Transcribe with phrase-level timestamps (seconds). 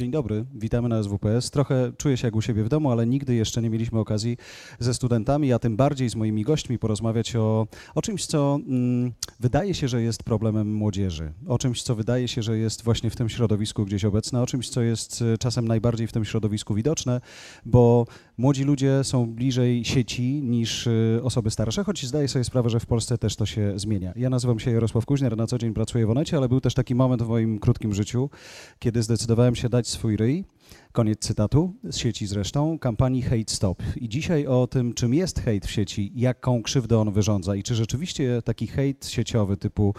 [0.00, 1.50] Dzień dobry, witamy na SWPS.
[1.50, 4.36] Trochę czuję się jak u siebie w domu, ale nigdy jeszcze nie mieliśmy okazji
[4.78, 9.74] ze studentami, a tym bardziej z moimi gośćmi porozmawiać o, o czymś, co mm, wydaje
[9.74, 13.28] się, że jest problemem młodzieży, o czymś, co wydaje się, że jest właśnie w tym
[13.28, 17.20] środowisku gdzieś obecne, o czymś, co jest e, czasem najbardziej w tym środowisku widoczne,
[17.66, 18.06] bo
[18.38, 22.86] młodzi ludzie są bliżej sieci niż y, osoby starsze, choć zdaję sobie sprawę, że w
[22.86, 24.12] Polsce też to się zmienia.
[24.16, 26.94] Ja nazywam się Jarosław Kuźniar, na co dzień pracuję w Onecie, ale był też taki
[26.94, 28.30] moment w moim krótkim życiu,
[28.78, 30.44] kiedy zdecydowałem się dać swój ryj.
[30.92, 33.82] Koniec cytatu, z sieci zresztą, kampanii Hate Stop.
[33.96, 37.74] I dzisiaj o tym, czym jest hejt w sieci, jaką krzywdę on wyrządza i czy
[37.74, 39.94] rzeczywiście taki hejt sieciowy typu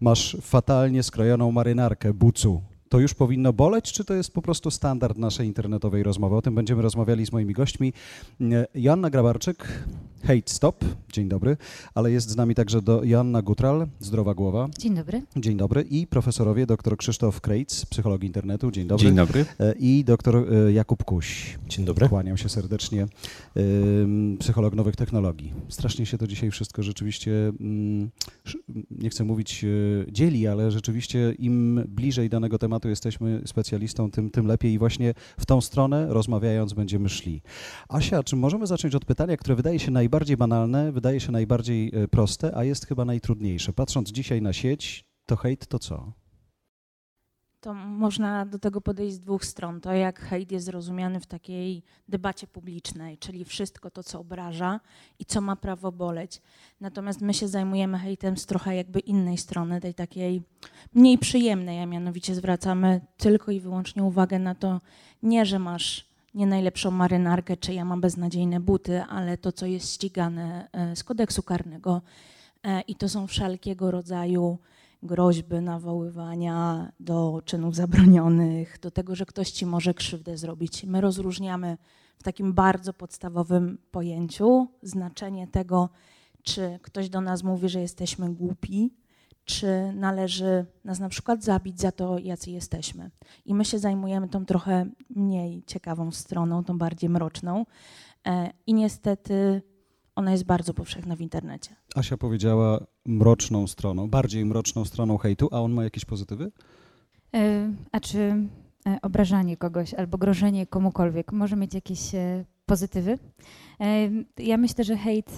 [0.00, 5.18] masz fatalnie skrojoną marynarkę, bucu, to już powinno boleć, czy to jest po prostu standard
[5.18, 6.36] naszej internetowej rozmowy?
[6.36, 7.92] O tym będziemy rozmawiali z moimi gośćmi.
[8.74, 9.84] Joanna Grabarczyk,
[10.22, 11.56] Hate Stop, dzień dobry,
[11.94, 14.68] ale jest z nami także do Joanna Gutral, Zdrowa Głowa.
[14.78, 15.22] Dzień dobry.
[15.36, 19.06] Dzień dobry i profesorowie dr Krzysztof Krejc, psychologii internetu, dzień dobry.
[19.06, 19.44] Dzień dobry.
[19.60, 21.58] E, I dr e, Jakub Kuś.
[21.68, 22.08] Dzień dobry.
[22.08, 23.06] Kłaniam się serdecznie,
[23.56, 25.52] Ym, psycholog nowych technologii.
[25.68, 28.10] Strasznie się to dzisiaj wszystko rzeczywiście, mm,
[28.90, 29.68] nie chcę mówić e,
[30.12, 35.46] dzieli, ale rzeczywiście im bliżej danego tematu jesteśmy specjalistą, tym, tym lepiej i właśnie w
[35.46, 37.42] tą stronę rozmawiając będziemy szli.
[37.88, 42.08] Asia, czy możemy zacząć od pytania, które wydaje się najbardziej banalne, wydaje się najbardziej e,
[42.08, 43.72] proste, a jest chyba najtrudniejsze.
[43.72, 46.12] Patrząc dzisiaj na sieć, to hejt to co?
[47.60, 49.80] To można do tego podejść z dwóch stron.
[49.80, 54.80] To jak hejt jest rozumiany w takiej debacie publicznej, czyli wszystko to, co obraża
[55.18, 56.42] i co ma prawo boleć.
[56.80, 60.42] Natomiast my się zajmujemy hejtem z trochę jakby innej strony, tej takiej
[60.94, 64.80] mniej przyjemnej, a mianowicie zwracamy tylko i wyłącznie uwagę na to,
[65.22, 69.92] nie, że masz nie najlepszą marynarkę, czy ja mam beznadziejne buty, ale to, co jest
[69.92, 72.02] ścigane e, z kodeksu karnego.
[72.64, 74.58] E, I to są wszelkiego rodzaju
[75.02, 80.84] groźby, nawoływania do czynów zabronionych, do tego, że ktoś ci może krzywdę zrobić.
[80.84, 81.78] My rozróżniamy
[82.18, 85.88] w takim bardzo podstawowym pojęciu znaczenie tego,
[86.42, 88.90] czy ktoś do nas mówi, że jesteśmy głupi,
[89.44, 93.10] czy należy nas na przykład zabić za to, jacy jesteśmy.
[93.44, 97.66] I my się zajmujemy tą trochę mniej ciekawą stroną, tą bardziej mroczną.
[98.26, 99.62] E, I niestety
[100.16, 101.70] ona jest bardzo powszechna w internecie.
[101.94, 106.52] Asia powiedziała mroczną stroną, bardziej mroczną stroną hejtu, a on ma jakieś pozytywy?
[107.34, 108.18] E, A czy
[108.86, 112.00] e, obrażanie kogoś albo grożenie komukolwiek może mieć jakieś
[112.66, 113.18] pozytywy?
[114.38, 115.36] Ja myślę, że hejt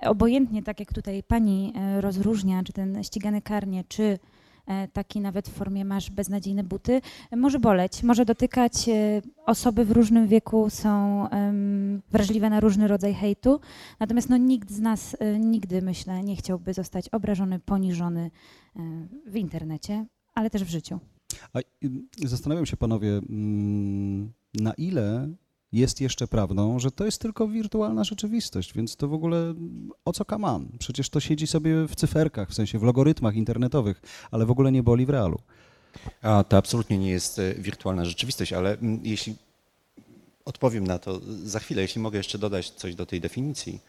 [0.00, 4.18] obojętnie, tak jak tutaj pani e, rozróżnia, czy ten ścigany karnie, czy
[4.66, 7.00] e, taki nawet w formie masz beznadziejne buty,
[7.36, 8.88] może boleć, może dotykać.
[8.88, 11.26] e, Osoby w różnym wieku są
[12.10, 13.60] wrażliwe na różny rodzaj hejtu,
[14.00, 18.30] natomiast no, nikt z nas nigdy, myślę, nie chciałby zostać obrażony, poniżony
[19.26, 21.00] w internecie, ale też w życiu.
[21.52, 21.58] A
[22.24, 25.28] zastanawiam się, panowie, mm, na ile
[25.72, 29.54] jest jeszcze prawdą, że to jest tylko wirtualna rzeczywistość, więc to w ogóle
[30.04, 30.68] o co kaman?
[30.78, 34.82] Przecież to siedzi sobie w cyferkach, w sensie w logarytmach internetowych, ale w ogóle nie
[34.82, 35.38] boli w realu.
[36.22, 39.36] A to absolutnie nie jest e, wirtualna rzeczywistość, ale mm, jeśli
[40.48, 43.80] odpowiem na to za chwilę, jeśli mogę jeszcze dodać coś do tej definicji,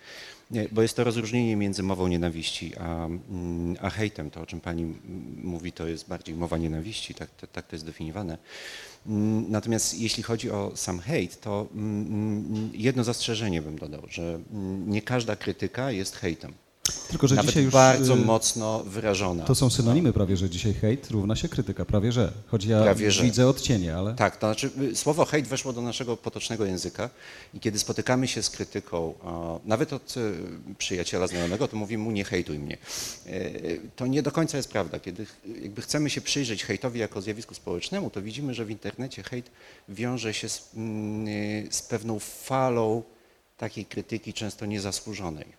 [0.72, 4.30] bo jest to rozróżnienie między mową nienawiści a, mm, a hejtem.
[4.32, 4.94] To, o czym pani
[5.44, 8.38] mówi, to jest bardziej mowa nienawiści, tak, tak, tak to jest definiowane.
[9.08, 14.40] Mm, Natomiast jeśli chodzi o sam hejt, to mm, jedno zastrzeżenie bym dodał, że
[14.88, 16.54] nie każda krytyka jest hejtem.
[17.10, 19.44] Tylko, że Nawet dzisiaj już bardzo y, mocno wyrażona.
[19.46, 22.32] to są synonimy prawie, że dzisiaj hejt równa się krytyka, prawie że.
[22.48, 23.24] Choć ja Prawie że.
[23.24, 24.14] widzę odcienie, ale...
[24.16, 27.10] Tak, to znaczy y, słowo hejt weszło do naszego potocznego języka
[27.54, 29.14] i kiedy spotykamy się z krytyką,
[29.66, 30.34] nawet od y,
[30.78, 32.78] przyjaciela znajomego, to mówimy mu nie hejtuj mnie.
[33.96, 35.00] To nie do końca jest prawda.
[35.00, 35.26] Kiedy
[35.62, 39.52] jakby chcemy się przyjrzeć hejtowi jako zjawisku społecznemu, to widzimy, że w internecie hejt
[39.90, 41.28] wiąże się z, mm,
[41.72, 43.04] z pewną falą
[43.58, 45.59] takiej krytyki, często niezasłużonej.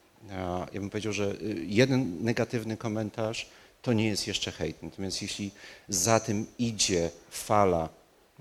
[0.73, 3.49] Ja bym powiedział, że y, jeden negatywny komentarz
[3.83, 4.83] to nie jest jeszcze hejt.
[4.83, 5.51] Natomiast jeśli
[5.89, 7.89] za tym idzie fala,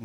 [0.00, 0.04] y,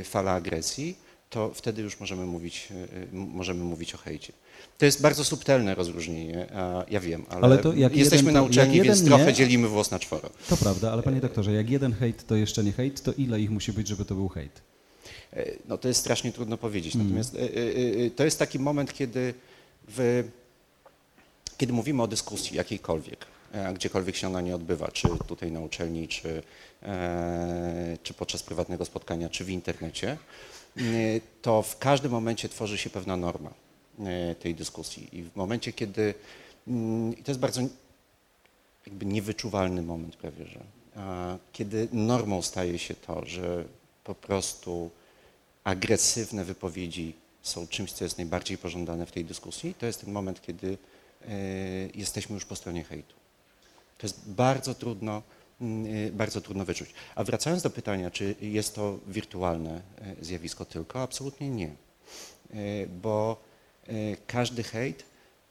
[0.00, 0.96] y, fala agresji,
[1.30, 2.68] to wtedy już możemy mówić,
[3.12, 4.32] możemy mówić o hejcie.
[4.78, 6.46] To jest bardzo subtelne rozróżnienie,
[6.90, 9.90] ja wiem, ale, Ale to jak jesteśmy jeden nauczeni, jak więc trochę nie- dzielimy włos
[9.90, 10.30] na czworo.
[10.48, 13.50] To prawda, ale panie doktorze, jak jeden hejt to jeszcze nie hejt, to ile ich
[13.50, 14.60] musi być, żeby to był hejt?
[15.32, 16.94] E, No to jest strasznie trudno powiedzieć.
[16.94, 17.06] Mm.
[17.06, 19.34] Natomiast e, e, to jest taki moment, kiedy,
[19.88, 20.24] w,
[21.62, 26.08] kiedy mówimy o dyskusji jakiejkolwiek, e, gdziekolwiek się ona nie odbywa, czy tutaj na uczelni,
[26.08, 26.42] czy,
[26.82, 30.18] e, czy podczas prywatnego spotkania, czy w internecie,
[31.42, 33.50] to w każdym momencie tworzy się pewna norma
[34.00, 35.18] e, tej dyskusji.
[35.18, 36.14] I w momencie, kiedy,
[37.18, 37.62] i to jest bardzo
[38.86, 40.60] jakby niewyczuwalny moment prawie, że
[41.52, 43.64] kiedy normą staje się to, że
[44.04, 44.90] po prostu
[45.64, 50.42] agresywne wypowiedzi są czymś, co jest najbardziej pożądane w tej dyskusji, to jest ten moment,
[50.42, 50.78] kiedy
[51.94, 53.14] jesteśmy już po stronie hejtu.
[53.98, 55.22] To jest bardzo trudno,
[55.60, 56.94] mm, bardzo trudno wyczuć.
[57.14, 59.80] A wracając do pytania, czy jest to wirtualne
[60.20, 61.70] zjawisko tylko, absolutnie nie.
[63.02, 63.42] Bo
[64.26, 65.04] każdy hejt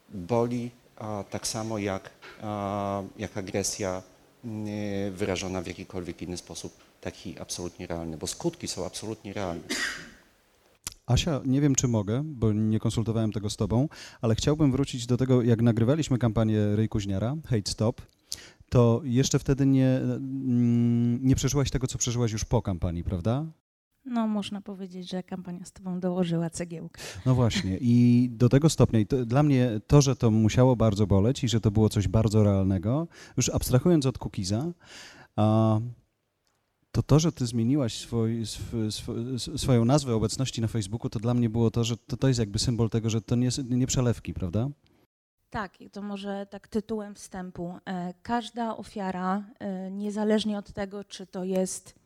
[0.09, 0.71] boli
[1.29, 2.09] tak samo jak,
[3.17, 4.03] jak agresja
[5.12, 9.62] wyrażona w jakikolwiek inny sposób, taki absolutnie realny, bo skutki są absolutnie realne.
[11.12, 13.88] Asia, nie wiem czy mogę, bo nie konsultowałem tego z tobą,
[14.22, 18.02] ale chciałbym wrócić do tego, jak nagrywaliśmy kampanię Rej Kuźniara, Hate Stop,
[18.69, 23.46] to jeszcze wtedy nie, mm, nie przeżyłaś tego, co przeżyłaś już po kampanii, prawda?
[24.06, 27.02] No, można powiedzieć, że kampania z tobą dołożyła cegiełkę.
[27.25, 31.08] No właśnie, i do tego stopnia, i to, dla mnie to, że to musiało bardzo
[31.08, 34.74] boleć i że to było coś bardzo realnego, już abstrahując od cookiesa,
[35.36, 35.80] a,
[36.91, 41.33] to to, że ty zmieniłaś swój, sw, sw, swoją nazwę obecności na Facebooku, to dla
[41.33, 44.33] mnie było to, że to, to jest jakby symbol tego, że to nie, nie przelewki,
[44.33, 44.69] prawda?
[45.49, 47.79] Tak, to może tak tytułem wstępu.
[47.85, 52.01] E, każda ofiara, e, niezależnie od tego, czy to jest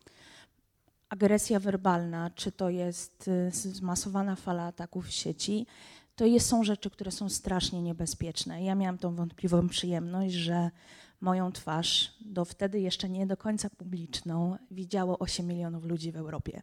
[1.10, 5.66] agresja werbalna, czy to jest y, zmasowana fala ataków w sieci,
[6.16, 8.64] to jest, są rzeczy, które są strasznie niebezpieczne.
[8.64, 10.72] Ja miałam tą wątpliwą przyjemność, że
[11.26, 16.62] moją twarz, do wtedy jeszcze nie do końca publiczną, widziało 8 milionów ludzi w Europie.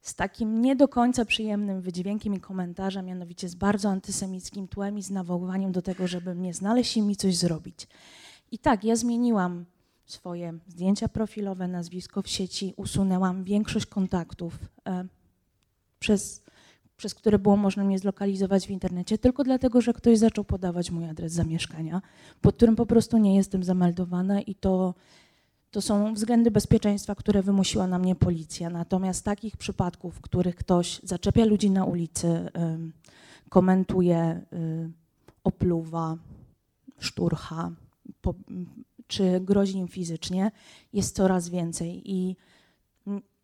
[0.00, 5.02] Z takim nie do końca przyjemnym wydźwiękiem i komentarzem, mianowicie z bardzo antysemickim tłem i
[5.02, 7.88] z nawoływaniem do tego, żeby mnie znaleźć i mi coś zrobić.
[8.50, 9.64] I tak, ja zmieniłam
[10.06, 15.04] swoje zdjęcia profilowe, nazwisko w sieci, usunęłam większość kontaktów, e,
[15.98, 16.42] przez,
[16.96, 21.04] przez które było można mnie zlokalizować w internecie, tylko dlatego, że ktoś zaczął podawać mój
[21.04, 22.02] adres zamieszkania,
[22.40, 24.94] pod którym po prostu nie jestem zameldowana i to,
[25.70, 28.70] to są względy bezpieczeństwa, które wymusiła na mnie policja.
[28.70, 32.50] Natomiast takich przypadków, w których ktoś zaczepia ludzi na ulicy,
[33.48, 34.90] komentuje, y,
[35.44, 36.16] opluwa,
[36.98, 37.70] szturcha,
[39.06, 40.50] czy grozi im fizycznie,
[40.92, 42.12] jest coraz więcej.
[42.12, 42.36] I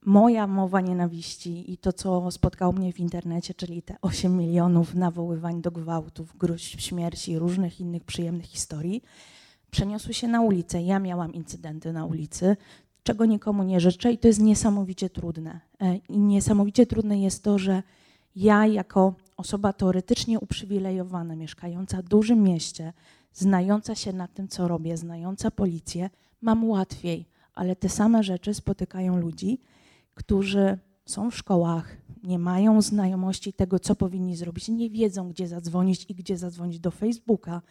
[0.05, 5.63] moja mowa nienawiści i to, co spotkało mnie w internecie, czyli te 8 milionów nawoływań
[5.63, 9.03] do gwałtów, gruźb śmierci i różnych innych przyjemnych historii,
[9.71, 10.83] przeniosły się na ulicę.
[10.83, 12.57] Ja miałam incydenty na ulicy,
[13.03, 15.61] czego nikomu nie życzę i to jest niesamowicie trudne.
[15.81, 17.83] E, I niesamowicie trudne jest to, że
[18.37, 22.93] ja jako osoba teoretycznie uprzywilejowana, mieszkająca w dużym mieście,
[23.33, 26.11] znająca się na tym, co robię, znająca policję,
[26.41, 29.59] mam łatwiej, ale te same rzeczy spotykają ludzi,
[30.15, 36.07] którzy są w szkołach, nie mają znajomości tego, co powinni zrobić, nie wiedzą, gdzie zadzwonić
[36.09, 37.63] i gdzie zadzwonić do Facebooka,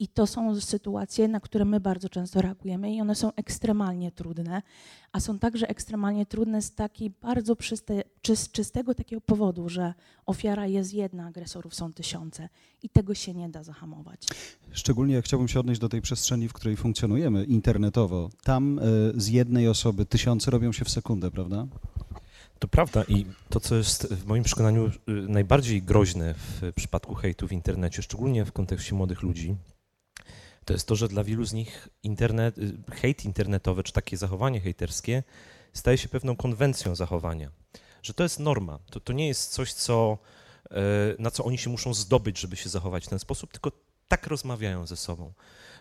[0.00, 4.62] i to są sytuacje, na które my bardzo często reagujemy i one są ekstremalnie trudne,
[5.12, 9.94] a są także ekstremalnie trudne z takiej bardzo czyste, czy, czystego takiego powodu, że
[10.26, 12.48] ofiara jest jedna, agresorów są tysiące
[12.82, 14.26] i tego się nie da zahamować.
[14.72, 18.30] Szczególnie jak chciałbym się odnieść do tej przestrzeni, w której funkcjonujemy internetowo.
[18.42, 18.82] Tam y,
[19.16, 21.66] z jednej osoby tysiące robią się w sekundę, prawda?
[22.58, 27.48] To prawda i to, co jest w moim przekonaniu y, najbardziej groźne w przypadku hejtu
[27.48, 29.56] w internecie, szczególnie w kontekście młodych ludzi,
[30.70, 34.60] to jest to, że dla wielu z nich internet, y, hejt internetowy, czy takie zachowanie
[34.60, 35.22] hejterskie
[35.72, 37.50] staje się pewną konwencją zachowania.
[38.02, 38.78] Że to jest norma.
[38.90, 40.18] To, to nie jest coś, co,
[40.70, 40.80] e,
[41.18, 43.72] na co oni się muszą zdobyć, żeby się zachować w ten sposób, tylko
[44.08, 45.32] tak rozmawiają ze sobą.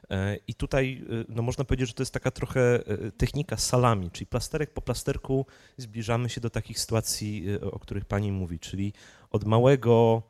[0.09, 4.11] E, I tutaj y, no można powiedzieć, że to jest taka trochę e, technika salami,
[4.11, 5.45] czyli plasterek po plasterku
[5.77, 8.93] zbliżamy się do takich sytuacji, o których pani mówi, czyli
[9.31, 10.23] od małego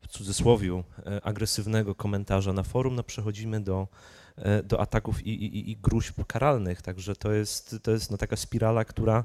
[0.00, 3.88] w cudzysłowie e, agresywnego komentarza na forum, no przechodzimy do,
[4.36, 6.82] e, do ataków i, i, i gruźb karalnych.
[6.82, 9.24] Także to jest, to jest no taka spirala, która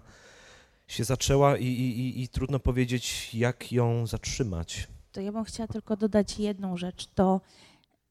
[0.88, 4.88] się zaczęła i, i, i trudno powiedzieć, jak ją zatrzymać.
[5.12, 7.08] To ja bym chciała tylko dodać jedną rzecz.
[7.08, 7.41] To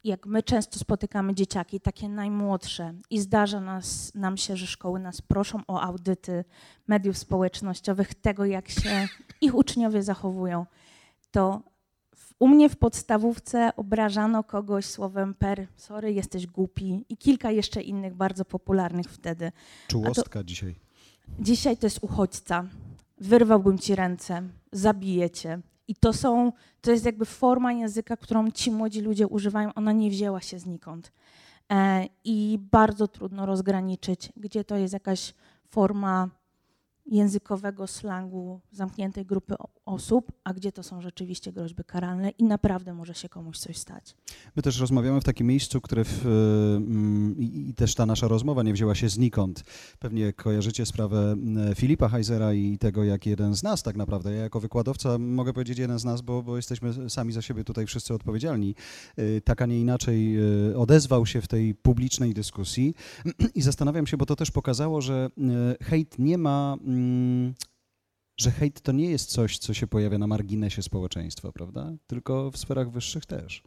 [0.05, 5.23] jak my często spotykamy dzieciaki, takie najmłodsze, i zdarza nas, nam się, że szkoły nas
[5.23, 6.45] proszą o audyty
[6.87, 9.09] mediów społecznościowych, tego jak się
[9.41, 10.67] ich uczniowie zachowują,
[11.31, 11.63] to
[12.39, 18.15] u mnie w podstawówce obrażano kogoś słowem per, sorry, jesteś głupi i kilka jeszcze innych
[18.15, 19.53] bardzo popularnych wtedy.
[19.89, 20.75] Czułostka to, dzisiaj.
[21.39, 22.65] Dzisiaj to jest uchodźca.
[23.19, 25.61] Wyrwałbym ci ręce, zabiję cię.
[25.89, 29.75] I to są, to jest jakby forma języka, którą ci młodzi ludzie używają.
[29.75, 31.13] Ona nie wzięła się znikąd.
[31.73, 35.35] E, I bardzo trudno rozgraniczyć, gdzie to jest jakaś
[35.69, 36.29] forma
[37.07, 39.55] językowego slangu zamkniętej grupy
[39.87, 44.17] osób, a gdzie to są rzeczywiście groźby karalne i naprawdę może się komuś coś stać.
[44.57, 46.27] My też rozmawiamy w takim miejscu, które w,
[46.77, 49.65] mm, i, i też ta nasza rozmowa nie wzięła się znikąd.
[49.99, 54.43] Pewnie kojarzycie sprawę mm, Filipa Heisera i tego, jak jeden z nas tak naprawdę, ja
[54.43, 58.15] jako wykładowca mogę powiedzieć jeden z nas, bo, bo jesteśmy sami za siebie tutaj wszyscy
[58.15, 58.75] odpowiedzialni,
[59.19, 60.37] y, tak a nie inaczej
[60.77, 62.95] odezwał się w tej publicznej dyskusji
[63.55, 65.31] i zastanawiam się, bo to też pokazało, że
[65.83, 66.77] hejt nie ma...
[68.37, 71.93] że hejt to nie jest coś, co się pojawia na marginesie społeczeństwa, prawda?
[72.07, 73.63] Tylko w sferach wyższych też.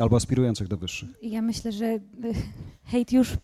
[0.00, 1.08] Albo aspirujących do wyższych.
[1.22, 1.98] Ja myślę, że
[2.90, 3.36] hejt już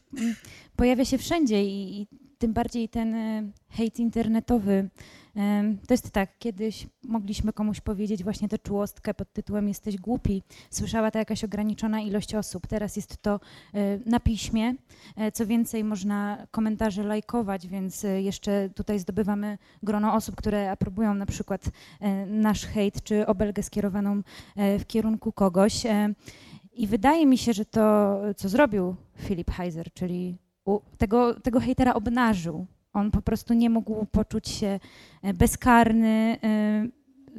[0.77, 2.07] pojawia się wszędzie i, i
[2.39, 4.89] tym bardziej ten y, hejt internetowy.
[5.37, 10.43] Em, To jest tak, kiedyś mogliśmy komuś powiedzieć właśnie tę czułostkę pod tytułem jesteś głupi.
[10.71, 12.67] Słyszała to jakaś ograniczona ilość osób.
[12.67, 13.41] Teraz jest to
[13.75, 14.75] y, na piśmie.
[15.17, 21.27] E, Co więcej, można komentarze lajkować, więc jeszcze tutaj zdobywamy grono osób, które aprobują na
[21.27, 24.23] przykład e, nasz hejt czy obelgę skierowaną
[24.57, 25.87] e, w kierunku kogoś.
[25.87, 26.15] E,
[26.73, 30.39] I wydaje mi się, że to, co zrobił Philip Heiser, czyli
[30.99, 32.67] tego, tego hejtera obnażył.
[32.93, 34.81] On po prostu nie mógł poczuć się
[35.23, 36.37] e, bezkarny.
[36.45, 36.87] e,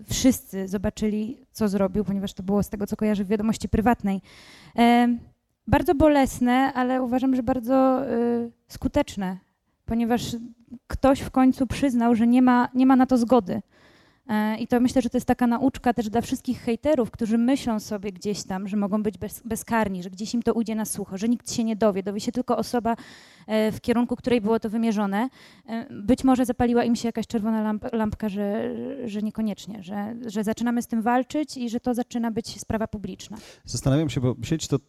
[0.09, 4.21] Wszyscy zobaczyli, co zrobił, ponieważ to było z tego, co kojarzę w wiadomości prywatnej.
[4.77, 5.07] E,
[5.67, 8.01] Bardzo bolesne, ale uważam, że bardzo
[8.67, 9.37] skuteczne,
[9.85, 10.35] ponieważ
[10.87, 13.61] ktoś w końcu przyznał, że nie ma, nie ma na to zgody.
[14.29, 17.79] E, I to myślę, że to jest taka nauczka też dla wszystkich hejterów, którzy myślą
[17.79, 21.17] sobie gdzieś tam, że mogą być bez, bezkarni, że gdzieś im to ujdzie na sucho,
[21.17, 22.95] że nikt się nie dowie, dowie się tylko osoba,
[23.47, 25.29] e, w kierunku której było to wymierzone.
[25.65, 30.43] E, Być może zapaliła im się jakaś czerwona lamp, lampka, że, że niekoniecznie, że, że
[30.43, 33.37] zaczynamy z tym walczyć i że to zaczyna być sprawa publiczna.
[33.65, 34.79] Zastanawiam się, bo sieć to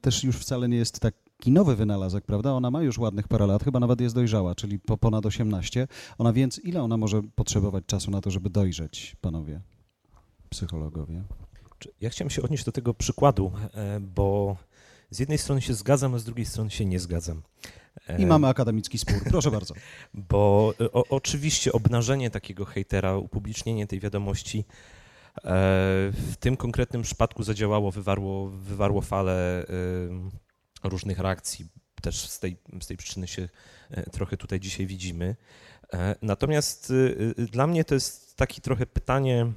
[0.00, 2.52] też już wcale nie jest taki nowy wynalazek, prawda?
[2.52, 5.88] Ona ma już ładnych parę lat, chyba nawet jest dojrzała, czyli po ponad 18.
[6.18, 9.60] Ona więc, ile ona może potrzebować czasu na to, żeby dojrzeć, panowie
[10.48, 11.22] psychologowie?
[12.00, 14.56] Ja chciałem się odnieść do tego przykładu, e, bo
[15.10, 17.42] z jednej strony się zgadzam, a z drugiej strony się nie zgadzam.
[18.08, 19.74] E, I mamy akademicki spór, proszę bardzo.
[20.30, 24.64] Bo e, o, oczywiście obnażenie takiego hejtera, upublicznienie tej wiadomości
[26.12, 29.66] w tym konkretnym przypadku zadziałało, wywarło, wywarło falę
[30.82, 31.68] różnych reakcji.
[32.02, 33.48] Też z tej, z tej przyczyny się
[33.90, 35.36] e, trochę tutaj dzisiaj widzimy.
[35.92, 39.52] E, Natomiast e, e, dla mnie to jest takie trochę pytanie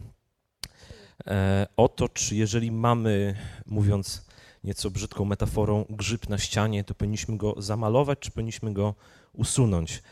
[1.28, 3.36] e, o to, czy jeżeli mamy,
[3.66, 4.26] mówiąc
[4.64, 8.96] nieco brzydką metaforą, grzyb na ścianie, to powinniśmy go zamalować, czy powinniśmy go
[9.34, 10.04] usunąć.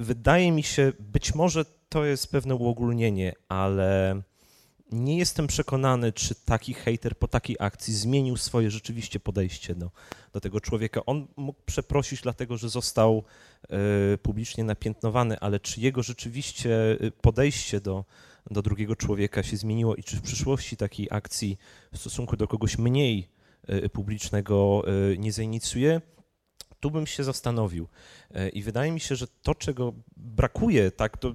[0.00, 4.22] Wydaje mi się, być może to jest pewne uogólnienie, ale
[4.92, 9.90] nie jestem przekonany, czy taki hater po takiej akcji zmienił swoje rzeczywiście podejście do,
[10.32, 11.06] do tego człowieka.
[11.06, 13.24] On mógł przeprosić, dlatego że został
[13.68, 18.04] e, publicznie napiętnowany, ale czy jego rzeczywiście e, podejście do,
[18.50, 21.58] do drugiego człowieka się zmieniło i czy w przyszłości takiej akcji
[21.92, 23.28] w stosunku do kogoś mniej
[23.66, 26.00] e, publicznego e, nie zainicjuje,
[26.80, 27.88] tu bym się zastanowił.
[28.52, 31.34] I wydaje mi się, że to, czego brakuje, tak, to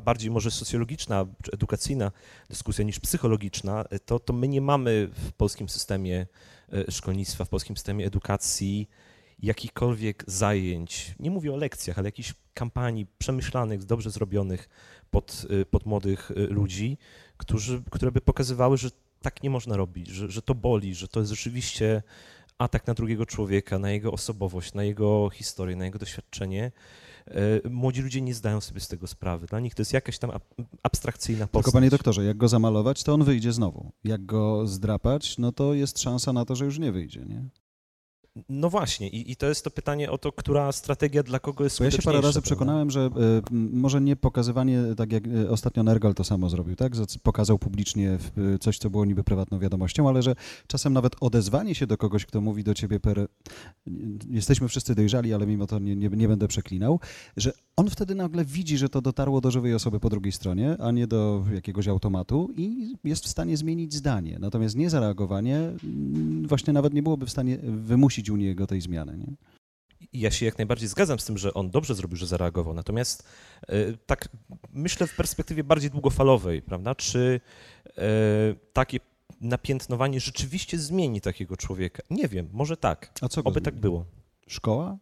[0.00, 2.12] bardziej może socjologiczna czy edukacyjna
[2.50, 6.26] dyskusja niż psychologiczna, e, to, to my nie mamy w polskim systemie
[6.72, 8.88] e, szkolnictwa, w polskim systemie edukacji
[9.38, 14.68] jakichkolwiek zajęć, nie mówię o lekcjach, ale jakichś kampanii przemyślanych, dobrze zrobionych
[15.10, 16.98] pod, e, pod młodych ludzi,
[17.36, 18.90] którzy, które by pokazywały, że
[19.22, 22.02] tak nie można robić, że, że to boli, że to jest rzeczywiście
[22.58, 26.72] atak na drugiego człowieka, na jego osobowość, na jego historię, na jego doświadczenie.
[27.30, 29.46] E, Młodzi ludzie nie zdają sobie z tego sprawy.
[29.46, 31.64] Dla nich to jest jakaś tam ab- abstrakcyjna postać.
[31.64, 33.90] Tylko panie doktorze, jak go zamalować, to on wyjdzie znowu.
[34.04, 37.44] Jak go zdrapać, no to jest szansa na to, że już nie wyjdzie, nie?
[38.48, 41.78] No właśnie, i, i to jest to pytanie o to, która strategia dla kogo jest
[41.78, 42.18] Bo ja się skuteczniejsza.
[42.18, 42.46] parę razy prawda?
[42.46, 43.10] przekonałem, że y,
[43.52, 46.92] może nie pokazywanie, tak jak y, ostatnio Nergal to samo zrobił, tak?
[47.22, 48.18] Pokazał publicznie
[48.54, 50.34] y, coś, co było niby prywatną wiadomością, ale że
[50.66, 53.26] czasem nawet odezwanie się do kogoś, kto mówi do ciebie per...
[54.30, 57.00] Jesteśmy wszyscy dojrzali, ale mimo to nie, nie, nie będę przeklinał,
[57.36, 60.90] że on wtedy nagle widzi, że to dotarło do żywej osoby po drugiej stronie, a
[60.90, 64.36] nie do jakiegoś automatu i jest w stanie zmienić zdanie.
[64.40, 65.72] Natomiast niezareagowanie
[66.46, 69.36] właśnie nawet nie byłoby w stanie wymusić u niego tej zmiany, nie?
[70.12, 72.74] Ja się jak najbardziej zgadzam z tym, że on dobrze zrobił, że zareagował.
[72.74, 73.28] Natomiast
[73.68, 73.74] e,
[74.06, 74.28] tak
[74.72, 76.94] myślę w perspektywie bardziej długofalowej, prawda?
[76.94, 77.40] Czy
[77.98, 78.02] e,
[78.72, 79.00] takie
[79.40, 82.02] napiętnowanie rzeczywiście zmieni takiego człowieka?
[82.10, 83.12] Nie wiem, może tak.
[83.20, 84.04] A co Oby tak było.
[84.46, 84.98] Szkoła?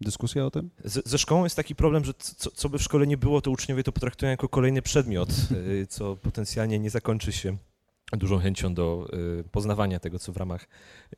[0.00, 0.70] Dyskusja o tym?
[0.84, 3.50] Z, ze szkołą jest taki problem, że co, co by w szkole nie było, to
[3.50, 7.56] uczniowie to potraktują jako kolejny przedmiot, y, co potencjalnie nie zakończy się
[8.12, 9.08] dużą chęcią do
[9.40, 10.68] y, poznawania tego, co w ramach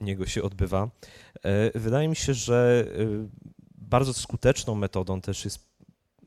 [0.01, 0.91] niego się odbywa.
[1.43, 3.29] E, Wydaje mi się, że y,
[3.75, 5.69] bardzo skuteczną metodą też jest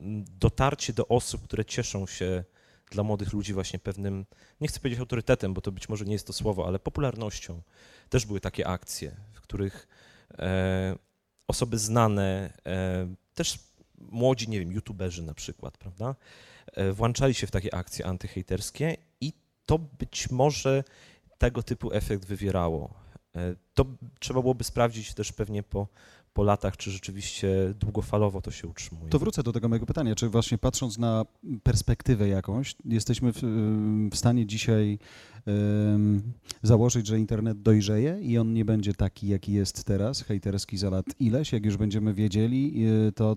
[0.00, 2.44] mm, dotarcie do osób, które cieszą się
[2.90, 4.26] dla młodych ludzi właśnie pewnym,
[4.60, 7.62] nie chcę powiedzieć autorytetem, bo to być może nie jest to słowo, ale popularnością.
[8.08, 9.88] Też były takie akcje, w których
[10.38, 10.96] e,
[11.48, 13.58] osoby znane, e, też
[13.98, 16.14] młodzi, nie wiem, youtuberzy na przykład, prawda,
[16.92, 18.96] włączali się w takie akcje antyhejterskie
[19.66, 20.84] to być może
[21.38, 22.94] tego typu efekt wywierało.
[23.36, 23.84] E, To
[24.20, 25.88] trzeba byłoby sprawdzić też pewnie po,
[26.32, 29.10] po latach, czy rzeczywiście długofalowo to się utrzymuje.
[29.10, 31.24] To wrócę do tego mojego pytania, czy właśnie patrząc na
[31.62, 33.40] perspektywę jakąś, jesteśmy w,
[34.12, 34.98] w stanie dzisiaj
[35.46, 36.22] em,
[36.62, 41.06] założyć, że internet dojrzeje i on nie będzie taki, jaki jest teraz, hejterski za lat
[41.20, 43.36] ileś, jak już będziemy wiedzieli, y, to,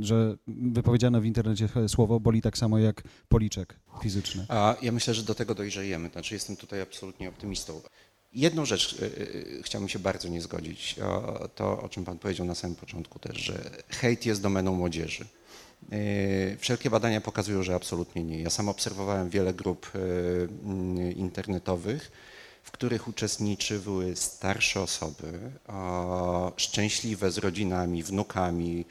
[0.00, 4.46] że wypowiedziane w internecie słowo boli tak samo jak policzek fizyczny.
[4.48, 6.08] A ja myślę, że do tego dojrzejemy.
[6.08, 7.80] Znaczy jestem tutaj absolutnie optymistą.
[8.36, 10.96] Jedną rzecz y, y, chciałbym się bardzo nie zgodzić,
[11.54, 15.24] to o czym Pan powiedział na samym początku też, że hejt jest domeną młodzieży.
[15.92, 18.40] Y, Wszelkie badania pokazują, że absolutnie nie.
[18.42, 19.90] Ja sam obserwowałem wiele grup
[21.16, 22.12] internetowych,
[22.62, 25.38] w których uczestniczyły starsze osoby,
[26.56, 28.84] szczęśliwe z rodzinami, wnukami,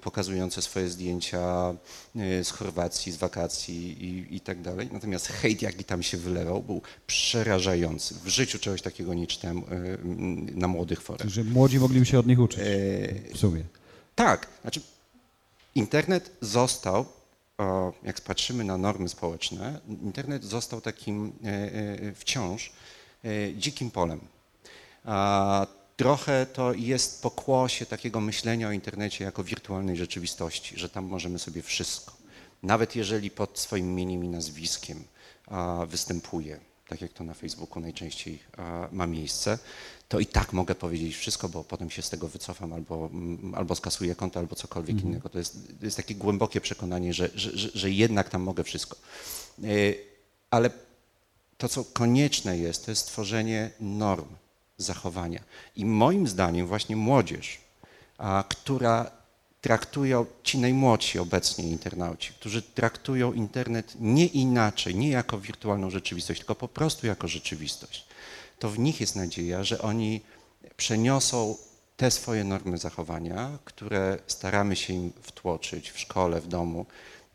[0.00, 1.74] pokazujące swoje zdjęcia
[2.16, 4.88] y, z Chorwacji, z wakacji i, i tak dalej.
[4.92, 8.14] Natomiast hejt, jaki tam się wylewał, był przerażający.
[8.24, 9.98] W życiu czegoś takiego nie czytałem y,
[10.54, 11.28] na młodych forach.
[11.28, 13.62] Że młodzi mogliby się od nich uczyć Y, w sumie.
[14.14, 14.80] tak, znaczy
[15.74, 17.06] internet został,
[18.02, 22.72] jak patrzymy na normy społeczne, internet został takim e, e, wciąż
[23.24, 24.20] e, dzikim polem.
[25.98, 31.62] Trochę to jest pokłosie takiego myślenia o internecie jako wirtualnej rzeczywistości, że tam możemy sobie
[31.62, 32.12] wszystko.
[32.62, 35.04] Nawet jeżeli pod swoim imieniem i nazwiskiem
[35.46, 39.58] a, występuje, tak jak to na Facebooku najczęściej a, ma miejsce,
[40.08, 43.74] to i tak mogę powiedzieć wszystko, bo potem się z tego wycofam albo, mm, albo
[43.74, 45.28] skasuję konto, albo cokolwiek innego.
[45.28, 48.96] To jest, to jest takie głębokie przekonanie, że, że, że, że jednak tam mogę wszystko.
[49.58, 49.98] Yy,
[50.50, 50.70] Ale
[51.58, 54.28] to, co konieczne jest, to jest stworzenie norm
[54.78, 55.42] zachowania.
[55.76, 57.58] I moim zdaniem właśnie młodzież,
[58.18, 59.10] a, która
[59.60, 66.54] traktują, ci najmłodsi obecnie internauci, którzy traktują internet nie inaczej, nie jako wirtualną rzeczywistość, tylko
[66.54, 68.06] po prostu jako rzeczywistość,
[68.58, 70.20] to w nich jest nadzieja, że oni
[70.76, 71.56] przeniosą
[71.96, 76.86] te swoje normy zachowania, które staramy się im wtłoczyć w szkole, w domu,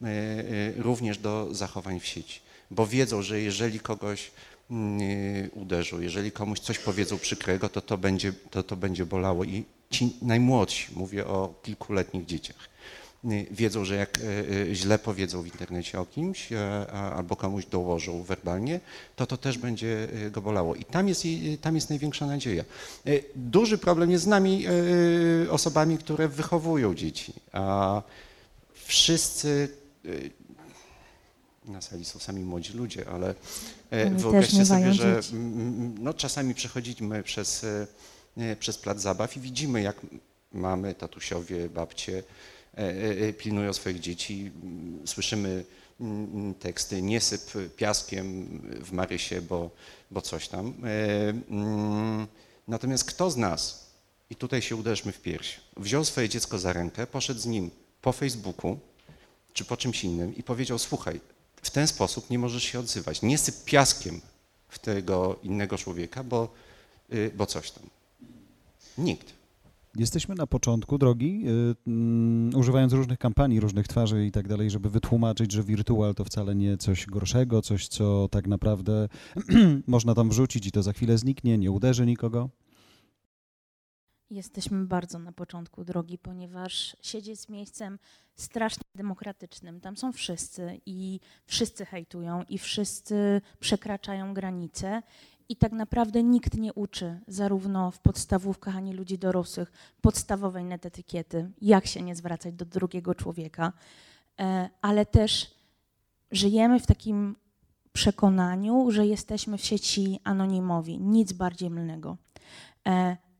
[0.01, 2.39] y, y, również do zachowań w sieci.
[2.71, 4.31] Bo wiedzą, że jeżeli kogoś
[5.01, 9.43] y, uderzą, jeżeli komuś coś powiedzą przykrego, to to będzie, to, to będzie bolało.
[9.43, 12.69] I ci najmłodsi, mówię o kilkuletnich dzieciach,
[13.25, 18.23] y, wiedzą, że jak y, źle powiedzą w internecie o kimś e, albo komuś dołożą
[18.23, 18.79] werbalnie,
[19.15, 20.75] to to też będzie go bolało.
[20.75, 21.23] I tam jest,
[21.61, 22.63] tam jest największa nadzieja.
[23.35, 24.65] Duży problem jest z nami,
[25.49, 27.33] osobami, które wychowują dzieci.
[27.51, 28.01] A
[28.73, 29.69] wszyscy,
[31.65, 33.35] na sali są sami młodzi ludzie, ale
[33.91, 35.19] e, Oni wyobraźcie sobie, że
[35.99, 37.87] no, czasami przechodzimy przez, e,
[38.37, 39.95] e, przez plac zabaw i widzimy, jak
[40.51, 42.23] mamy, tatusiowie, babcie
[43.37, 44.51] pilnują swoich dzieci.
[45.05, 45.65] Słyszymy
[46.59, 48.47] teksty, nie syp piaskiem
[48.83, 49.69] w Marysie, bo,
[50.11, 50.73] bo coś tam.
[52.67, 53.91] Natomiast kto z nas,
[54.29, 57.71] i tutaj się uderzmy w pierś, wziął swoje dziecko za rękę, poszedł z nim
[58.01, 58.79] po Facebooku
[59.53, 61.19] czy po czymś innym i powiedział, słuchaj,
[61.63, 63.21] w ten sposób nie możesz się odzywać.
[63.21, 64.21] Nie syp piaskiem
[64.69, 66.53] w tego innego człowieka, bo,
[67.13, 67.83] y, bo coś tam.
[68.97, 69.33] Nikt.
[69.95, 74.89] Jesteśmy na początku drogi, y, mm, używając różnych kampanii, różnych twarzy i tak dalej, żeby
[74.89, 79.09] wytłumaczyć, że wirtual to wcale nie coś gorszego, coś, co tak naprawdę
[79.87, 82.49] można tam wrzucić i to za chwilę zniknie, nie uderzy nikogo.
[84.29, 87.99] Jesteśmy bardzo na początku drogi, ponieważ sieć jest miejscem
[88.35, 89.81] strasznie demokratycznym.
[89.81, 95.03] Tam są wszyscy i wszyscy hejtują i wszyscy przekraczają granice.
[95.49, 101.85] I tak naprawdę nikt nie uczy, zarówno w podstawówkach, ani ludzi dorosłych, podstawowej netetykiety, jak
[101.87, 103.73] się nie zwracać do drugiego człowieka,
[104.39, 105.51] E, ale też
[106.31, 107.35] żyjemy w takim
[107.93, 110.99] przekonaniu, że jesteśmy w sieci anonimowi.
[110.99, 112.17] Nic bardziej mylnego.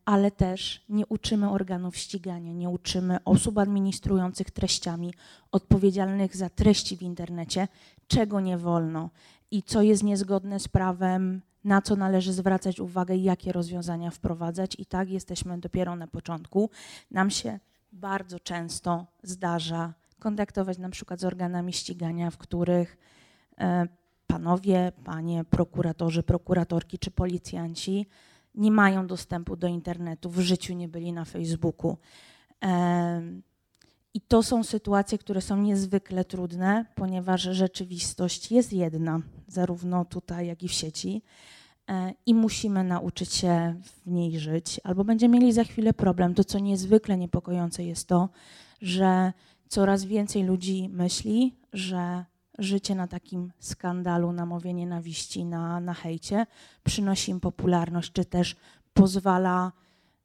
[0.05, 5.13] Ale też nie uczymy organów ścigania, nie uczymy osób administrujących treściami,
[5.51, 7.67] odpowiedzialnych za treści w internecie,
[8.07, 9.09] czego nie wolno
[9.51, 14.75] i co jest niezgodne z prawem, na co należy zwracać uwagę jakie rozwiązania wprowadzać.
[14.79, 16.69] I tak jesteśmy dopiero na początku.
[17.11, 17.59] Nam się
[17.91, 22.97] bardzo często zdarza kontaktować na przykład z organami ścigania, w których
[23.59, 23.87] e,
[24.27, 28.07] panowie, panie prokuratorzy, prokuratorki czy policjanci
[28.55, 31.97] nie mają dostępu do internetu, w życiu nie byli na Facebooku.
[34.13, 40.63] I to są sytuacje, które są niezwykle trudne, ponieważ rzeczywistość jest jedna, zarówno tutaj, jak
[40.63, 41.21] i w sieci.
[41.89, 46.33] E, I musimy nauczyć się w niej żyć, albo będziemy mieli za chwilę problem.
[46.33, 48.29] To, co niezwykle niepokojące, jest to,
[48.81, 49.33] że
[49.67, 52.25] coraz więcej ludzi myśli, że
[52.59, 56.45] życie na takim skandalu, na mowie nienawiści, na, na hejcie
[56.83, 58.55] przynosi im popularność, czy też
[58.93, 59.71] pozwala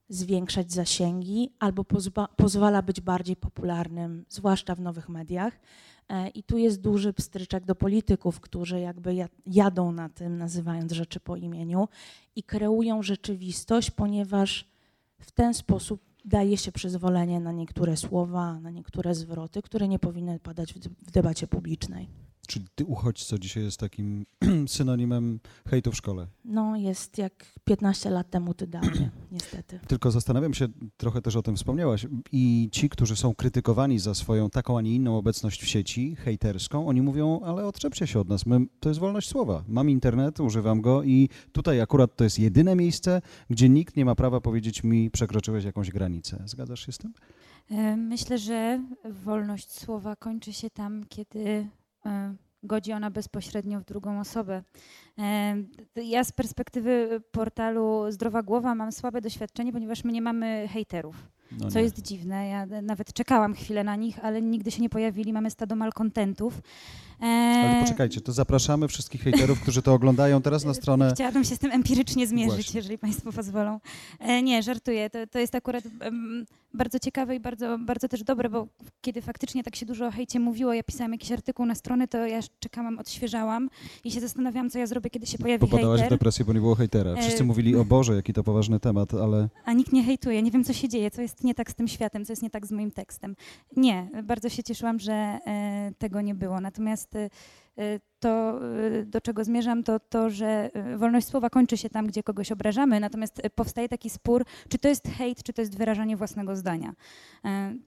[0.08, 5.60] zwiększać zasięgi, albo pozba, pozwala być bardziej popularnym, zwłaszcza w nowych mediach.
[6.08, 11.20] E, I tu jest duży pstryczek do polityków, którzy jakby jadą na tym, nazywając rzeczy
[11.20, 11.88] po imieniu
[12.36, 14.68] i kreują rzeczywistość, ponieważ
[15.18, 20.38] w ten sposób daje się przyzwolenie na niektóre słowa, na niektóre zwroty, które nie powinny
[20.40, 22.08] padać w debacie publicznej.
[22.48, 24.26] Czyli ty uchodźco dzisiaj jest takim
[24.66, 26.26] synonimem hejtu w szkole?
[26.44, 29.80] No jest jak 15 lat temu ty dawniej, niestety.
[29.86, 34.50] Tylko zastanawiam się, trochę też o tym wspomniałaś, i ci, którzy są krytykowani za swoją
[34.50, 38.46] taką, a nie inną obecność w sieci, hejterską, oni mówią, ale odczepcie się od nas,
[38.46, 39.64] My, to jest wolność słowa.
[39.68, 44.14] Mam internet, używam go i tutaj akurat to jest jedyne miejsce, gdzie nikt nie ma
[44.14, 46.42] prawa powiedzieć mi, przekroczyłeś jakąś granicę.
[46.46, 47.12] Zgadzasz się z tym?
[47.70, 48.84] E, myślę, że
[49.24, 51.68] wolność słowa kończy się tam, kiedy
[52.62, 54.62] godzi ona bezpośrednio w drugą osobę.
[55.18, 55.56] E,
[55.96, 61.28] ja z perspektywy portalu Zdrowa Głowa mam słabe doświadczenie, ponieważ my nie mamy hejterów.
[61.52, 62.48] No co jest dziwne.
[62.48, 65.32] Ja nawet czekałam chwilę na nich, ale nigdy się nie pojawili.
[65.32, 66.60] Mamy stado malkontentów.
[67.20, 71.10] Ale poczekajcie, to zapraszamy wszystkich hejterów, którzy to oglądają teraz na stronę.
[71.14, 72.78] Chciałabym się z tym empirycznie zmierzyć, Właśnie.
[72.78, 73.80] jeżeli Państwo pozwolą.
[74.18, 75.10] E, nie, żartuję.
[75.10, 78.66] To, to jest akurat um, bardzo ciekawe i bardzo, bardzo też dobre, bo
[79.00, 82.26] kiedy faktycznie tak się dużo o hejcie mówiło, ja pisałam jakiś artykuł na stronę, to
[82.26, 83.70] ja czekałam, odświeżałam
[84.04, 86.18] i się zastanawiałam, co ja zrobię, kiedy się pojawi Popadałaś hejter.
[86.18, 87.16] w depresję, bo nie było hejtera.
[87.16, 87.46] Wszyscy e...
[87.46, 89.48] mówili, o Boże, jaki to poważny temat, ale...
[89.64, 90.42] A nikt nie hejtuje.
[90.42, 92.50] Nie wiem, co się dzieje, co jest nie tak z tym światem, co jest nie
[92.50, 93.36] tak z moim tekstem.
[93.76, 96.60] Nie, bardzo się cieszyłam, że e, tego nie było.
[96.60, 97.30] Natomiast e,
[98.20, 98.60] to,
[99.00, 102.52] y, do czego zmierzam, to to, że y, wolność słowa kończy się tam, gdzie kogoś
[102.52, 106.56] obrażamy, natomiast y, powstaje taki spór, czy to jest hejt, czy to jest wyrażanie własnego
[106.56, 106.94] zdania.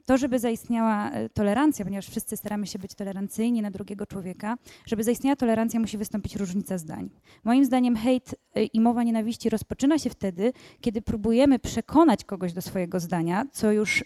[0.05, 5.35] To, żeby zaistniała tolerancja, ponieważ wszyscy staramy się być tolerancyjni na drugiego człowieka, żeby zaistniała
[5.35, 7.09] tolerancja, musi wystąpić różnica zdań.
[7.43, 8.35] Moim zdaniem hejt
[8.73, 14.03] i mowa nienawiści rozpoczyna się wtedy, kiedy próbujemy przekonać kogoś do swojego zdania, co już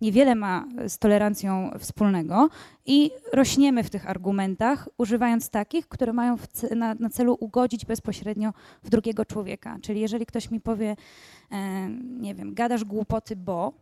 [0.00, 2.48] niewiele ma z tolerancją wspólnego
[2.86, 6.36] i rośniemy w tych argumentach, używając takich, które mają
[6.76, 9.78] na, celu ugodzić bezpośrednio w drugiego człowieka.
[9.82, 10.96] Czyli jeżeli ktoś mi powie,
[11.52, 11.88] e,
[12.20, 13.72] nie wiem, gadasz głupoty, bo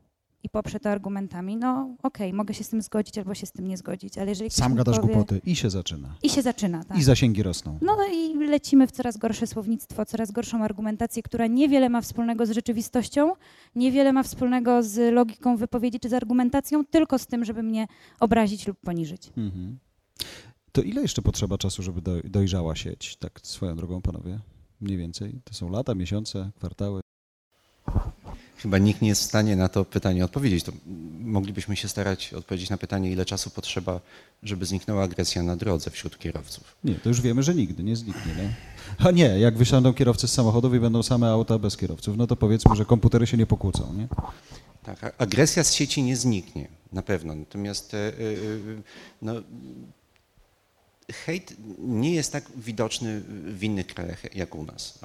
[0.47, 3.53] i poprze to argumentami, no okej, okay, mogę się z tym zgodzić albo się z
[3.53, 6.15] tym nie zgodzić, ale jeżeli Sam gadasz powie, głupoty i się zaczyna.
[6.23, 6.99] I się zaczyna, tak.
[6.99, 7.79] I zasięgi rosną.
[7.83, 12.51] No i lecimy w coraz gorsze słownictwo, coraz gorszą argumentację, która niewiele ma wspólnego z
[12.51, 13.33] rzeczywistością,
[13.75, 17.87] niewiele ma wspólnego z logiką wypowiedzi czy z argumentacją, tylko z tym, żeby mnie
[18.21, 19.33] obrazić lub poniżyć.
[19.37, 19.79] Mhm.
[20.73, 24.39] To ile jeszcze potrzeba czasu, żeby dojrzała sieć, tak swoją drogą, panowie?
[24.81, 25.41] Mniej więcej?
[25.45, 27.01] To są lata, miesiące, kwartały?
[28.67, 30.65] Chyba nikt nie jest w stanie na to pytanie odpowiedzieć.
[30.65, 30.73] To
[31.21, 34.01] moglibyśmy się starać odpowiedzieć na pytanie, ile czasu potrzeba,
[34.43, 36.77] żeby zniknęła agresja na drodze wśród kierowców.
[36.85, 38.35] Nie, to już wiemy, że nigdy nie zniknie.
[38.35, 38.55] Nie?
[38.99, 42.37] A nie, jak wysiądą kierowcy z samochodów i będą same auta bez kierowców, no to
[42.37, 43.95] powiedzmy, że komputery się nie pokłócą.
[43.95, 44.09] Nie?
[44.83, 47.35] Tak, agresja z sieci nie zniknie, na pewno.
[47.35, 48.13] Natomiast e, e,
[49.23, 49.33] no,
[51.12, 54.99] hejt nie jest tak widoczny w innych krajach jak u nas.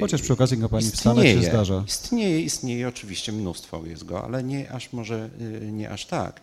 [0.00, 1.84] Chociaż przy okazji kampanii w Stanach się zdarza.
[1.86, 6.40] Istnieje, istnieje oczywiście mnóstwo jest go, ale nie aż może y, nie aż tak.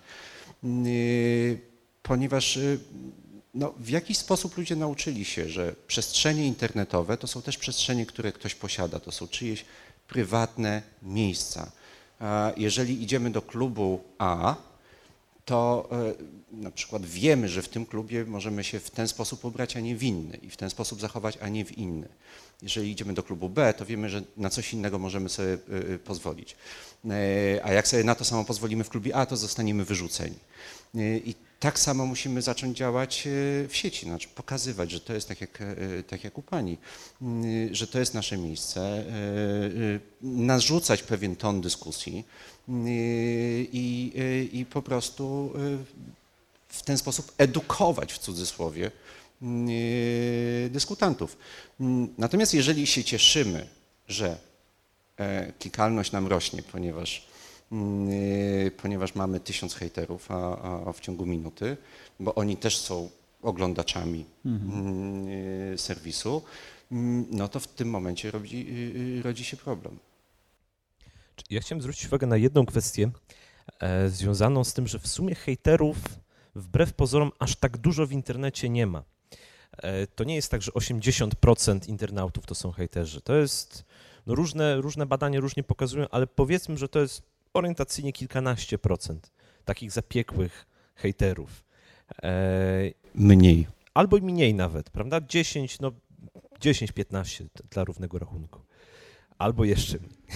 [0.86, 1.60] Y,
[2.04, 2.80] ponieważ y,
[3.54, 8.32] no, w jakiś sposób ludzie nauczyli się, że przestrzenie internetowe to są też przestrzenie, które
[8.32, 9.66] ktoś posiada, to są czyjeś
[10.08, 11.72] prywatne miejsca.
[12.58, 14.56] Jeżeli idziemy do klubu A,
[15.52, 16.14] to e,
[16.52, 19.96] na przykład wiemy, że w tym klubie możemy się w ten sposób ubrać, a nie
[19.96, 22.08] w inny i w ten sposób zachować, a nie w inny.
[22.62, 26.56] Jeżeli idziemy do klubu B, to wiemy, że na coś innego możemy sobie e, pozwolić.
[27.06, 30.36] E, a jak sobie na to samo pozwolimy w klubie A, to zostaniemy wyrzuceni.
[31.26, 33.24] I tak samo musimy zacząć działać
[33.68, 35.64] w sieci, znaczy pokazywać, że to jest tak jak,
[36.08, 36.78] tak jak u Pani,
[37.72, 39.04] że to jest nasze miejsce,
[40.22, 42.26] narzucać pewien ton dyskusji,
[43.72, 45.54] i, i po prostu
[46.68, 48.92] w ten sposób edukować w cudzysłowie
[49.42, 51.38] y, dyskutantów.
[52.18, 53.68] Natomiast jeżeli się cieszymy,
[54.08, 54.38] że
[55.18, 57.28] e, klikalność nam rośnie, ponieważ,
[58.78, 61.78] ponieważ mamy tysiąc hejterów a, a w ciągu minuty,
[62.20, 63.10] bo oni też są
[63.42, 65.78] oglądaczami mhm.
[65.78, 66.42] serwisu,
[67.32, 68.68] no to w tym momencie rodzi,
[69.24, 70.00] rodzi się problem.
[71.50, 73.12] Ja chciałem zwrócić uwagę na jedną kwestię.
[73.80, 75.98] e, związaną z tym, że w sumie hejterów
[76.56, 79.04] wbrew pozorom aż tak dużo w internecie nie ma.
[79.78, 83.22] E, to nie jest tak, że 80% internautów to są hejterzy.
[83.22, 83.86] To jest,
[84.28, 87.22] no różne, różne badania różnie pokazują, ale powiedzmy, że to jest
[87.54, 89.32] orientacyjnie kilkanaście procent
[89.66, 91.64] takich zapiekłych hejterów.
[92.24, 92.32] E,
[93.16, 93.68] Mniej.
[93.94, 95.22] albo mniej nawet, prawda?
[95.22, 95.92] 10, no
[96.60, 98.60] 10-15 dla równego rachunku.
[99.38, 100.18] Albo jeszcze mniej.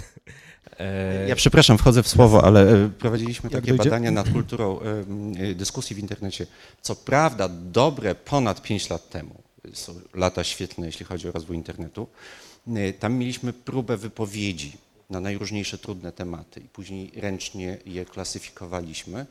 [0.79, 4.79] E, Ja przepraszam, wchodzę w słowo, ale e, prowadziliśmy Jak takie dojdzie- badania nad kulturą
[5.55, 6.47] dyskusji w internecie.
[6.81, 12.07] Co prawda, dobre ponad 5 lat temu, są lata świetne, jeśli chodzi o rozwój internetu,
[12.99, 14.71] tam mieliśmy próbę wypowiedzi
[15.09, 19.25] na najróżniejsze trudne tematy i później ręcznie je klasyfikowaliśmy,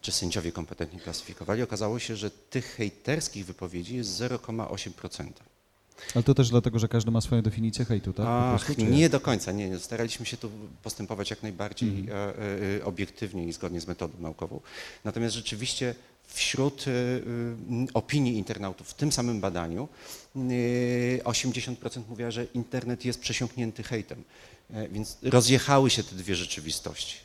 [0.00, 1.62] czy sędziowie kompetentni klasyfikowali.
[1.62, 5.30] Okazało się, że tych hejterskich wypowiedzi jest 0,8%.
[6.14, 8.26] Ale to też dlatego, że każdy ma swoją definicję hejtu, tak?
[8.28, 9.78] Ach, prostu, nie do końca, nie, nie.
[9.78, 10.50] Staraliśmy się tu
[10.82, 12.14] postępować jak najbardziej e,
[12.78, 14.60] e, obiektywnie i zgodnie z metodą naukową.
[15.04, 15.94] Natomiast rzeczywiście
[16.26, 17.22] wśród e, e,
[17.94, 19.88] opinii internautów w tym samym badaniu
[20.36, 20.38] e,
[21.24, 24.24] 80% mówiła, że internet jest przesiąknięty hejtem.
[24.70, 27.16] E, Więc rozjechały się te dwie rzeczywistości.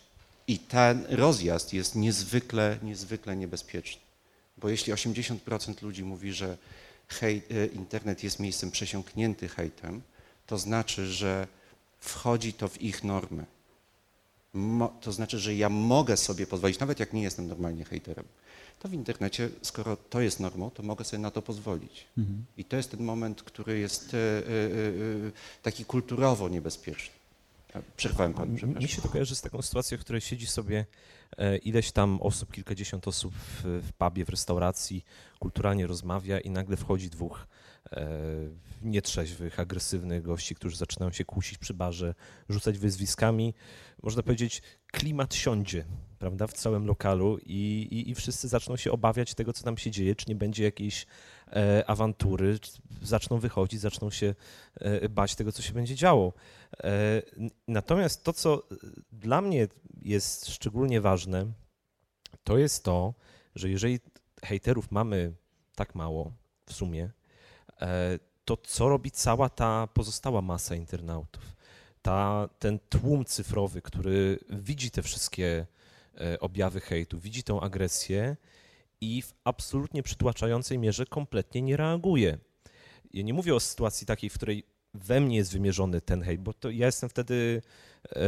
[0.48, 4.02] I ten rozjazd jest niezwykle, niezwykle niebezpieczny.
[4.58, 6.58] Bo jeśli 80% ludzi mówi, że
[7.08, 10.02] hejt, e, internet jest miejscem przesiąknięty hejtem,
[10.48, 11.48] to znaczy, że
[12.00, 13.46] wchodzi to w ich normy.
[15.02, 18.26] To znaczy, że ja mogę sobie pozwolić, nawet jak nie jestem normalnie hejterem,
[18.80, 22.06] to w internecie, skoro to jest normą, to mogę sobie na to pozwolić.
[22.18, 22.46] Mhm.
[22.58, 24.44] I to jest ten moment, który jest e, e, e,
[25.64, 27.16] taki kulturowo niebezpieczny.
[27.98, 28.88] Przerwałem panu, Mi- Mi przepraszam.
[28.90, 30.86] się to kojarzy z taką sytuacją, w której siedzi sobie
[31.38, 35.06] e, ileś tam osób, kilkadziesiąt osób w, w pubie, w restauracji,
[35.40, 37.48] kulturalnie rozmawia i nagle wchodzi dwóch
[38.82, 42.16] nietrzeźwych, agresywnych gości, którzy zaczynają się kłócić przy barze,
[42.50, 43.54] rzucać wyzwiskami.
[44.04, 45.86] Można powiedzieć, klimat siądzie,
[46.20, 49.92] prawda, w całym lokalu i, i, i wszyscy zaczną się obawiać tego, co tam się
[49.92, 51.06] dzieje, czy nie będzie jakiejś
[51.48, 52.60] e, awantury,
[53.02, 54.36] zaczną wychodzić, zaczną się
[54.76, 56.34] e, bać tego, co się będzie działo.
[56.84, 57.22] E,
[57.68, 58.76] Natomiast to, co e,
[59.12, 59.68] dla mnie
[60.02, 61.52] jest szczególnie ważne,
[62.44, 63.14] to jest to,
[63.56, 64.00] że jeżeli
[64.44, 65.34] hejterów mamy
[65.76, 66.32] tak mało
[66.66, 67.12] w sumie, e,
[68.46, 71.56] to co robi cała ta pozostała masa internautów?
[72.02, 75.66] Ta, ten tłum cyfrowy, który widzi te wszystkie
[76.22, 78.38] e, objawy hejtu, widzi tą agresję
[79.02, 82.38] i w absolutnie przytłaczającej mierze kompletnie nie reaguje.
[83.14, 84.64] Ja nie mówię o sytuacji takiej, w której
[84.94, 87.62] we mnie jest wymierzony ten hejt, bo to ja jestem wtedy
[88.06, 88.20] e,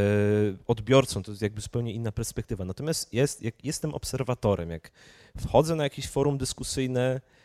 [0.68, 2.66] odbiorcą, to jest jakby zupełnie inna perspektywa.
[2.66, 4.92] Natomiast jest, jak jestem obserwatorem, jak
[5.38, 7.39] wchodzę na jakieś forum dyskusyjne, e,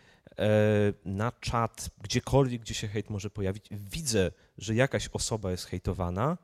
[1.05, 6.39] na czat, gdziekolwiek, gdzie się hejt może pojawić, widzę, że jakaś osoba jest hejtowana,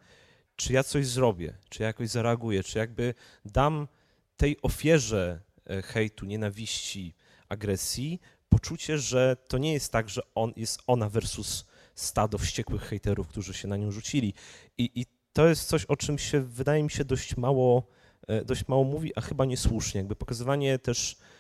[0.57, 3.89] czy ja coś zrobię, czy ja jakoś zareaguję, czy jakby dam
[4.37, 7.15] tej ofierze e, hejtu, nienawiści,
[7.49, 13.29] agresji poczucie, że to nie jest tak, że on jest ona versus stado wściekłych hejterów,
[13.29, 14.35] którzy się na nią rzucili.
[14.79, 17.87] I, i to jest coś, o czym się wydaje mi się dość mało,
[18.29, 19.99] e, dość mało mówi, a chyba niesłusznie.
[19.99, 21.40] Jakby pokazywanie też e,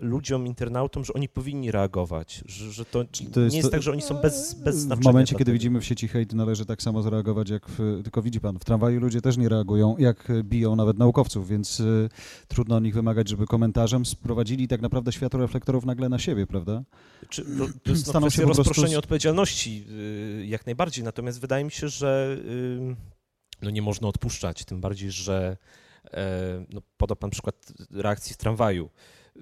[0.00, 3.82] ludziom, internautom, że oni powinni reagować, że, że to, to jest nie jest to- tak,
[3.82, 5.08] że oni są bez, bez W znaczenia.
[5.10, 8.40] momencie, dla kiedy widzimy w sieci hejt, należy tak samo zareagować, jak w, tylko widzi
[8.40, 12.08] pan, w tramwaju ludzie też nie reagują, jak biją nawet naukowców, więc y,
[12.48, 16.82] trudno od nich wymagać, żeby komentarzem sprowadzili tak naprawdę światło reflektorów nagle na siebie, prawda?
[17.28, 17.50] Czy, to,
[17.82, 19.84] to jest no, się prostu z- odpowiedzialności
[20.42, 22.36] y, jak najbardziej, natomiast wydaje mi się, że
[22.90, 22.96] y,
[23.62, 25.56] no nie można odpuszczać, tym bardziej, że
[26.12, 28.90] e, no, podał pan przykład reakcji w tramwaju.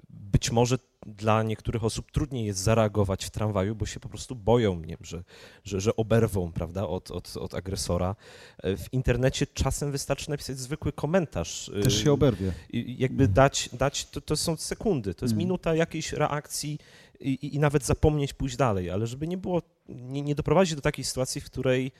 [0.09, 4.79] Być może dla niektórych osób trudniej jest zareagować w tramwaju, bo się po prostu boją,
[4.79, 5.23] nie że,
[5.63, 8.15] że, że oberwą prawda, od, od, od agresora.
[8.63, 11.69] W internecie czasem wystarczy napisać zwykły komentarz.
[11.69, 12.51] y, Też się oberwie.
[12.97, 15.37] jakby dać, dać to, to są sekundy, to jest Mhm.
[15.47, 16.79] minuta jakiejś reakcji
[17.19, 21.05] i, i, nawet zapomnieć pójść dalej, ale żeby nie było, nie, nie doprowadzić do takiej
[21.05, 21.91] sytuacji, w której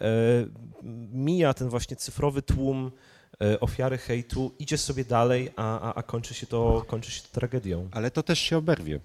[0.00, 0.06] e,
[1.12, 2.90] mija ten właśnie cyfrowy tłum
[3.60, 7.88] ofiary hejtu, idzie sobie dalej, a, a, a kończy, się to, kończy się to tragedią.
[7.92, 9.00] Ale to też się oberwie.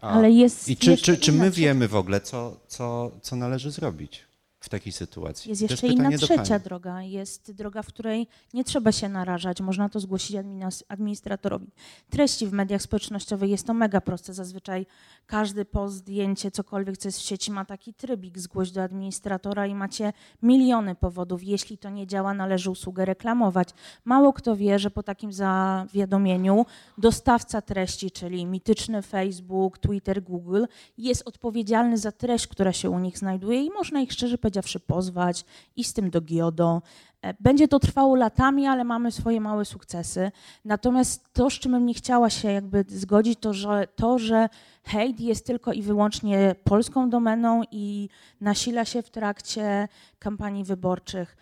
[0.00, 3.70] A- Ale jest I czy, czy, czy my wiemy w ogóle, co, co, co należy
[3.70, 4.24] zrobić
[4.60, 5.48] w takiej sytuacji?
[5.50, 7.02] Jest jeszcze inna trzecia droga.
[7.02, 9.60] Jest droga, w której nie trzeba się narażać.
[9.60, 11.66] Można to zgłosić adminis- administratorowi.
[12.10, 14.34] Treści w mediach społecznościowych jest to mega proste.
[14.34, 14.86] Zazwyczaj
[15.26, 19.74] każdy post, zdjęcie, cokolwiek, co jest w sieci ma taki trybik zgłoś do administratora i
[19.74, 21.44] macie miliony powodów.
[21.44, 23.68] Jeśli to nie działa, należy usługę reklamować.
[24.04, 26.66] Mało kto wie, że po takim zawiadomieniu
[26.98, 30.64] dostawca treści, czyli mityczny Facebook, Twitter, Google,
[30.98, 35.44] jest odpowiedzialny za treść, która się u nich znajduje i można ich szczerze powiedziawszy pozwać
[35.76, 36.82] i z tym do GIODO.
[37.24, 40.32] E, Będzie to trwało latami, ale mamy swoje małe sukcesy.
[40.64, 44.48] Natomiast to, z czym bym nie chciała się jakby zgodzić, to że, to, że
[44.84, 48.08] hejt jest tylko i wyłącznie polską domeną i
[48.40, 51.36] nasila się w trakcie kampanii wyborczych.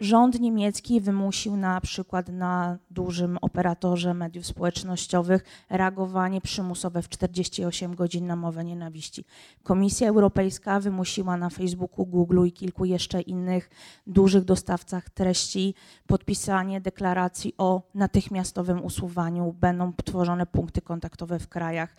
[0.00, 8.26] Rząd niemiecki wymusił na przykład na dużym operatorze mediów społecznościowych reagowanie przymusowe w 48 godzin
[8.26, 9.24] na mowę nienawiści.
[9.62, 13.70] Komisja Europejska wymusiła na Facebooku, Google i kilku jeszcze innych
[14.06, 15.74] dużych dostawcach treści
[16.06, 19.52] podpisanie deklaracji o natychmiastowym usuwaniu.
[19.52, 21.96] Będą tworzone punkty kontaktowe w krajach.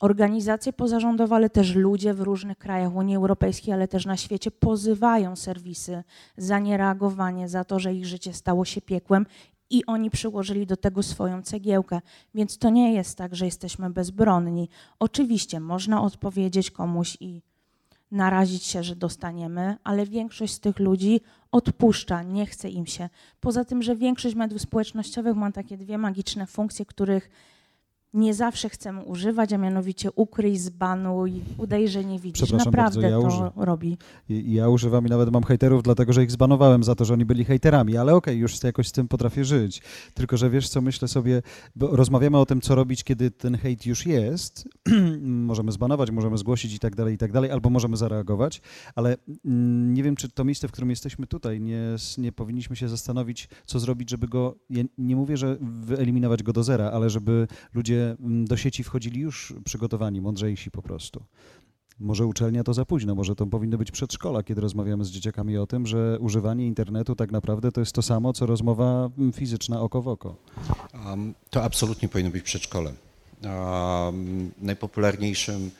[0.00, 5.36] Organizacje pozarządowe, ale też ludzie w różnych krajach Unii Europejskiej, ale też na świecie pozywają
[5.36, 6.02] serwisy
[6.36, 9.26] za niereagowanie, za to, że ich życie stało się piekłem
[9.70, 12.00] i oni przyłożyli do tego swoją cegiełkę.
[12.34, 14.68] Więc to nie jest tak, że jesteśmy bezbronni.
[14.98, 17.42] Oczywiście można odpowiedzieć komuś i
[18.10, 21.20] narazić się, że dostaniemy, ale większość z tych ludzi
[21.52, 23.08] odpuszcza, nie chce im się.
[23.40, 27.30] Poza tym, że większość mediów społecznościowych ma takie dwie magiczne funkcje, których
[28.14, 32.52] nie zawsze chcemy używać, a mianowicie ukryj, zbanuj, udaj, że nie widzisz.
[32.52, 33.96] Naprawdę bardzo, ja to uży- robi.
[34.28, 37.44] Ja używam i nawet mam hejterów, dlatego że ich zbanowałem za to, że oni byli
[37.44, 39.82] hejterami, ale okej, już jakoś z tym potrafię żyć.
[40.14, 41.42] Tylko, że wiesz co, myślę sobie,
[41.76, 44.68] bo rozmawiamy o tym, co robić, kiedy ten hejt już jest.
[45.22, 48.62] możemy zbanować, możemy zgłosić i tak dalej, i tak dalej, albo możemy zareagować,
[48.94, 52.88] ale mm, nie wiem, czy to miejsce, w którym jesteśmy tutaj, nie, nie powinniśmy się
[52.88, 57.46] zastanowić, co zrobić, żeby go, ja nie mówię, że wyeliminować go do zera, ale żeby
[57.74, 61.24] ludzie mm, do sieci wchodzili już przygotowani, mądrzejsi po prostu.
[62.00, 65.66] Może uczelnia to za późno, może to powinno być przedszkola, kiedy rozmawiamy z dzieciakami o
[65.66, 70.02] tym, że używanie internetu tak naprawdę to jest to samo, co rozmowa mm, fizyczna oko
[70.02, 70.36] w oko.
[71.06, 72.92] Um, to absolutnie powinno być przedszkole.
[73.44, 75.70] Um, najpopularniejszym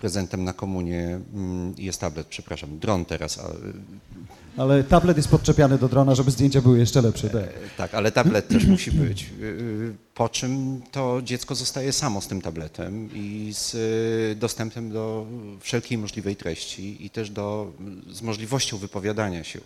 [0.00, 3.40] prezentem na komunie mm, jest tablet, przepraszam, dron teraz.
[4.56, 7.30] Ale tablet jest podczepiany do drona, żeby zdjęcia były jeszcze lepsze.
[7.30, 7.42] Tak.
[7.76, 9.26] tak, ale tablet też musi być.
[9.40, 13.74] Y, Po czym to dziecko zostaje samo z tym tabletem i z
[14.32, 15.26] y, dostępem do
[15.60, 17.72] wszelkiej możliwej treści i też do,
[18.10, 19.60] z możliwością wypowiadania się.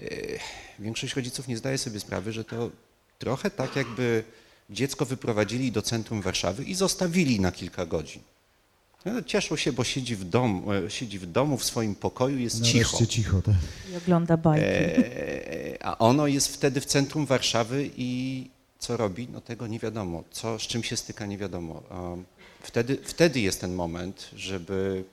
[0.00, 0.38] Y,
[0.78, 2.70] Większość rodziców nie zdaje sobie sprawy, że to
[3.18, 4.24] trochę tak jakby
[4.70, 8.22] dziecko wyprowadzili do centrum Warszawy i zostawili na kilka godzin.
[9.06, 12.62] No, Cieszą się, bo siedzi w, domu, e, siedzi w domu, w swoim pokoju, jest
[12.62, 12.78] cicho.
[12.78, 13.42] Nareszcie cicho.
[13.42, 13.54] Tak.
[13.92, 14.66] I ogląda bajki.
[14.66, 19.28] E, A ono jest wtedy w centrum Warszawy i co robi?
[19.32, 20.24] No tego nie wiadomo.
[20.30, 21.82] Co, z czym się styka, nie wiadomo.
[22.62, 25.04] Wtedy, wtedy jest ten moment, żeby,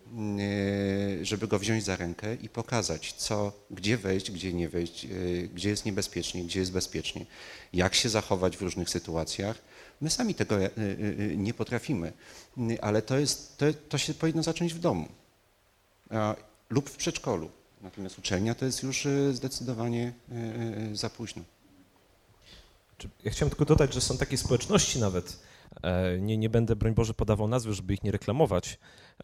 [1.21, 5.09] e, żeby go wziąć za rękę i pokazać, co, gdzie wejść, gdzie nie wejść, e,
[5.47, 7.25] gdzie jest niebezpiecznie, gdzie jest bezpiecznie,
[7.73, 9.61] jak się zachować w różnych sytuacjach.
[10.03, 12.13] My sami tego e, e, nie potrafimy,
[12.81, 15.07] ale to, jest, to, to się powinno zacząć w domu
[16.69, 17.51] lub w przedszkolu.
[17.81, 20.35] Natomiast uczelnia to jest już e, zdecydowanie e,
[20.91, 21.43] e, za późno.
[23.23, 25.39] Ja chciałem tylko dodać, że są takie społeczności nawet,
[25.83, 28.79] e, nie, nie będę, broń Boże, podawał nazwy, żeby ich nie reklamować,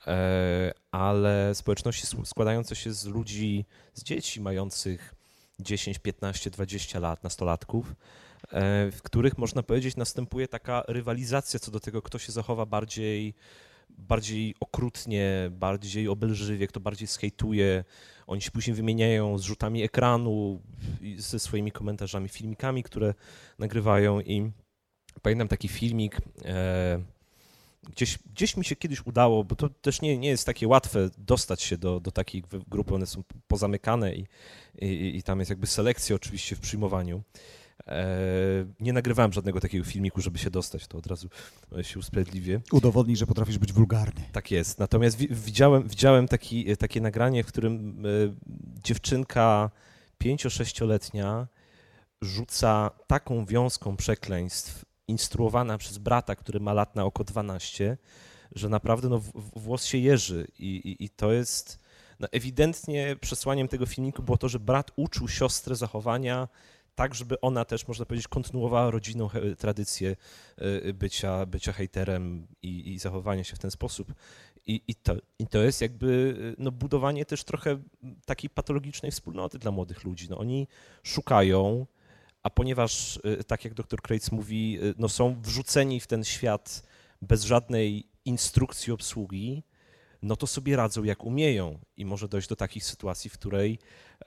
[0.08, 5.16] e, ale społeczności składające się z ludzi, z dzieci mających
[5.60, 7.94] 10, 15, 20 lat, nastolatków, e,
[8.92, 13.34] w których można powiedzieć następuje taka rywalizacja co do tego, kto się zachowa bardziej,
[13.90, 17.84] bardziej okrutnie, bardziej obelżywie, kto bardziej skejtuje.
[18.28, 20.62] Oni się później wymieniają z rzutami ekranu,
[21.18, 23.14] ze swoimi komentarzami, filmikami, które
[23.60, 24.52] nagrywają i
[25.22, 27.00] pamiętam taki filmik, e,
[27.90, 31.62] gdzieś, gdzieś mi się kiedyś udało, bo to też nie, nie jest takie łatwe dostać
[31.62, 34.26] się do, do takich wy- grup, one są pozamykane i,
[34.82, 37.24] i, i tam jest jakby selekcja oczywiście w przyjmowaniu.
[37.90, 38.06] E,
[38.80, 41.30] nie nagrywałem żadnego takiego filmiku, żeby się dostać, to od razu
[41.78, 42.62] e, się usprawiedliwię.
[42.72, 44.22] Udowodnij, że potrafisz być wulgarny.
[44.32, 44.80] Tak jest.
[44.80, 48.10] Natomiast wi- widziałem, widziałem taki, takie nagranie, w którym e,
[48.84, 49.72] dziewczynka
[50.24, 51.48] 5-6-letnia
[52.22, 57.98] rzuca taką wiązką przekleństw, instruowana przez brata, który ma lat na oko 12,
[58.56, 59.22] że naprawdę no,
[59.56, 60.48] włos się jeży.
[60.60, 61.80] I, i, i to jest.
[62.20, 66.48] No, ewidentnie przesłaniem tego filmiku było to, że brat uczył siostrę zachowania
[67.00, 70.16] tak, żeby ona też, można powiedzieć, kontynuowała rodzinną tradycję
[70.58, 74.14] e, bycia, bycia hejterem i, i zachowania się w ten sposób.
[74.66, 77.80] I, i, to, I to jest jakby no, budowanie też trochę
[78.26, 80.28] takiej patologicznej wspólnoty dla młodych ludzi.
[80.30, 80.68] No, oni
[81.04, 81.86] szukają,
[82.44, 86.84] a ponieważ, y, tak jak dr Kreitz mówi, y, no, są wrzuceni w ten świat
[87.22, 89.64] bez żadnej instrukcji obsługi,
[90.22, 91.80] no to sobie radzą jak umieją.
[91.98, 93.80] I może dojść do takich sytuacji, w której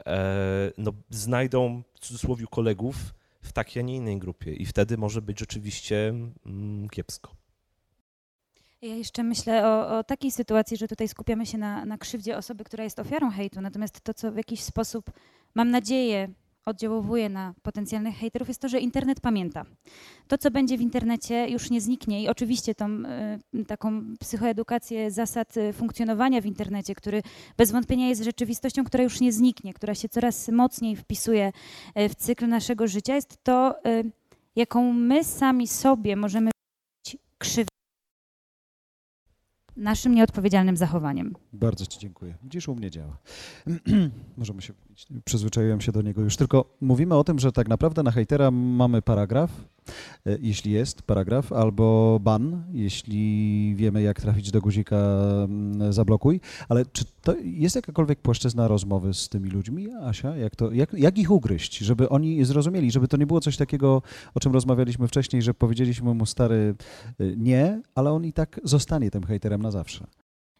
[0.07, 2.97] e, no, znajdą w cudzysłowie kolegów
[3.43, 4.55] w takiej, a nie innej grupie.
[4.55, 6.09] I wtedy może być rzeczywiście
[6.47, 7.37] mm, kiepsko.
[8.83, 12.65] Ja jeszcze myślę o, o takiej sytuacji, że tutaj skupiamy się na, na krzywdzie osoby,
[12.65, 15.11] która jest ofiarą hejtu, natomiast to, co w jakiś sposób
[15.55, 16.29] mam nadzieję,
[16.67, 19.65] oddziałuje na potencjalnych hejterów, jest to, że internet pamięta.
[20.29, 23.03] To, co będzie w internecie, już nie zniknie i oczywiście tą
[23.55, 27.23] y, taką psychoedukację zasad y, funkcjonowania w internecie, który
[27.57, 31.53] bez wątpienia jest rzeczywistością, która już nie zniknie, która się coraz mocniej wpisuje
[31.99, 33.75] y, w cykl naszego życia, jest to,
[34.57, 36.51] jaką my sami sobie możemy
[37.39, 37.73] krzywdę
[39.77, 41.35] naszym nieodpowiedzialnym zachowaniem.
[41.53, 42.35] Bardzo Ci dziękuję.
[42.43, 43.17] Widzisz, u mnie działa.
[44.37, 44.73] Możemy się,
[45.25, 46.37] przyzwyczaiłem się do niego już.
[46.37, 49.51] Tylko mówimy o tym, że tak naprawdę na hejtera mamy paragraf,
[50.27, 56.41] e, jeśli jest paragraf, albo ban, jeśli wiemy, jak trafić do guzika mm, zablokuj.
[56.69, 60.37] Ale czy to jest jakakolwiek płaszczyzna rozmowy z tymi ludźmi, Asia?
[60.37, 64.03] Jak, to, jak, jak ich ugryźć, żeby oni zrozumieli, żeby to nie było coś takiego,
[64.35, 66.75] o czym rozmawialiśmy wcześniej, że powiedzieliśmy mu stary
[67.21, 70.07] y, nie, ale on i tak zostanie tym hejterem na zawsze.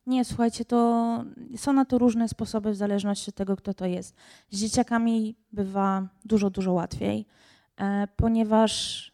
[0.07, 1.25] Nie, słuchajcie, to
[1.57, 4.15] są na to różne sposoby w zależności od tego, kto to jest.
[4.51, 7.27] Z dzieciakami bywa dużo, dużo łatwiej,
[7.81, 9.13] e, ponieważ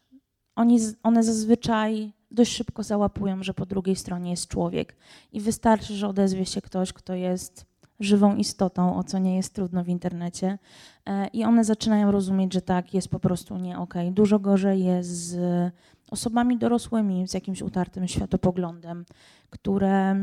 [0.55, 4.95] oni, one zazwyczaj dość szybko załapują, że po drugiej stronie jest człowiek
[5.31, 7.65] i wystarczy, że odezwie się ktoś, kto jest
[7.99, 10.59] żywą istotą, o co nie jest trudno w internecie
[11.05, 14.11] e, i one zaczynają rozumieć, że tak, jest po prostu nie okej.
[14.11, 15.37] Dużo gorzej jest z
[16.11, 19.05] osobami dorosłymi, z jakimś utartym światopoglądem,
[19.49, 20.15] które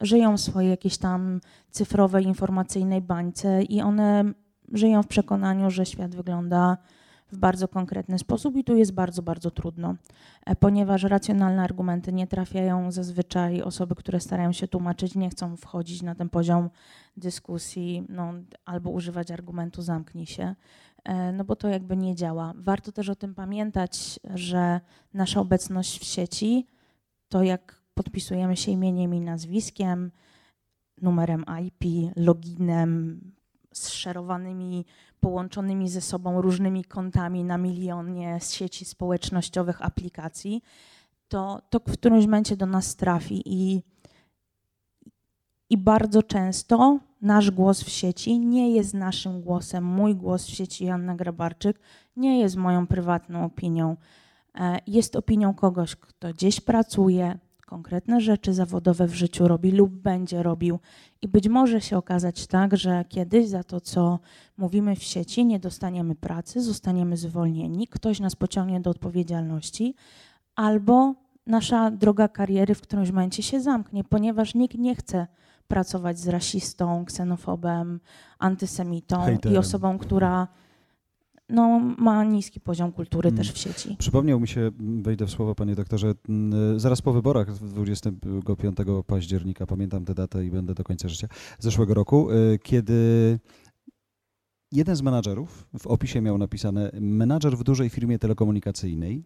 [0.00, 1.40] żyją w swojej jakiejś tam
[1.70, 4.32] cyfrowej, informacyjnej bańce i one
[4.72, 6.76] żyją w przekonaniu, że świat wygląda
[7.32, 9.94] w bardzo konkretny sposób i tu jest bardzo, bardzo trudno,
[10.46, 16.02] e, ponieważ racjonalne argumenty nie trafiają zazwyczaj osoby, które starają się tłumaczyć, nie chcą wchodzić
[16.02, 16.70] na ten poziom
[17.16, 18.32] dyskusji no,
[18.64, 20.54] albo używać argumentu zamknij się,
[21.04, 22.52] e, no bo to jakby nie działa.
[22.56, 24.80] Warto też o tym pamiętać, że
[25.14, 26.66] nasza obecność w sieci
[27.28, 30.10] to jak podpisujemy się imieniem i nazwiskiem,
[31.02, 33.20] numerem IP, loginem,
[33.72, 34.84] zszerowanymi,
[35.20, 40.62] połączonymi ze sobą różnymi kontami na milionie z sieci społecznościowych aplikacji,
[41.28, 43.82] to, to w którymś momencie do nas trafi i,
[45.70, 49.84] i bardzo często nasz głos w sieci nie jest naszym głosem.
[49.84, 51.80] Mój głos w sieci, Janna Grabarczyk,
[52.16, 53.96] nie jest moją prywatną opinią.
[54.54, 57.38] E, Jest opinią kogoś, kto gdzieś pracuje,
[57.70, 60.78] konkretne rzeczy zawodowe w życiu robi lub będzie robił.
[61.22, 64.18] I być może się okazać tak, że kiedyś za to, co
[64.56, 69.94] mówimy w sieci, nie dostaniemy pracy, zostaniemy zwolnieni, ktoś nas pociągnie do odpowiedzialności,
[70.56, 71.14] albo
[71.46, 75.26] nasza droga kariery w którymś momencie się zamknie, ponieważ nikt nie chce
[75.68, 78.00] pracować z rasistą, ksenofobem,
[78.38, 79.58] antysemitą i Hejterem.
[79.58, 80.48] osobą, która
[81.50, 83.38] no, ma niski poziom kultury Mm.
[83.38, 83.96] też w sieci.
[83.98, 88.76] Przypomniał mi się, m, wejdę w słowo panie doktorze, m, zaraz po wyborach 25
[89.06, 91.28] października, pamiętam tę datę i będę do końca życia,
[91.58, 93.38] zeszłego roku, y, kiedy
[94.72, 99.24] jeden z menadżerów w opisie miał napisane menadżer w dużej firmie telekomunikacyjnej,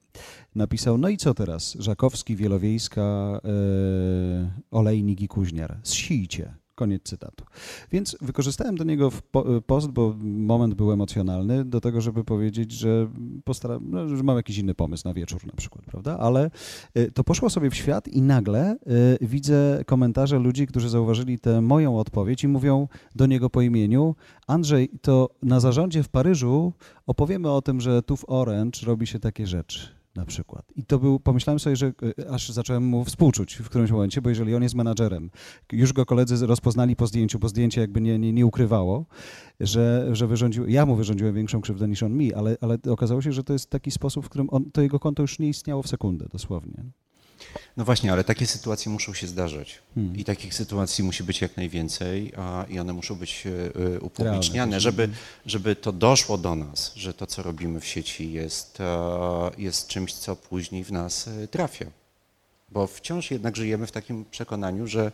[0.55, 6.55] napisał, no i co teraz, Żakowski, Wielowiejska, y, Olejnik i Kuźniar, zsijcie.
[6.75, 7.45] Koniec cytatu.
[7.93, 13.11] Więc wykorzystałem do niego po, post, bo moment był emocjonalny, do tego, żeby powiedzieć, że
[13.45, 16.18] postaram, no, że mam jakiś inny pomysł na wieczór na przykład, prawda?
[16.18, 16.51] Ale
[16.97, 18.77] y, to poszło sobie w świat i nagle
[19.22, 24.14] y, widzę komentarze ludzi, którzy zauważyli tę moją odpowiedź i mówią do niego po imieniu,
[24.47, 26.72] Andrzej, to na zarządzie w Paryżu
[27.07, 30.03] opowiemy o tym, że tu w Orange robi się takie rzeczy.
[30.17, 30.73] Na przykład.
[30.77, 34.29] I to był, pomyślałem sobie, że y, aż zacząłem mu współczuć w którymś momencie, bo
[34.29, 35.31] jeżeli on jest menadżerem,
[35.73, 39.07] już go koledzy rozpoznali po zdjęciu, bo zdjęcie jakby nie, nie, nie ukrywało,
[39.61, 43.33] że, że wyrządził, ja mu wyrządziłem większą krzywdę niż on mi, ale, ale okazało się,
[43.33, 45.89] że to jest taki sposób, w którym on, to jego konto już nie istniało w
[45.89, 46.85] sekundę, dosłownie.
[47.76, 49.78] No właśnie, ale takie sytuacje muszą się zdarzać.
[49.95, 50.16] Hmm.
[50.16, 53.45] I takich sytuacji musi być jak najwięcej, a, i one muszą być
[53.97, 54.80] e, upubliczniane, Realne.
[54.80, 55.09] żeby,
[55.47, 60.14] żeby to doszło do nas, że to, co robimy w sieci, jest, e, jest czymś,
[60.14, 61.86] co później w nas e, trafia.
[62.70, 65.12] Bo wciąż jednak żyjemy w takim przekonaniu, że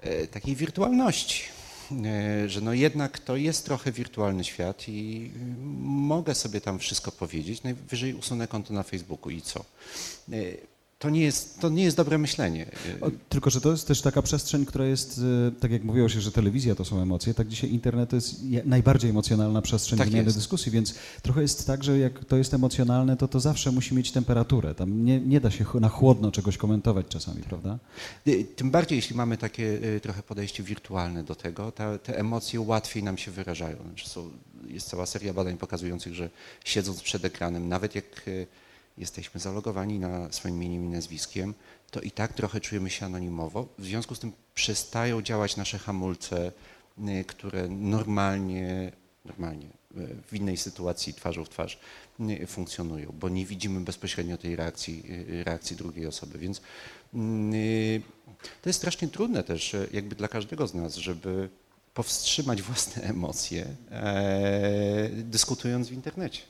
[0.00, 1.42] e, takiej wirtualności,
[2.46, 7.62] że no jednak to jest trochę wirtualny świat i y, mogę sobie tam wszystko powiedzieć,
[7.62, 9.64] najwyżej usunę konto na Facebooku i co?
[11.02, 12.66] E, To nie jest, to nie jest dobre myślenie.
[12.66, 16.08] E, O, tylko, że to jest też taka przestrzeń, która jest, y, tak jak mówiło
[16.08, 19.98] się, że telewizja to są emocje, tak dzisiaj internet to jest je- najbardziej emocjonalna przestrzeń
[19.98, 20.36] Tak wymiany jest.
[20.36, 24.12] dyskusji, więc trochę jest tak, że jak to jest emocjonalne, to to zawsze musi mieć
[24.12, 24.74] temperaturę.
[24.74, 27.78] Tam nie, nie da się na chłodno czegoś komentować czasami, prawda?
[28.26, 29.64] Y, Tym bardziej, jeśli mamy takie
[29.96, 33.76] y, trochę podejście wirtualne do tego, ta, te emocje łatwiej nam się wyrażają.
[33.86, 34.30] Znaczy są,
[34.68, 36.30] jest cała seria badań pokazujących, że
[36.64, 38.46] siedząc przed ekranem, nawet jak y,
[38.98, 41.54] jesteśmy zalogowani na swoim imieniem i nazwiskiem,
[41.90, 43.68] to i tak trochę czujemy się anonimowo.
[43.78, 46.52] W związku z tym przestają działać nasze hamulce,
[46.98, 48.92] y, które normalnie
[49.24, 51.78] normalnie e, w innej sytuacji twarzą w twarz
[52.18, 55.04] nie funkcjonują, bo nie widzimy bezpośrednio tej reakcji,
[55.44, 56.60] reakcji drugiej osoby, więc
[58.62, 61.48] to jest strasznie trudne też jakby dla każdego z nas, żeby
[61.94, 66.42] powstrzymać własne emocje, e, dyskutując w internecie,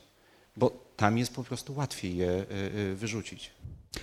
[0.57, 2.41] bo tam jest po prostu łatwiej je e,
[2.91, 3.51] e, wyrzucić.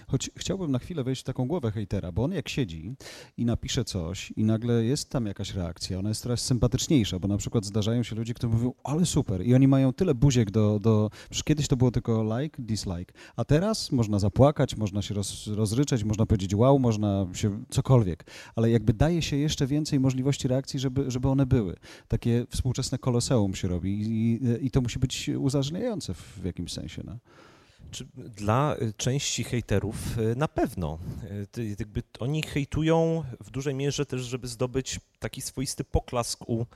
[0.07, 2.95] Choć chciałbym na chwilę wejść w taką głowę hejtera, bo on jak siedzi
[3.37, 7.37] i napisze coś i nagle jest tam jakaś reakcja, ona jest coraz sympatyczniejsza, bo na
[7.37, 11.11] przykład zdarzają się ludzie, którzy mówią, ale super i oni mają tyle buziek do, do...
[11.31, 16.05] Przecież kiedyś to było tylko like, dislike, a teraz można zapłakać, można się roz, rozryczeć,
[16.05, 18.25] można powiedzieć wow, można się cokolwiek,
[18.57, 21.77] ale jakby daje się jeszcze więcej możliwości reakcji, żeby, żeby one były.
[22.09, 27.03] Takie współczesne koloseum się robi i, i to musi być uzależniające w, w jakimś sensie.
[27.05, 27.19] No.
[28.15, 30.99] Dla y, części hejterów y, na pewno.
[31.59, 36.67] Y, Jakby oni hejtują w dużej mierze też, żeby zdobyć taki swoisty poklask u,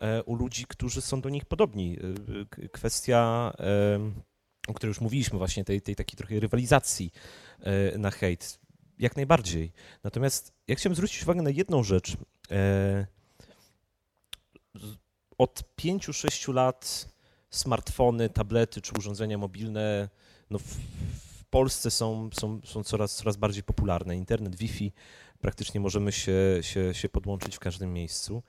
[0.00, 1.98] e, u ludzi, którzy są do nich podobni.
[2.72, 3.52] Kwestia,
[4.68, 7.12] o której już mówiliśmy, właśnie tej, tej takiej trochę rywalizacji
[7.60, 8.58] e, na hejt.
[8.98, 9.72] Jak najbardziej.
[10.04, 12.16] Natomiast ja chciałem zwrócić uwagę na jedną rzecz.
[12.50, 13.06] E,
[15.38, 17.08] Od 5-6 lat
[17.50, 20.08] smartfony, tablety czy urządzenia mobilne
[20.52, 20.64] no w,
[21.38, 24.16] w Polsce są, są, są coraz, coraz bardziej popularne.
[24.16, 24.92] Internet, Wi-Fi,
[25.40, 28.42] praktycznie możemy się, się, się podłączyć w każdym miejscu.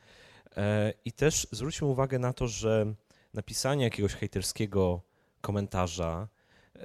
[0.58, 2.94] E, I też zwróćmy uwagę na to, że
[3.34, 5.02] napisanie jakiegoś hejterskiego
[5.42, 6.28] komentarza
[6.76, 6.84] e,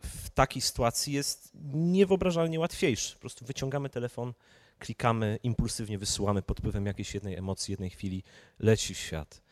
[0.00, 3.14] w takiej sytuacji jest niewyobrażalnie łatwiejsze.
[3.14, 4.32] Po prostu wyciągamy telefon,
[4.78, 8.22] klikamy, impulsywnie wysyłamy pod wpływem jakiejś jednej emocji, jednej chwili,
[8.58, 9.42] leci w świat.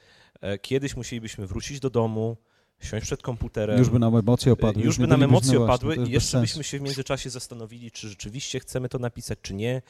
[0.41, 2.37] E, Kiedyś musielibyśmy wrócić do domu,
[2.81, 3.79] siąść przed komputerem.
[3.79, 4.83] Już by nam emocje opadły.
[4.83, 8.61] Już by nam emocje no opadły i jeszcze byśmy się w międzyczasie zastanowili, czy rzeczywiście
[8.61, 9.83] chcemy to napisać, czy nie.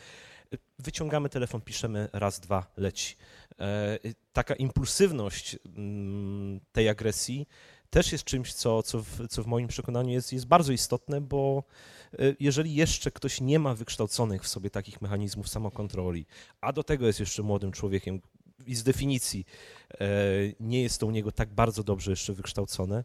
[0.79, 3.17] Wyciągamy telefon, piszemy raz, dwa, leci.
[3.61, 3.99] E,
[4.33, 7.47] Taka impulsywność mm, tej agresji
[7.91, 11.63] też jest czymś, co, co, w, co w moim przekonaniu jest, jest bardzo istotne, bo
[12.13, 16.27] e, jeżeli jeszcze ktoś nie ma wykształconych w sobie takich mechanizmów samokontroli,
[16.61, 18.21] a do tego jest jeszcze młodym człowiekiem
[18.71, 19.47] i z definicji
[20.01, 20.07] e,
[20.61, 23.05] nie jest to u niego tak bardzo dobrze jeszcze wykształcone,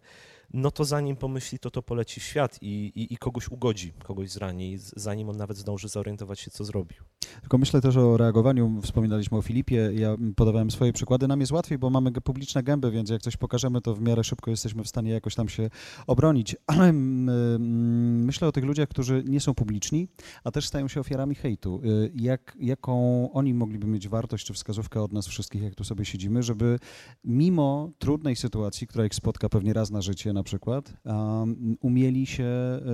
[0.56, 4.32] no to zanim pomyśli, to to poleci w świat i, i, i kogoś ugodzi, kogoś
[4.32, 6.98] zrani, zanim on nawet zdąży zorientować się, co zrobił.
[7.42, 8.82] Tylko myślę też o reagowaniu.
[8.82, 9.92] Wspominaliśmy o Filipie.
[9.94, 11.28] Ja podawałem swoje przykłady.
[11.28, 14.52] Nam jest łatwiej, bo mamy publiczne gęby, więc jak coś pokażemy, to w miarę szybko
[14.52, 15.70] jesteśmy w stanie jakoś tam się
[16.08, 16.56] obronić.
[16.68, 20.08] Ale myślę o tych ludziach, którzy nie są publiczni,
[20.44, 21.82] a też stają się ofiarami hejtu.
[21.86, 26.06] Y, Jak, jaką oni mogliby mieć wartość czy wskazówkę od nas wszystkich, jak tu sobie
[26.06, 26.80] siedzimy, żeby
[27.24, 32.46] mimo trudnej sytuacji, która ich spotka pewnie raz na życie na przykład, um, umieli się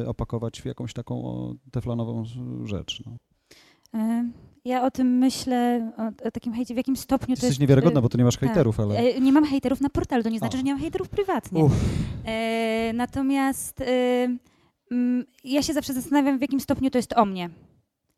[0.02, 1.16] y, opakować w jakąś taką
[1.72, 2.24] teflonową
[2.64, 3.04] rzecz.
[3.06, 3.12] No.
[4.00, 4.30] E,
[4.66, 7.60] Ja o tym myślę, o, o takim hejcie, w jakim stopniu to Jesteś jest...
[7.60, 8.44] niewiarygodna, bo tu nie masz tak.
[8.50, 8.98] hejterów, ale...
[8.98, 10.60] E, Nie mam hejterów na portalu, to nie znaczy, O.
[10.60, 11.70] że nie mam hejterów prywatnie.
[12.26, 13.86] E, natomiast e,
[14.92, 17.50] mm, ja się zawsze zastanawiam, w jakim stopniu to jest o mnie.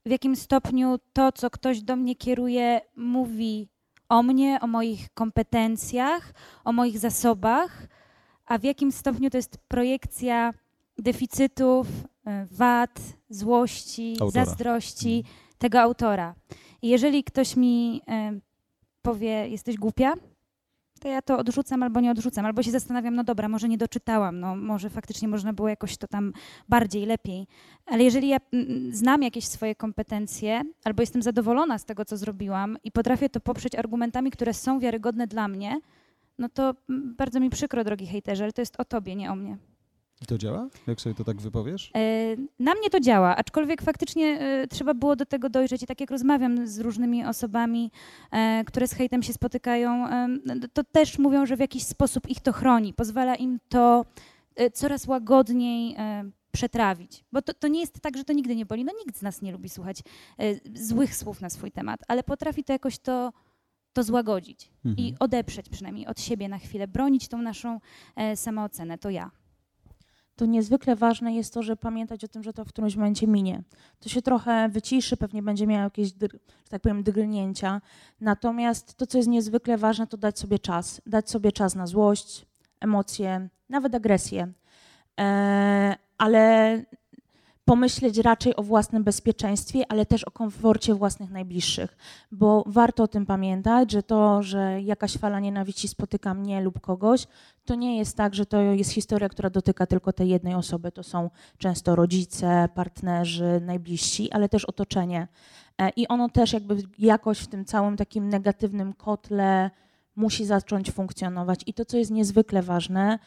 [0.06, 3.70] W jakim stopniu to, co ktoś do mnie kieruje, mówi
[4.10, 6.34] o mnie, o moich kompetencjach,
[6.66, 7.88] o moich zasobach,
[8.46, 10.54] a w jakim stopniu to jest projekcja
[10.98, 11.88] deficytów,
[12.26, 14.46] e, wad, złości, Autora.
[14.46, 15.24] zazdrości
[15.58, 16.36] tego autora.
[16.82, 18.40] I jeżeli ktoś mi e,
[19.02, 20.14] powie, jesteś głupia,
[21.04, 24.40] to ja to odrzucam albo nie odrzucam, albo się zastanawiam, no dobra, może nie doczytałam,
[24.40, 26.34] no może faktycznie można było jakoś to tam
[26.70, 27.48] bardziej, lepiej.
[27.86, 32.78] Ale jeżeli ja mm, znam jakieś swoje kompetencje, albo jestem zadowolona z tego, co zrobiłam
[32.84, 35.80] i potrafię to poprzeć argumentami, które są wiarygodne dla mnie,
[36.38, 36.74] no to
[37.18, 39.58] bardzo mi przykro, drogi hejterze, ale to jest o tobie, nie o mnie.
[40.22, 40.68] I to działa?
[40.88, 41.92] Jak sobie to tak wypowiesz?
[41.96, 42.00] E,
[42.60, 46.12] Na mnie to działa, aczkolwiek faktycznie e, trzeba było do tego dojrzeć i tak jak
[46.12, 47.92] rozmawiam z różnymi osobami,
[48.32, 50.28] e, które z hejtem się spotykają, e,
[50.74, 54.06] to też mówią, że w jakiś sposób ich to chroni, pozwala im to
[54.74, 55.96] coraz łagodniej
[56.52, 57.24] przetrawić.
[57.32, 58.86] Bo to, to nie jest tak, że to nigdy nie boli.
[58.86, 60.02] No nikt z nas nie lubi słuchać
[60.74, 63.34] złych słów na swój temat, ale potrafi to jakoś to,
[63.94, 65.08] to złagodzić Mhm.
[65.08, 67.80] i odeprzeć przynajmniej od siebie na chwilę, bronić tą naszą
[68.16, 69.32] e, samoocenę, to ja.
[70.36, 73.64] to niezwykle ważne jest to, żeby pamiętać o tym, że to w którymś momencie minie.
[74.00, 76.28] To się trochę wyciszy, pewnie będzie miało jakieś, że
[76.70, 77.82] tak powiem, drgnięcia.
[78.22, 81.02] Natomiast to, co jest niezwykle ważne, to dać sobie czas.
[81.06, 82.46] Dać sobie czas na złość,
[82.80, 84.54] emocje, nawet agresję.
[85.20, 86.84] E, ale
[87.66, 91.98] pomyśleć raczej o własnym bezpieczeństwie, ale też o komforcie własnych najbliższych,
[92.32, 97.28] bo warto o tym pamiętać, że to, że jakaś fala nienawiści spotyka mnie lub kogoś,
[97.66, 100.92] to nie jest tak, że to jest historia, która dotyka tylko tej jednej osoby.
[100.92, 105.28] To są często rodzice, partnerzy, najbliżsi, ale też otoczenie.
[105.82, 109.72] E, I ono też jakby jakoś w tym całym takim negatywnym kotle
[110.16, 111.60] musi zacząć funkcjonować.
[111.66, 113.20] I to, co jest niezwykle ważne,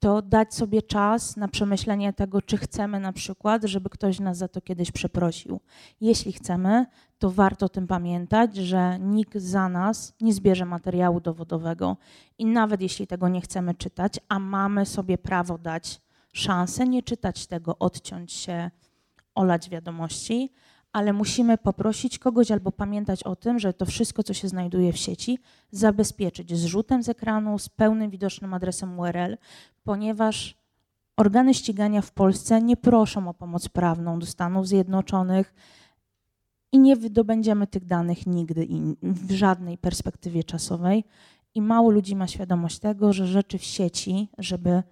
[0.00, 4.48] to dać sobie czas na przemyślenie tego, czy chcemy na przykład, żeby ktoś nas za
[4.48, 5.60] to kiedyś przeprosił.
[6.00, 6.86] Jeśli chcemy,
[7.18, 11.96] to warto o tym pamiętać, że nikt za nas nie zbierze materiału dowodowego
[12.38, 16.00] i nawet jeśli tego nie chcemy czytać, a mamy sobie prawo dać
[16.32, 18.70] szansę nie czytać tego, odciąć się,
[19.34, 20.52] olać wiadomości,
[20.92, 24.96] ale musimy poprosić kogoś albo pamiętać o tym, że to wszystko, co się znajduje w
[24.96, 25.38] sieci,
[25.70, 29.36] zabezpieczyć zrzutem z ekranu, z pełnym widocznym adresem URL,
[29.84, 30.60] ponieważ
[31.16, 35.54] organy ścigania w Polsce nie proszą o pomoc prawną do Stanów Zjednoczonych
[36.72, 38.68] i nie wydobędziemy tych danych nigdy
[39.02, 41.04] w żadnej perspektywie czasowej.
[41.54, 44.82] I mało ludzi ma świadomość tego, że rzeczy w sieci, żeby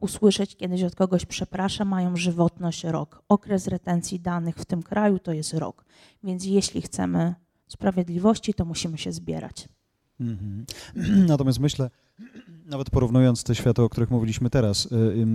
[0.00, 3.22] usłyszeć kiedyś od kogoś przepraszam, mają żywotność rok.
[3.28, 5.84] Okres retencji danych w tym kraju to jest rok.
[6.24, 7.34] Więc jeśli chcemy
[7.68, 9.68] sprawiedliwości, to musimy się zbierać.
[10.20, 10.64] Mhm.
[11.28, 11.90] Natomiast myślę,
[12.66, 15.26] nawet porównując te światy, o których mówiliśmy teraz, y,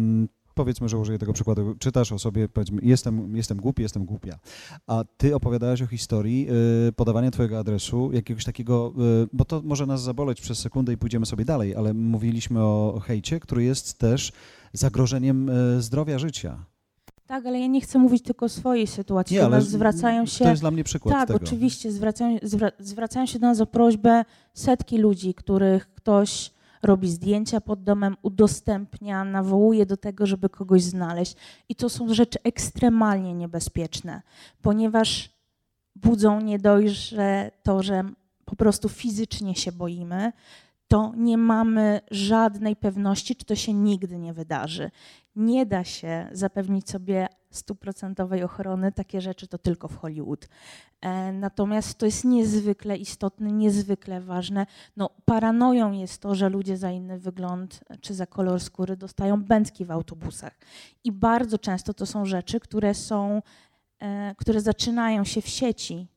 [0.61, 4.39] powiedzmy, że użyję tego przykładu, czytasz o sobie, powiedzmy, jestem, jestem głupi, jestem głupia,
[4.87, 6.47] a ty opowiadałeś o historii
[6.87, 8.93] y, podawania twojego adresu, jakiegoś takiego,
[9.23, 13.01] y, bo to może nas zaboleć przez sekundę i pójdziemy sobie dalej, ale mówiliśmy o
[13.05, 14.31] hejcie, który jest też
[14.73, 16.65] zagrożeniem y, zdrowia życia.
[17.27, 19.33] Tak, ale ja nie chcę mówić tylko o swojej sytuacji.
[19.33, 20.43] Nie, do ale nas zwracają się.
[20.43, 21.39] To jest dla mnie przykład tak, tego.
[21.43, 21.91] oczywiście.
[21.91, 26.51] Zwracają, zwra, zwracają się do nas o prośbę setki ludzi, których ktoś
[26.83, 31.35] robi zdjęcia pod domem, udostępnia, nawołuje do tego, żeby kogoś znaleźć.
[31.69, 34.21] I to są rzeczy ekstremalnie niebezpieczne,
[34.61, 35.29] ponieważ
[35.95, 38.03] budzą nie dość, że to, że
[38.45, 40.31] po prostu fizycznie się boimy,
[40.91, 44.91] to nie mamy żadnej pewności, czy to się nigdy nie wydarzy.
[45.35, 50.47] Nie da się zapewnić sobie stuprocentowej ochrony, takie rzeczy to tylko w Hollywood.
[51.01, 54.65] E, natomiast to jest niezwykle istotne, niezwykle ważne.
[54.97, 59.85] No, paranoją jest to, że ludzie za inny wygląd czy za kolor skóry dostają bęcki
[59.85, 60.57] w autobusach.
[61.03, 63.41] I bardzo często to są rzeczy, które są,
[63.99, 66.07] e, które zaczynają się w sieci.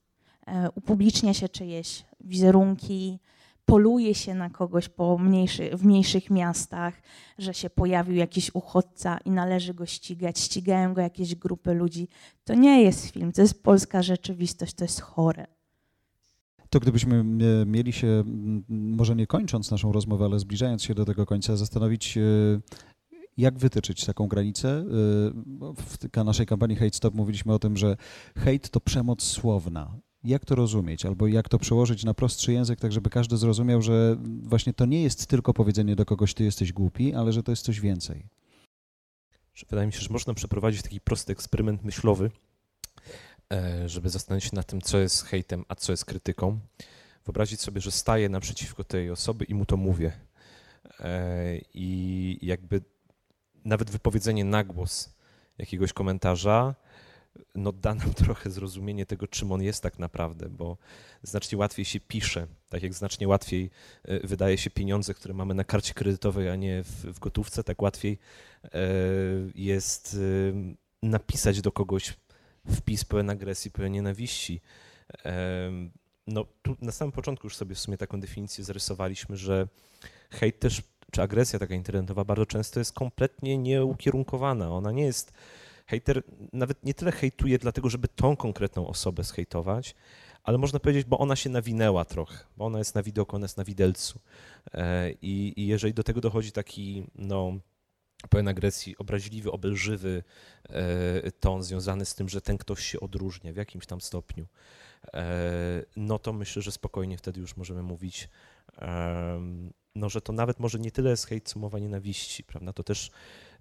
[0.46, 3.18] E, upublicznia się czyjeś wizerunki,
[3.64, 7.02] poluje się na kogoś po mniejszy, w mniejszych miastach,
[7.38, 12.08] że się pojawił jakiś uchodźca i należy go ścigać, ścigają go jakieś grupy ludzi.
[12.44, 15.46] To nie jest film, to jest polska rzeczywistość, to jest chore.
[16.70, 17.24] To gdybyśmy
[17.62, 18.24] e, mieli się,
[18.68, 22.20] może nie kończąc naszą rozmowę, ale zbliżając się do tego końca, zastanowić, e,
[23.36, 24.68] jak wytyczyć taką granicę.
[24.68, 24.84] E,
[25.76, 27.96] W naszej kampanii Hate Stop mówiliśmy o tym, że
[28.36, 29.96] hejt to przemoc słowna.
[30.24, 34.16] Jak to rozumieć, albo jak to przełożyć na prostszy język, tak żeby każdy zrozumiał, że
[34.42, 37.64] właśnie to nie jest tylko powiedzenie do kogoś, ty jesteś głupi, ale że to jest
[37.64, 38.26] coś więcej.
[39.70, 42.30] Wydaje mi się, że można przeprowadzić taki prosty eksperyment myślowy,
[43.52, 46.58] e, żeby zastanowić się nad tym, co jest hejtem, a co jest krytyką.
[47.24, 50.12] Wyobrazić sobie, że staję naprzeciwko tej osoby i mu to mówię.
[51.00, 52.80] E, I jakby
[53.64, 55.14] nawet wypowiedzenie na głos
[55.58, 56.74] jakiegoś komentarza
[57.54, 60.76] no da nam trochę zrozumienie tego, czym on jest tak naprawdę, bo
[61.22, 63.70] znacznie łatwiej się pisze, tak jak znacznie łatwiej
[64.04, 67.82] e, wydaje się pieniądze, które mamy na karcie kredytowej, a nie w, w gotówce, tak
[67.82, 68.18] łatwiej
[68.64, 68.68] e,
[69.54, 70.16] jest
[71.02, 72.14] e, napisać do kogoś
[72.76, 74.60] wpis pełen agresji, pełen nienawiści.
[76.26, 79.68] No tu na samym początku już sobie w sumie taką definicję zarysowaliśmy, że
[80.30, 84.70] hejt też, czy agresja taka internetowa bardzo często jest kompletnie nieukierunkowana.
[84.70, 85.32] Ona nie jest
[85.86, 86.22] hejter
[86.52, 89.94] nawet nie tyle hejtuje dlatego, żeby tą konkretną osobę zhejtować,
[90.44, 93.56] ale można powiedzieć, bo ona się nawinęła trochę, bo ona jest na widoku, ona jest
[93.56, 94.20] na widelcu.
[94.74, 97.58] E, I, i jeżeli do tego dochodzi taki, no,
[98.30, 100.22] pełen agresji, obraźliwy, obelżywy
[100.68, 104.46] e, ton związany z tym, że ten ktoś się odróżnia w jakimś tam stopniu,
[105.14, 108.28] e, no to myślę, że spokojnie wtedy już możemy mówić,
[109.94, 112.72] no, że to nawet może nie tyle jest hejt, co mowa nienawiści, prawda?
[112.72, 113.10] To też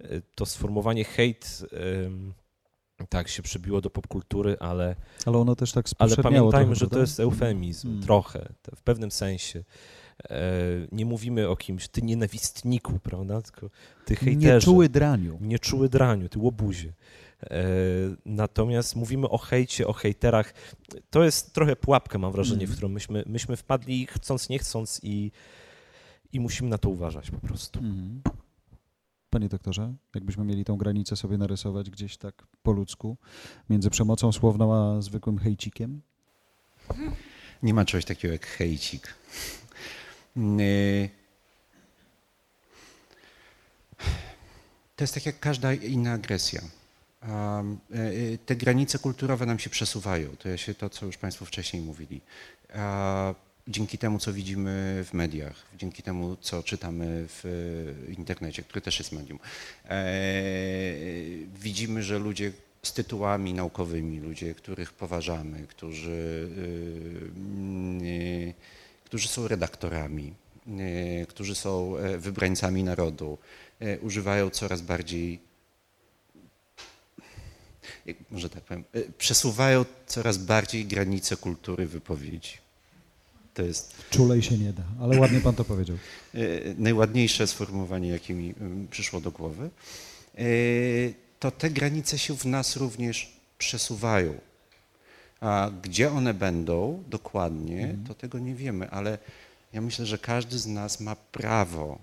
[0.02, 1.62] e, to sformułowanie hejt
[3.10, 7.00] tak się przybiło do popkultury, ale, Ale ono też tak ale pamiętajmy, trochę, że to
[7.00, 8.02] jest eufemizm, Mm.
[8.02, 9.64] trochę, w pewnym sensie.
[10.30, 10.42] E,
[10.92, 13.42] Nie mówimy o kimś, ty nienawistniku, prawda?
[13.42, 13.70] Tylko
[14.06, 14.56] ty hejterze.
[14.56, 15.38] Nie czuły draniu.
[15.42, 16.94] Nie czuły draniu, ty łobuzie.
[17.44, 17.64] E,
[18.26, 20.54] Natomiast mówimy o hejcie, o hejterach.
[21.10, 22.72] To jest trochę pułapka, mam wrażenie, Mm.
[22.74, 25.32] w którą myśmy, myśmy wpadli chcąc, nie chcąc i,
[26.34, 27.80] i musimy na to uważać po prostu.
[27.80, 28.22] Mhm.
[29.30, 33.18] Panie doktorze, jakbyśmy mieli tą granicę sobie narysować gdzieś tak po ludzku
[33.70, 36.02] między przemocą słowną a zwykłym hejcikiem?
[37.64, 39.14] Nie ma czegoś takiego jak hejcik.
[40.36, 41.10] Yy,
[44.96, 46.62] To jest tak jak każda inna agresja.
[47.28, 50.36] Um, yy, Te granice kulturowe nam się przesuwają.
[50.36, 52.22] To jest to, co już Państwo wcześniej mówili.
[53.68, 57.44] Dzięki temu, co widzimy w mediach, dzięki temu, co czytamy w
[58.18, 59.40] internecie, który też jest medium,
[59.86, 60.14] e,
[61.62, 62.52] widzimy, że ludzie
[62.84, 66.50] z tytułami naukowymi, ludzie, których poważamy, którzy,
[68.02, 68.54] yy,
[69.06, 70.34] którzy są redaktorami,
[71.28, 73.38] którzy są e, wybrańcami narodu,
[73.80, 75.40] e, używają coraz bardziej
[78.32, 82.63] może tak powiem, e, przesuwają coraz bardziej granice kultury wypowiedzi.
[83.54, 83.96] To jest.
[84.10, 85.98] Czulej się nie da, ale ładnie pan to powiedział.
[86.78, 88.54] Najładniejsze sformułowanie, jakie mi
[88.92, 89.70] przyszło do głowy.
[91.40, 94.34] To te granice się w nas również przesuwają.
[95.42, 98.06] A gdzie one będą dokładnie, mhm.
[98.08, 99.18] to tego nie wiemy, ale
[99.74, 102.00] ja myślę, że każdy z nas ma prawo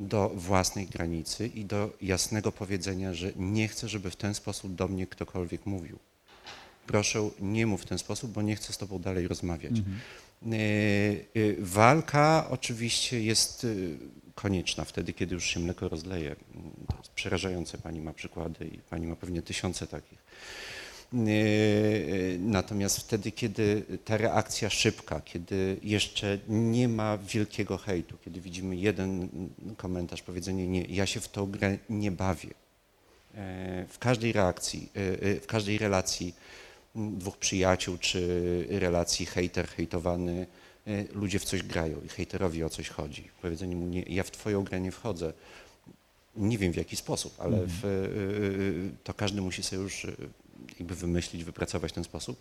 [0.00, 4.88] do własnej granicy i do jasnego powiedzenia, że nie chcę, żeby w ten sposób do
[4.88, 5.98] mnie ktokolwiek mówił.
[6.86, 9.78] Proszę, nie mów w ten sposób, bo nie chcę z tobą dalej rozmawiać.
[9.78, 9.98] Mhm.
[10.46, 13.98] Y, y, walka oczywiście jest y,
[14.34, 16.36] konieczna wtedy, kiedy już się mleko rozleje.
[16.88, 17.78] To jest przerażające.
[17.78, 20.20] Pani ma przykłady i pani ma pewnie tysiące takich.
[22.38, 29.28] Natomiast wtedy, kiedy ta reakcja szybka, kiedy jeszcze nie ma wielkiego hejtu, kiedy widzimy jeden
[29.76, 32.50] komentarz, powiedzenie nie, ja się w tą grę nie bawię.
[33.88, 34.88] W każdej reakcji,
[35.42, 36.34] w każdej relacji
[36.94, 40.46] dwóch przyjaciół, czy relacji hejter, hejtowany,
[40.86, 43.28] e, ludzie w coś grają i hejterowi o coś chodzi.
[43.42, 45.32] Powiedzenie mu, nie, ja w twoją grę nie wchodzę,
[46.36, 47.68] nie wiem w jaki sposób, ale mhm.
[47.68, 50.06] w, e, e, to każdy musi sobie już
[50.78, 52.40] jakby wymyślić, wypracować ten sposób.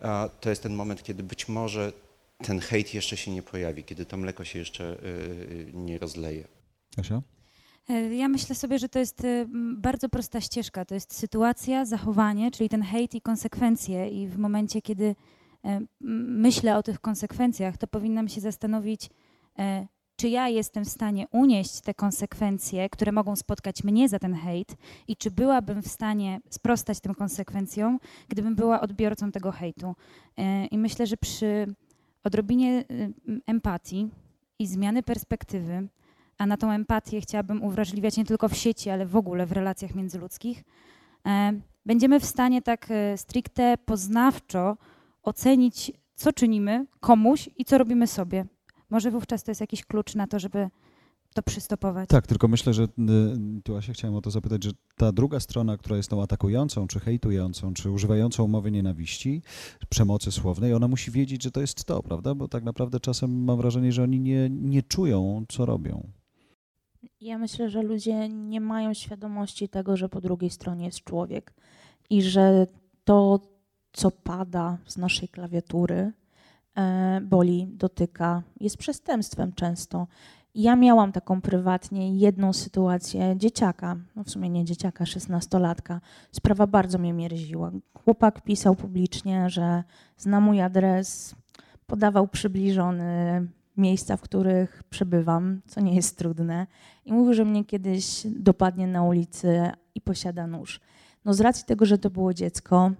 [0.00, 1.92] A to jest ten moment, kiedy być może
[2.38, 4.96] ten hejt jeszcze się nie pojawi, kiedy to mleko się jeszcze
[5.72, 6.44] nie rozleje.
[6.96, 7.22] Asia?
[7.90, 10.84] E, ja myślę sobie, że to jest e, bardzo prosta ścieżka.
[10.84, 14.08] To jest sytuacja, zachowanie, czyli ten hejt i konsekwencje.
[14.08, 15.14] I w momencie, kiedy
[15.64, 19.10] e, myślę o tych konsekwencjach, to powinnam się zastanowić,
[20.16, 24.76] czy ja jestem w stanie unieść te konsekwencje, które mogą spotkać mnie za ten hejt
[25.08, 29.94] i czy byłabym w stanie sprostać tym konsekwencjom, gdybym była odbiorcą tego hejtu.
[30.70, 31.74] I myślę, że przy
[32.24, 32.84] odrobinie
[33.46, 34.08] empatii
[34.58, 35.88] i zmiany perspektywy,
[36.40, 39.94] a na tą empatię chciałabym uwrażliwiać nie tylko w sieci, ale w ogóle w relacjach
[39.94, 40.64] międzyludzkich,
[41.26, 41.52] e,
[41.86, 44.76] będziemy w stanie tak e, stricte poznawczo
[45.22, 48.44] ocenić, co czynimy komuś i co robimy sobie.
[48.90, 50.70] Może wówczas to jest jakiś klucz na to, żeby
[51.34, 52.08] to przystopować.
[52.08, 52.88] Tak, tylko myślę, że y,
[53.64, 56.86] tu ja się chciałem o to zapytać, że ta druga strona, która jest tą atakującą,
[56.86, 59.42] czy hejtującą, czy używającą mowy nienawiści,
[59.88, 62.34] przemocy słownej, ona musi wiedzieć, że to jest to, prawda?
[62.34, 66.19] Bo tak naprawdę czasem mam wrażenie, że oni nie, nie czują, co robią.
[67.20, 71.54] Ja myślę, że ludzie nie mają świadomości tego, że po drugiej stronie jest człowiek
[72.10, 72.66] i że
[73.04, 73.40] to,
[73.92, 76.12] co pada z naszej klawiatury,
[76.76, 80.06] e, boli, dotyka, jest przestępstwem często.
[80.54, 86.00] Ja miałam taką prywatnie jedną sytuację dzieciaka, no w sumie nie dzieciaka, szesnastolatka.
[86.32, 87.70] Sprawa bardzo mnie mierziła.
[88.04, 89.84] Chłopak pisał publicznie, że
[90.16, 91.34] zna mój adres,
[91.86, 93.46] podawał przybliżony
[93.76, 96.66] miejsca, w których przebywam, co nie jest trudne.
[97.04, 100.80] I mówił, że mnie kiedyś dopadnie na ulicy i posiada nóż.
[101.24, 102.90] No z racji tego, że to było dziecko,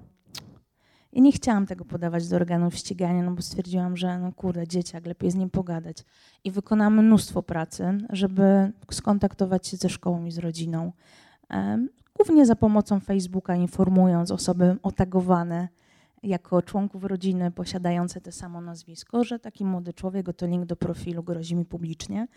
[1.13, 5.07] ja nie chciałam tego podawać do organów ścigania, no bo stwierdziłam, że no kurde, dzieciak,
[5.07, 6.05] lepiej z nim pogadać.
[6.45, 10.93] I wykonamy mnóstwo pracy, żeby skontaktować się ze szkołą i z rodziną.
[12.15, 15.69] Głównie za pomocą Facebooka, informując osoby otagowane,
[16.23, 21.23] jako członków rodziny posiadające to samo nazwisko, że taki młody człowiek, oto link do profilu
[21.23, 22.29] grozi mi publicznie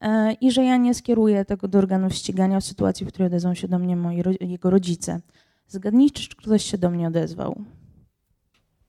[0.00, 3.54] e, i że ja nie skieruję tego do organów ścigania w sytuacji, w której odezwą
[3.54, 5.20] się do mnie moi, jego rodzice.
[5.68, 7.64] Zgadnijcie, czy ktoś się do mnie odezwał?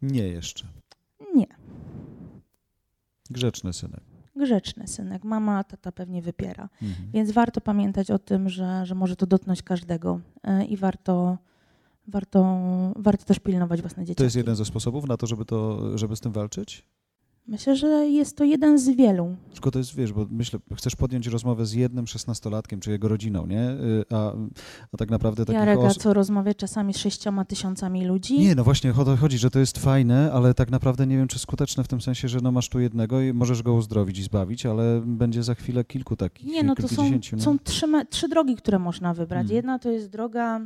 [0.01, 0.67] Nie jeszcze.
[1.35, 1.47] Nie.
[3.29, 4.01] Grzeczny synek.
[4.35, 5.23] Grzeczny synek.
[5.23, 6.69] Mama, tata pewnie wypiera.
[6.81, 7.11] Mhm.
[7.13, 11.37] Więc warto pamiętać o tym, że, że może to dotknąć każdego e, i warto
[12.07, 12.57] warto,
[12.95, 14.15] warto też pilnować własne dzieci.
[14.15, 16.85] To jest jeden ze sposobów na to, żeby, to, żeby z tym walczyć?
[17.47, 19.35] Myślę, że jest to jeden z wielu.
[19.53, 23.45] Tylko to jest, wiesz, bo myślę, chcesz podjąć rozmowę z jednym szesnastolatkiem, czy jego rodziną,
[23.47, 23.69] nie?
[23.69, 24.33] Y, a,
[24.93, 28.39] a tak naprawdę takich Jarek, os- co rozmawiać czasami z sześcioma tysiącami ludzi?
[28.39, 31.27] Nie, no właśnie o to chodzi, że to jest fajne, ale tak naprawdę nie wiem,
[31.27, 34.23] czy skuteczne w tym sensie, że no masz tu jednego i możesz go uzdrowić i
[34.23, 37.39] zbawić, ale będzie za chwilę kilku takich, Nie, no to są, no.
[37.39, 39.39] są trzy, trzy drogi, które można wybrać.
[39.41, 39.55] Hmm.
[39.55, 40.61] Jedna to jest droga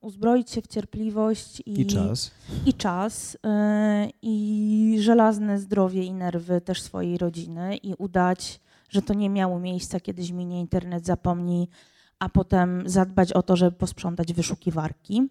[0.00, 2.30] uzbroić się w cierpliwość i, I czas,
[2.66, 9.14] i, czas yy, i żelazne zdrowie i nerwy też swojej rodziny i udać, że to
[9.14, 11.68] nie miało miejsca, kiedyś minie internet, zapomni,
[12.18, 15.28] a potem zadbać o to, żeby posprzątać wyszukiwarki.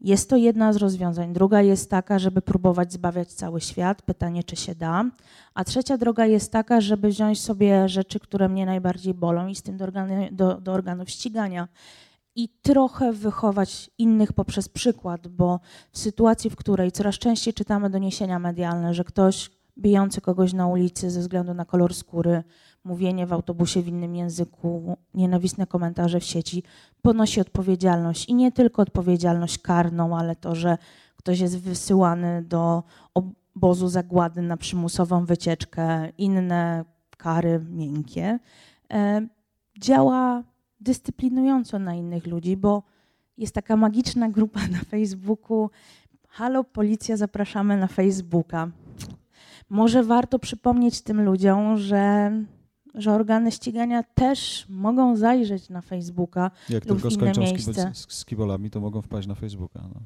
[0.00, 1.32] Jest to jedna z rozwiązań.
[1.32, 4.02] Druga jest taka, żeby próbować zbawiać cały świat.
[4.02, 5.04] Pytanie, czy się da.
[5.54, 9.62] A trzecia droga jest taka, żeby wziąć sobie rzeczy, które mnie najbardziej bolą i z
[9.62, 11.68] tym do, organy, do, do organów ścigania
[12.36, 15.60] i trochę wychować innych poprzez przykład, bo
[15.92, 21.10] w sytuacji, w której coraz częściej czytamy doniesienia medialne, że ktoś bijący kogoś na ulicy
[21.10, 22.42] ze względu na kolor skóry,
[22.84, 26.62] mówienie w autobusie w innym języku, nienawistne komentarze w sieci,
[27.02, 28.28] ponosi odpowiedzialność.
[28.28, 30.78] I nie tylko odpowiedzialność karną, ale to, że
[31.16, 32.82] ktoś jest wysyłany do
[33.14, 36.84] obozu zagłady na przymusową wycieczkę, inne
[37.16, 38.38] kary miękkie,
[38.92, 39.26] e,
[39.80, 40.42] działa
[40.84, 42.82] dyscyplinująco na innych ludzi, bo
[43.38, 45.70] jest taka magiczna grupa na Facebooku.
[46.28, 48.70] Halo, policja, zapraszamy na Facebooka.
[49.70, 52.32] Może warto przypomnieć tym ludziom, że
[52.94, 57.92] że organy ścigania też mogą zajrzeć na Facebooka Jak lub tylko inne skończą miejsce.
[57.94, 59.80] z, kibolami, to mogą wpaść na Facebooka.
[59.94, 60.00] No.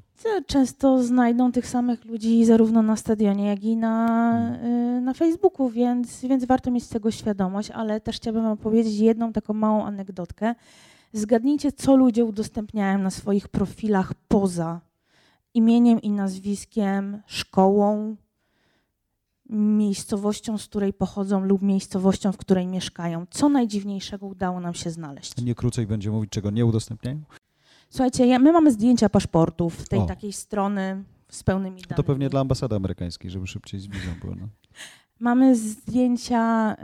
[0.46, 4.58] Często znajdą tych samych ludzi zarówno na stadionie, jak i na,
[4.98, 9.32] y, na Facebooku, więc, więc warto mieć z tego świadomość, ale też chciałabym opowiedzieć jedną
[9.32, 10.54] taką małą anegdotkę.
[11.12, 14.80] Zgadnijcie, co ludzie udostępniają na swoich profilach poza
[15.54, 18.16] imieniem i nazwiskiem, szkołą,
[19.48, 23.26] miejscowością, z której pochodzą lub miejscowością, w której mieszkają.
[23.30, 25.42] Co najdziwniejszego udało nam się znaleźć?
[25.42, 27.20] Nie krócej będzie mówić, czego nie udostępniają?
[27.90, 30.06] Słuchajcie, ja, my mamy zdjęcia paszportów tej O.
[30.06, 31.96] takiej strony z pełnymi danymi.
[31.96, 34.34] To pewnie dla ambasady amerykańskiej, żeby szybciej z wizą było.
[34.40, 34.48] No.
[35.20, 36.74] Mamy zdjęcia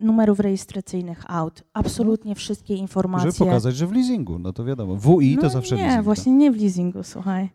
[0.00, 1.64] y, numerów rejestracyjnych aut.
[1.72, 3.30] Absolutnie wszystkie informacje.
[3.30, 4.96] Żeby pokazać, że w leasingu, no to wiadomo.
[4.96, 6.04] WI to no zawsze Nie, leasing.
[6.04, 7.50] właśnie nie w leasingu, słuchaj.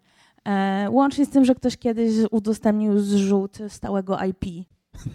[0.48, 4.68] E, łącznie z tym, że ktoś kiedyś udostępnił zrzut stałego IP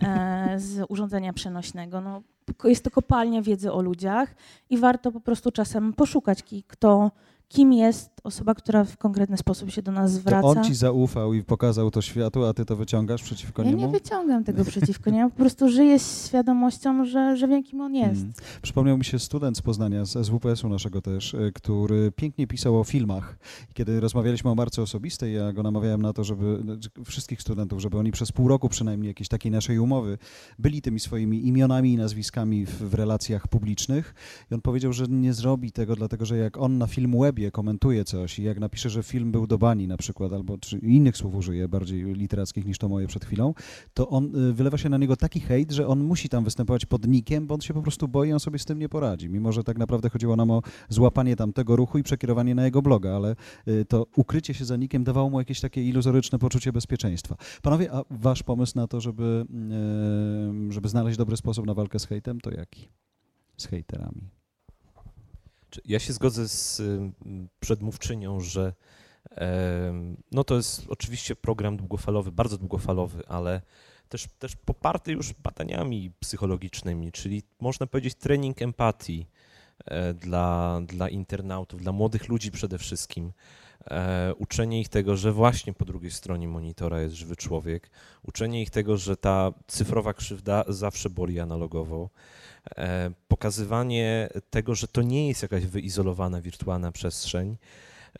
[0.02, 2.00] e, z urządzenia przenośnego.
[2.00, 2.22] No,
[2.64, 4.34] jest to kopalnia wiedzy o ludziach
[4.70, 7.10] i warto po prostu czasem poszukać, kto,
[7.48, 10.46] kim jest osoba, która w konkretny sposób się do nas To zwraca.
[10.46, 13.82] on ci zaufał i pokazał to światu, a ty to wyciągasz przeciwko ja niemu?
[13.82, 17.94] nie wyciągam tego przeciwko niemu, po prostu żyję z świadomością, że, że wiem, kim on
[17.94, 18.20] jest.
[18.20, 18.32] Mm.
[18.62, 22.84] Przypomniał mi się student z Poznania, z SWPS-u naszego też, y, który pięknie pisał o
[22.84, 23.38] filmach.
[23.74, 27.98] Kiedy rozmawialiśmy o marce osobistej, ja go namawiałem na to, żeby znaczy wszystkich studentów, żeby
[27.98, 30.18] oni przez pół roku przynajmniej jakiejś takiej naszej umowy
[30.58, 34.14] byli tymi swoimi imionami i nazwiskami w, w relacjach publicznych.
[34.50, 38.17] I on powiedział, że nie zrobi tego, dlatego że jak on na Filmwebie komentuje coś
[38.38, 41.68] i jak napisze, że film był do bani na przykład, albo czy innych słów użyje,
[41.68, 43.54] bardziej literackich niż to moje przed chwilą,
[43.94, 47.06] to on y, wylewa się na niego taki hejt, że on musi tam występować pod
[47.06, 49.28] nikiem, bo on się po prostu boi, on sobie z tym nie poradzi.
[49.30, 52.82] Mimo, że tak naprawdę chodziło nam o złapanie tam tego ruchu i przekierowanie na jego
[52.82, 53.36] bloga, ale
[53.68, 57.36] y, to ukrycie się za nikiem dawało mu jakieś takie iluzoryczne poczucie bezpieczeństwa.
[57.62, 59.44] Panowie, a wasz pomysł na to, żeby,
[60.68, 62.88] y, żeby znaleźć dobry sposób na walkę z hejtem, to jaki?
[63.56, 64.37] Z hejterami.
[65.84, 66.82] Ja się zgodzę z
[67.60, 68.72] przedmówczynią, że
[70.32, 73.60] no to jest oczywiście program długofalowy, bardzo długofalowy, ale
[74.08, 79.26] też, też poparty już badaniami psychologicznymi, czyli można powiedzieć trening empatii
[79.84, 83.32] e, dla, dla internautów, dla młodych ludzi przede wszystkim.
[83.86, 87.90] E, uczenie ich tego, że właśnie po drugiej stronie monitora jest żywy człowiek,
[88.22, 92.10] uczenie ich tego, że ta cyfrowa krzywda zawsze boli analogowo,
[92.76, 97.56] e, pokazywanie tego, że to nie jest jakaś wyizolowana wirtualna przestrzeń,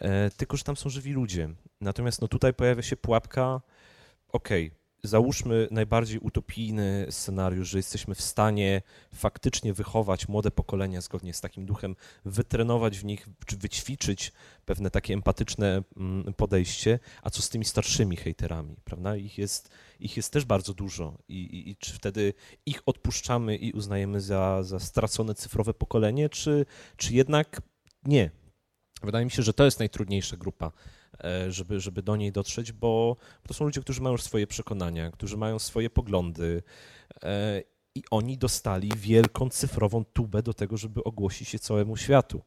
[0.00, 1.48] e, tylko że tam są żywi ludzie.
[1.80, 3.60] Natomiast no tutaj pojawia się pułapka,
[4.32, 4.70] okej,
[5.02, 8.82] załóżmy najbardziej utopijny scenariusz, że jesteśmy w stanie
[9.14, 14.32] faktycznie wychować młode pokolenia zgodnie z takim duchem, wytrenować w nich, czy wyćwiczyć
[14.64, 19.16] pewne takie empatyczne mm, podejście, a co z tymi starszymi hejterami, prawda?
[19.16, 19.70] Ich jest,
[20.00, 22.34] ich jest też bardzo dużo i, i, i czy wtedy
[22.66, 27.62] ich odpuszczamy i uznajemy za, za stracone cyfrowe pokolenie, czy, czy jednak
[28.04, 28.30] nie?
[29.02, 30.72] Wydaje mi się, że to jest najtrudniejsza grupa,
[31.48, 33.16] żeby, żeby do niej dotrzeć, bo
[33.48, 36.62] to są ludzie, którzy mają już swoje przekonania, którzy mają swoje poglądy
[37.22, 37.62] e,
[37.94, 42.42] i oni dostali wielką cyfrową tubę do tego, żeby ogłosić się całemu światu.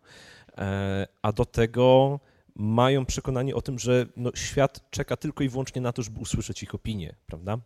[0.57, 2.19] E, A do tego
[2.55, 6.63] mają przekonanie o tym, że no, świat czeka tylko i wyłącznie na to, żeby usłyszeć
[6.63, 7.57] ich opinię, prawda?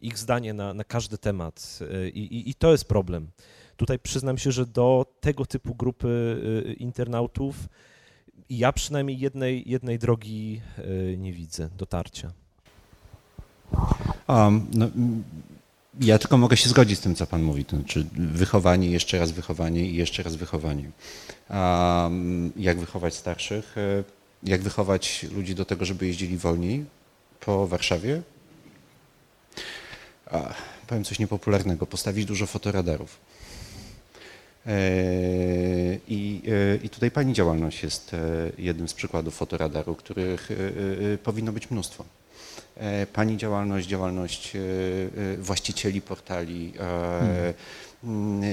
[0.00, 3.30] Ich zdanie na, na każdy temat E, I, i, i to jest problem.
[3.76, 6.72] Tutaj przyznam się, że do tego typu grupy e,
[8.52, 12.32] internautów ja przynajmniej jednej, jednej drogi e, nie widzę dotarcia.
[14.28, 15.24] Um, no, mm,
[16.00, 19.32] ja tylko mogę się zgodzić z tym, co Pan mówi, to znaczy wychowanie, jeszcze raz
[19.32, 20.90] wychowanie i jeszcze raz wychowanie.
[21.50, 23.78] Um, jak wychować starszych?
[23.78, 24.04] E,
[24.44, 26.84] Jak wychować ludzi do tego, żeby jeździli wolniej
[27.40, 28.22] po Warszawie?
[30.86, 33.18] Powiem coś niepopularnego, postawić dużo fotoradarów.
[34.66, 38.18] E, I, e, I tutaj Pani działalność jest e,
[38.58, 40.48] jednym z przykładów fotoradaru, których
[41.22, 42.04] powinno być mnóstwo.
[43.12, 44.52] Pani działalność, działalność
[45.38, 47.54] właścicieli portali, e,
[48.04, 48.46] mm, e,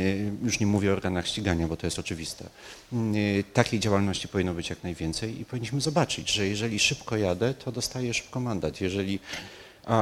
[0.44, 2.46] już nie mówię o organach ścigania, bo to jest oczywiste.
[2.94, 3.14] Mm,
[3.54, 8.14] Takiej działalności powinno być jak najwięcej i powinniśmy zobaczyć, że jeżeli szybko jadę, to dostaję
[8.14, 8.82] szybko mandat.
[8.82, 9.20] Jeżeli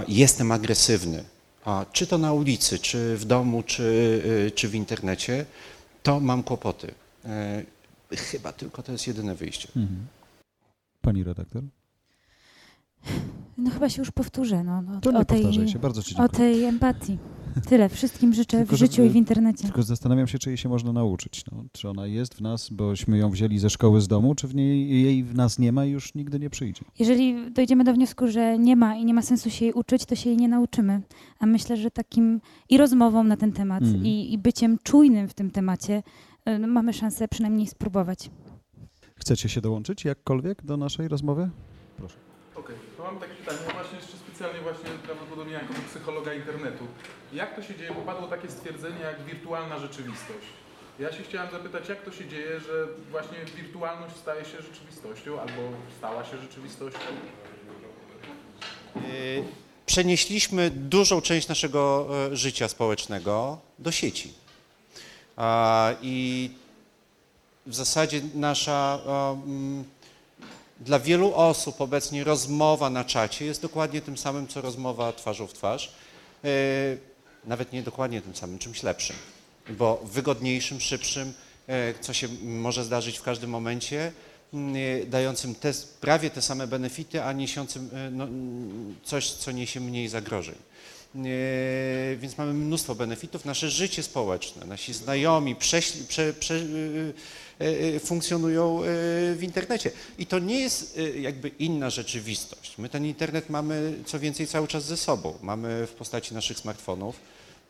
[0.08, 1.24] jestem agresywny,
[1.93, 5.45] czy to na ulicy, czy w domu, czy, czy w internecie,
[6.08, 6.93] to mam kłopoty.
[7.26, 7.64] E,
[8.16, 9.68] Chyba tylko to jest jedyne wyjście.
[9.76, 10.08] Mhm.
[11.01, 11.64] Pani redaktor?
[13.58, 14.64] No chyba się już powtórzę.
[14.64, 16.38] No, no, To nie o, tej, powtarzaj się, bardzo Ci o dziękuję.
[16.38, 17.18] tej empatii.
[17.70, 17.89] Tyle.
[17.89, 19.64] Wszystkim życzę Tylko, w życiu żeby- i w internecie.
[19.64, 21.43] Tylko zastanawiam się, czy jej się można nauczyć.
[21.52, 24.56] No, czy ona jest w nas, bośmy ją wzięli ze szkoły z domu, czy w
[24.56, 26.82] niej, jej w nas nie ma i już nigdy nie przyjdzie.
[27.00, 30.16] Jeżeli dojdziemy do wniosku, że nie ma i nie ma sensu się jej uczyć, to
[30.16, 31.02] się jej nie nauczymy.
[31.39, 34.06] A myślę, że takim i rozmową na ten temat, Mhm.
[34.06, 36.04] i, i byciem czujnym w tym temacie
[36.60, 38.30] no, mamy szansę przynajmniej spróbować.
[39.16, 41.50] Chcecie się dołączyć jakkolwiek do naszej rozmowy?
[42.56, 46.84] Okej, to mam takie pytanie właśnie jeszcze specjalnie właśnie prawdopodobnie jako psychologa internetu.
[47.34, 50.47] Jak to się dzieje, bo padło takie stwierdzenie jak wirtualna rzeczywistość.
[50.99, 55.61] Ja się chciałem zapytać, jak to się dzieje, że właśnie wirtualność staje się rzeczywistością albo
[55.97, 56.99] stała się rzeczywistością?
[58.95, 58.99] E,
[59.86, 64.34] Przenieśliśmy dużą część naszego e, życia społecznego do sieci.
[66.01, 66.49] I
[67.65, 68.99] w zasadzie nasza,
[69.45, 69.84] mm,
[70.80, 75.53] dla wielu osób obecnie rozmowa na czacie jest dokładnie tym samym, co rozmowa twarzą w
[75.53, 75.91] twarz.
[77.48, 79.16] Nawet nie dokładnie tym samym, czymś lepszym,
[79.70, 81.34] bo wygodniejszym, szybszym,
[81.68, 84.12] e, co się może zdarzyć w każdym momencie,
[84.54, 85.72] e, dającym te,
[86.02, 88.28] prawie te same benefity, a niesiącym e, no,
[89.04, 90.56] coś, co niesie mniej zagrożeń.
[92.18, 93.45] Więc mamy mnóstwo benefitów.
[93.45, 96.60] Nasze życie społeczne, nasi znajomi prześli, prze, prze,
[98.00, 98.82] funkcjonują
[99.36, 99.91] w internecie.
[100.18, 102.78] I to nie jest jakby inna rzeczywistość.
[102.78, 105.34] My ten internet mamy co więcej cały czas ze sobą.
[105.41, 107.20] Mamy w postaci naszych smartfonów.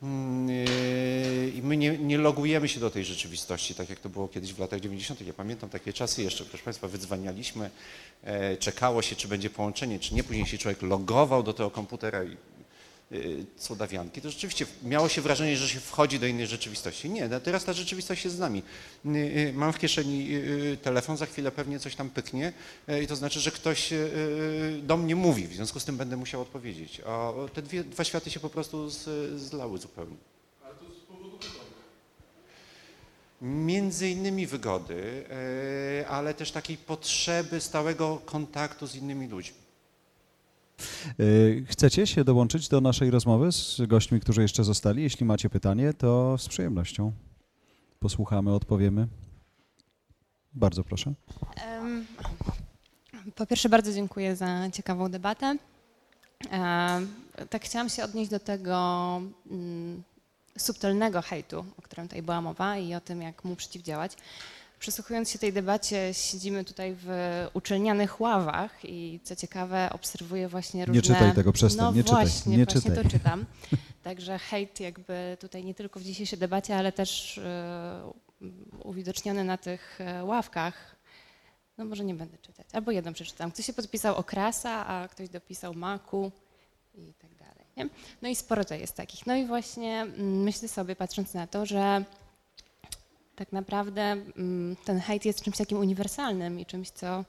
[0.03, 4.27] Mm, e, I my nie, nie logujemy się do tej rzeczywistości, tak jak to było
[4.27, 5.21] kiedyś w latach 90.
[5.21, 7.69] Ja pamiętam takie czasy jeszcze, proszę Państwa, wydzwanialiśmy,
[8.23, 10.23] e, czekało się, czy będzie połączenie, czy nie.
[10.23, 12.37] Później się człowiek logował do tego komputera i y,
[13.57, 17.09] cudawianki, to rzeczywiście miało się wrażenie, że się wchodzi do innej rzeczywistości.
[17.09, 18.63] Nie, no teraz ta rzeczywistość jest z nami.
[19.05, 22.53] Y, y, Mam w kieszeni y, telefon, za chwilę pewnie coś tam pyknie
[22.89, 25.97] y, i to znaczy, że ktoś y, y, do mnie mówi, w związku z tym
[25.97, 27.01] będę musiał odpowiedzieć.
[27.05, 29.05] A te dwie, dwa światy się po prostu z,
[29.41, 30.17] zlały zupełnie.
[33.41, 35.25] Między innymi wygody,
[36.01, 39.66] y, ale też takiej potrzeby stałego kontaktu z innymi ludźmi.
[41.17, 45.03] Yy, Chcecie się dołączyć do naszej rozmowy z gośćmi, którzy jeszcze zostali?
[45.03, 47.11] Jeśli macie pytanie, to z przyjemnością.
[47.99, 49.07] Posłuchamy, odpowiemy.
[50.53, 51.13] Bardzo proszę.
[53.35, 55.57] Po pierwsze, bardzo dziękuję za ciekawą debatę.
[57.49, 59.21] Tak chciałam się odnieść do tego
[59.51, 60.03] mm,
[60.57, 64.11] subtelnego hejtu, o którym tutaj była mowa i o tym, jak mu przeciwdziałać.
[64.79, 67.07] Przysłuchując się tej debacie, siedzimy tutaj w
[67.53, 71.01] uczelnianych ławach i co ciekawe, obserwuję właśnie różne...
[71.01, 73.03] Nie czytaj tego, przestań, no nie czytaj, właśnie, nie właśnie czytaj.
[73.03, 73.45] to czytam.
[74.03, 78.11] Także hejt jakby tutaj nie tylko w dzisiejszej debacie, ale też e,
[78.83, 80.95] uwidoczniony na tych e, ławkach.
[81.77, 82.67] No może nie będę czytać.
[82.73, 83.51] Albo jedną przeczytam.
[83.51, 86.31] Ktoś się podpisał Okrasa, a ktoś dopisał Maku
[86.95, 87.65] i tak dalej.
[87.77, 87.89] Nie?
[88.21, 89.27] No i sporo to jest takich.
[89.27, 92.03] No i właśnie mm, myślę sobie, patrząc na to, że
[93.37, 97.25] tak naprawdę mm, ten hejt jest czymś takim uniwersalnym i czymś, co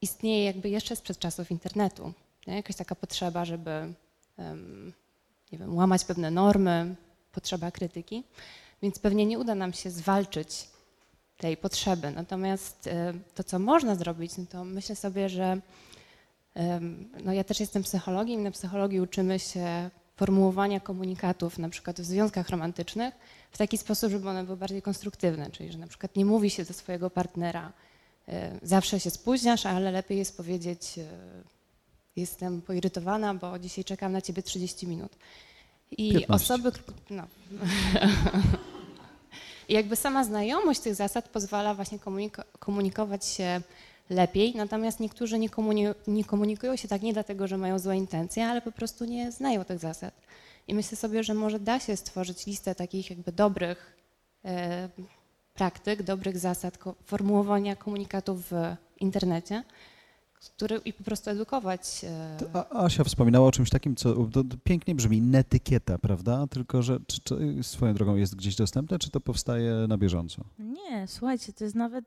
[0.00, 2.12] istnieje jakby jeszcze sprzed czasów internetu.
[2.46, 2.56] Nie?
[2.56, 3.92] Jakaś taka potrzeba, żeby
[5.52, 6.94] nie wiem, łamać pewne normy,
[7.32, 8.24] potrzeba krytyki,
[8.82, 10.68] więc pewnie nie uda nam się zwalczyć
[11.36, 12.10] tej potrzeby.
[12.10, 15.60] Natomiast e, to, co można zrobić, no to myślę sobie, że
[17.24, 22.04] no ja też jestem psychologiem i na psychologii uczymy się formułowania komunikatów, na przykład w
[22.04, 23.14] związkach romantycznych,
[23.56, 26.64] w taki sposób, żeby one były bardziej konstruktywne, czyli że na przykład nie mówi się
[26.64, 27.72] do swojego partnera,
[28.28, 31.04] e, zawsze się spóźniasz, ale lepiej jest powiedzieć, e,
[32.16, 35.12] jestem poirytowana, bo dzisiaj czekam na ciebie 30 minut.
[35.90, 36.34] I 15.
[36.34, 36.72] osoby,
[37.10, 37.22] no.
[39.68, 43.60] I jakby sama znajomość tych zasad pozwala właśnie komuniko- komunikować się
[44.10, 45.48] lepiej, natomiast niektórzy nie,
[46.06, 49.64] nie komunikują się tak nie dlatego, że mają złe intencje, ale po prostu nie znają
[49.64, 50.14] tych zasad.
[50.68, 53.96] I myślę sobie, że może da się stworzyć listę takich jakby dobrych
[54.44, 54.88] e,
[55.54, 59.62] praktyk, dobrych zasad formułowania komunikatów w internecie,
[60.50, 62.04] który, i po prostu edukować.
[62.04, 66.46] e, To Asia wspominała o czymś takim, co to, to pięknie brzmi, netykieta, prawda?
[66.46, 70.44] Tylko, że czy, czy swoją drogą jest gdzieś dostępne, czy to powstaje na bieżąco?
[70.58, 72.04] Nie, słuchajcie, to jest nawet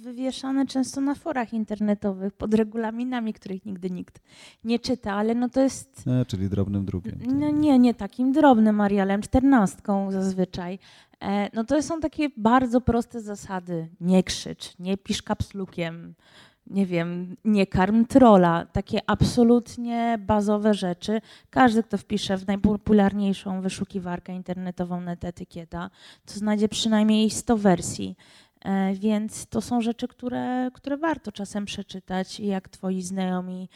[0.00, 4.20] wywieszane często na forach internetowych pod regulaminami, których nigdy nikt
[4.64, 7.18] nie czyta, ale no to jest E, czyli drobnym drukiem.
[7.26, 10.78] No nie, nie takim drobnym Arialem, czternastką zazwyczaj.
[11.22, 13.88] E, No to są takie bardzo proste zasady.
[14.00, 16.14] Nie krzycz, nie pisz kapslukiem,
[16.72, 18.66] nie wiem, nie karm trola.
[18.66, 21.20] Takie absolutnie bazowe rzeczy.
[21.50, 25.90] Każdy, kto wpisze w najpopularniejszą wyszukiwarkę internetową netetykieta,
[26.26, 28.16] to znajdzie przynajmniej 100 wersji.
[28.64, 33.68] E, Więc to są rzeczy, które, które warto czasem przeczytać jak twoi znajomi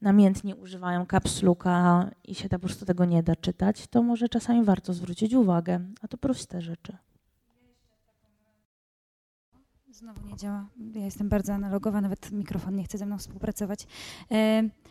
[0.00, 4.92] namiętnie używają kapsluka i się po prostu tego nie da czytać, to może czasami warto
[4.92, 5.80] zwrócić uwagę.
[6.02, 6.96] A to proste rzeczy.
[9.96, 10.66] Znowu nie działa.
[10.94, 13.86] Ja jestem bardzo analogowa, nawet mikrofon nie chce ze mną współpracować.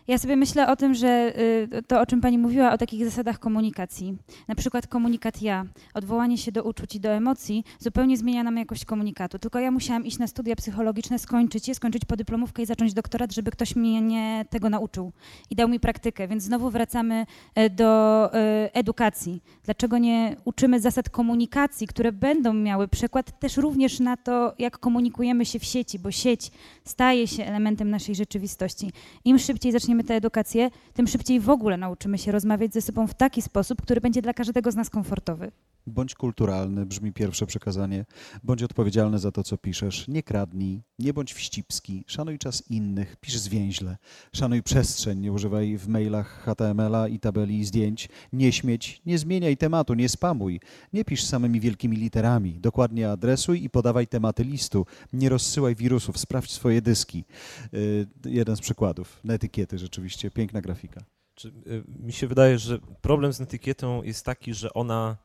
[0.07, 3.39] Ja sobie myślę o tym, że y, to, o czym pani mówiła, o takich zasadach
[3.39, 4.17] komunikacji.
[4.47, 8.85] Na przykład komunikat ja, odwołanie się do uczuć i do emocji zupełnie zmienia nam jakość
[8.85, 9.39] komunikatu.
[9.39, 13.51] Tylko ja musiałam iść na studia psychologiczne, skończyć je, skończyć podyplomówkę i zacząć doktorat, żeby
[13.51, 15.11] ktoś mnie nie tego nauczył
[15.49, 16.27] i dał mi praktykę.
[16.27, 17.25] Więc znowu wracamy
[17.55, 19.41] e, do e, edukacji.
[19.63, 25.45] Dlaczego nie uczymy zasad komunikacji, które będą miały przykład też również na to, jak komunikujemy
[25.45, 26.51] się w sieci, bo sieć
[26.83, 28.91] staje się elementem naszej rzeczywistości.
[29.25, 33.13] Im szybciej zaczniemy tę edukację, tym szybciej w ogóle nauczymy się rozmawiać ze sobą w
[33.13, 35.51] taki sposób, który będzie dla każdego z nas komfortowy.
[35.87, 38.05] Bądź kulturalny, brzmi pierwsze przekazanie.
[38.43, 40.07] Bądź odpowiedzialny za to, co piszesz.
[40.07, 43.97] Nie kradnij, nie bądź wścibski, szanuj czas innych, pisz zwięźle.
[44.33, 48.09] Szanuj przestrzeń, nie używaj w mailach HTML-a i tabeli zdjęć.
[48.33, 50.59] Nie śmieć, nie zmieniaj tematu, nie spamuj.
[50.93, 52.59] Nie pisz samymi wielkimi literami.
[52.59, 54.85] Dokładnie adresuj i podawaj tematy listu.
[55.13, 57.25] Nie rozsyłaj wirusów, sprawdź swoje dyski.
[57.73, 59.19] Y, jeden z przykładów.
[59.23, 61.01] Na etykiety rzeczywiście, piękna grafika.
[61.35, 65.17] Czy, y, mi się wydaje, że problem z etykietą jest taki, że ona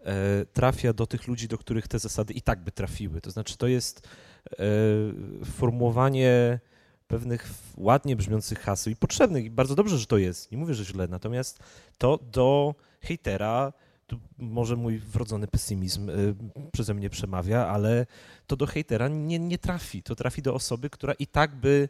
[0.00, 3.20] e, trafia do tych ludzi, do których te zasady i tak by trafiły.
[3.20, 4.08] To znaczy, to jest
[4.46, 4.56] e,
[5.44, 6.60] formułowanie
[7.08, 10.52] pewnych ładnie brzmiących haseł i potrzebnych, i bardzo dobrze, że to jest.
[10.52, 11.58] Nie mówię, że źle, natomiast
[11.98, 13.72] to do hejtera,
[14.06, 16.10] tu może mój wrodzony pesymizm
[16.72, 18.06] przeze mnie przemawia, ale
[18.46, 20.02] to do hejtera nie, nie trafi.
[20.02, 21.88] To trafi do osoby, która i tak by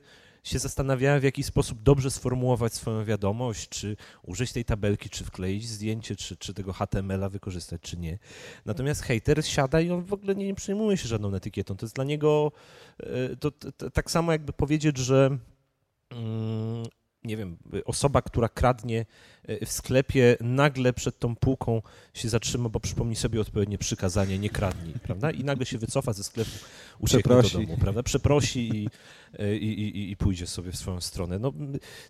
[0.48, 5.68] się zastanawiała, w jaki sposób dobrze sformułować swoją wiadomość, czy użyć tej tabelki, czy wkleić
[5.68, 8.18] zdjęcie, czy, czy tego HTML-a wykorzystać, czy nie.
[8.64, 11.76] Natomiast hater siada i on w ogóle nie, nie przejmuje się żadną etykietą.
[11.76, 12.52] To jest dla niego
[13.00, 15.38] e, to, to, to tak samo jakby powiedzieć, że
[16.10, 16.84] mm,
[17.24, 19.06] nie wiem, osoba, która kradnie
[19.42, 21.82] e, w sklepie, nagle przed tą półką
[22.14, 25.30] się zatrzyma, bo przypomni sobie odpowiednie przykazanie, nie kradnij, prawda?
[25.30, 26.50] I nagle się wycofa ze sklepu,
[26.98, 28.02] ucieknie do domu, prawda?
[28.02, 28.88] Przeprosi i,
[29.38, 31.38] e, i, i, i pójdzie sobie w swoją stronę.
[31.38, 31.52] No,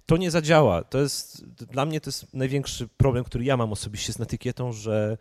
[0.07, 0.85] to nie zadziała.
[0.85, 5.19] To jest, dla mnie to jest największy problem, który ja mam osobiście z etykietą, że,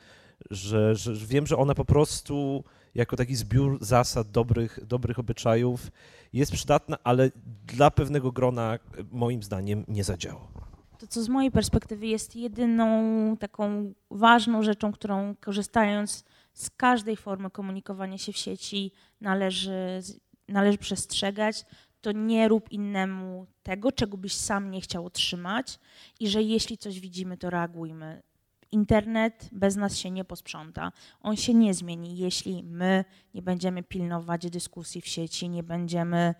[0.51, 2.63] że że wiem, że ona po prostu
[2.97, 5.91] jako taki zbiór zasad, dobrych, dobrych obyczajów
[6.33, 7.31] jest przydatna, ale
[7.65, 8.79] dla pewnego grona
[9.11, 10.47] moim zdaniem nie zadziała.
[10.99, 16.23] To, co z mojej perspektywy jest jedyną taką ważną rzeczą, którą korzystając
[16.53, 18.91] z każdej formy komunikowania się w sieci
[19.21, 20.01] należy,
[20.47, 21.65] należy przestrzegać,
[22.01, 25.79] to nie rób innemu tego, czego byś sam nie chciał otrzymać
[26.19, 28.21] i że jeśli coś widzimy, to reagujmy.
[28.71, 30.91] Internet bez nas się nie posprząta.
[31.21, 36.35] On się nie zmieni, jeśli my nie będziemy pilnować dyskusji w sieci, nie będziemy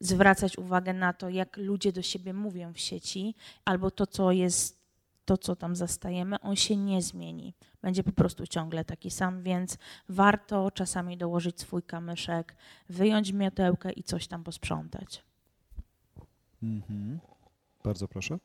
[0.00, 4.80] zwracać uwagę na to, jak ludzie do siebie mówią w sieci, albo to, co jest,
[5.24, 7.54] to, co tam zastajemy, on się nie zmieni.
[7.82, 12.56] Będzie po prostu ciągle taki sam, więc warto czasami dołożyć swój kamyszek,
[12.88, 15.24] wyjąć miotełkę i coś tam posprzątać.
[16.62, 17.20] Mhm.
[17.84, 18.38] Bardzo proszę.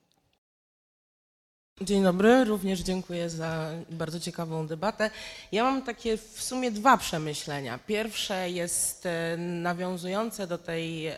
[1.81, 5.09] Dzień dobry, również dziękuję za bardzo ciekawą debatę.
[5.51, 7.79] Ja mam takie w sumie dwa przemyślenia.
[7.87, 11.15] Pierwsze jest e, nawiązujące do tej e,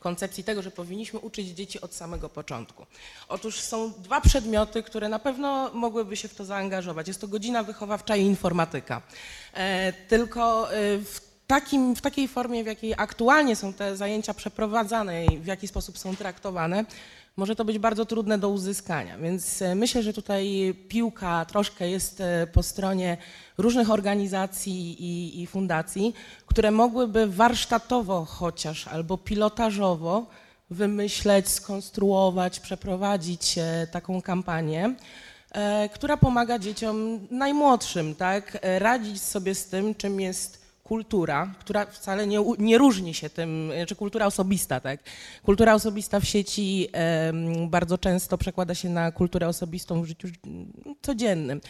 [0.00, 2.86] koncepcji tego, że powinniśmy uczyć dzieci od samego początku.
[3.28, 7.08] Otóż są dwa przedmioty, które na pewno mogłyby się w to zaangażować.
[7.08, 9.02] Jest to godzina wychowawcza i informatyka.
[9.54, 10.68] E, Tylko
[11.04, 15.68] w takim, w takiej formie, w jakiej aktualnie są te zajęcia przeprowadzane i w jaki
[15.68, 16.84] sposób są traktowane,
[17.36, 19.18] może to być bardzo trudne do uzyskania.
[19.18, 23.16] Więc e, myślę, że tutaj piłka troszkę jest e, po stronie
[23.58, 26.14] różnych organizacji i, i fundacji,
[26.46, 30.26] które mogłyby warsztatowo chociaż albo pilotażowo
[30.70, 34.94] wymyśleć, skonstruować, przeprowadzić e, taką kampanię,
[35.94, 40.61] która pomaga dzieciom najmłodszym, tak, radzić sobie z tym, czym jest
[40.92, 45.00] kultura, która wcale nie, nie różni się tym, czy kultura osobista, tak?
[45.42, 46.88] Kultura osobista w sieci
[47.68, 51.60] bardzo często przekłada się na kulturę osobistą w życiu mm, codziennym.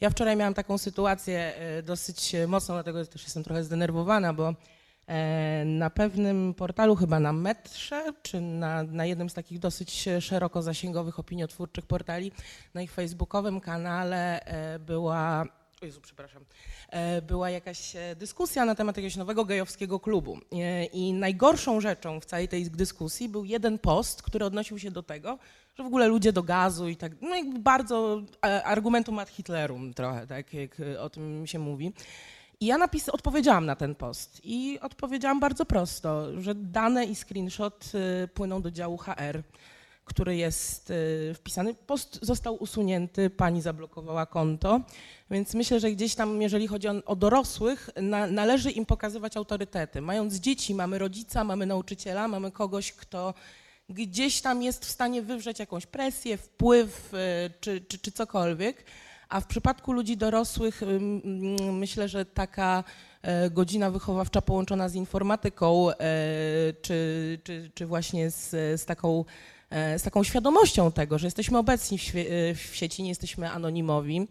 [0.00, 4.54] Ja wczoraj miałam taką sytuację e, dosyć mocną, dlatego też jestem trochę zdenerwowana, bo
[5.06, 10.62] e, na pewnym portalu, chyba na Metrze, czy na, na jednym z takich dosyć szeroko
[10.62, 12.32] zasięgowych opiniotwórczych portali,
[12.74, 15.44] na ich facebookowym kanale e, była,
[15.82, 16.44] Jezu, przepraszam,
[16.90, 20.38] e, była jakaś e, dyskusja na temat jakiegoś nowego gejowskiego klubu.
[20.52, 25.02] E, I najgorszą rzeczą w całej tej dyskusji był jeden post, który odnosił się do
[25.02, 25.38] tego,
[25.76, 28.22] że w ogóle ludzie do gazu i tak, no jakby bardzo
[28.64, 31.92] argumentum ad Hitlerum trochę, tak jak o tym się mówi.
[32.60, 37.92] I ja napis, odpowiedziałam na ten post i odpowiedziałam bardzo prosto, że dane i screenshot
[38.34, 39.42] płyną do działu HR,
[40.10, 41.74] który jest y, wpisany.
[41.74, 44.80] Post został usunięty, pani zablokowała konto,
[45.30, 50.00] więc myślę, że gdzieś tam, jeżeli chodzi o, o dorosłych, na, należy im pokazywać autorytety.
[50.00, 53.34] Mając dzieci, mamy rodzica, mamy nauczyciela, mamy kogoś, kto
[53.88, 57.16] gdzieś tam jest w stanie wywrzeć jakąś presję, wpływ y,
[57.60, 58.84] czy, czy, czy cokolwiek.
[59.28, 60.82] A w przypadku ludzi dorosłych
[61.72, 62.84] myślę, że taka
[63.22, 65.94] e, godzina wychowawcza połączona z informatyką, e,
[66.82, 68.50] czy, czy, czy właśnie z,
[68.80, 69.24] z, taką,
[69.70, 74.28] z taką świadomością tego, że jesteśmy obecni w, e, w sieci, nie jesteśmy anonimowi,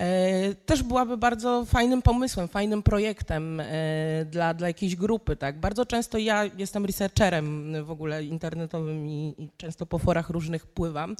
[0.00, 3.66] e, też byłaby bardzo fajnym pomysłem, fajnym projektem e,
[4.24, 5.36] dla, dla jakiejś grupy.
[5.36, 5.60] Tak?
[5.60, 11.16] Bardzo często ja jestem researcherem w ogóle internetowym i, i często po forach różnych pływam.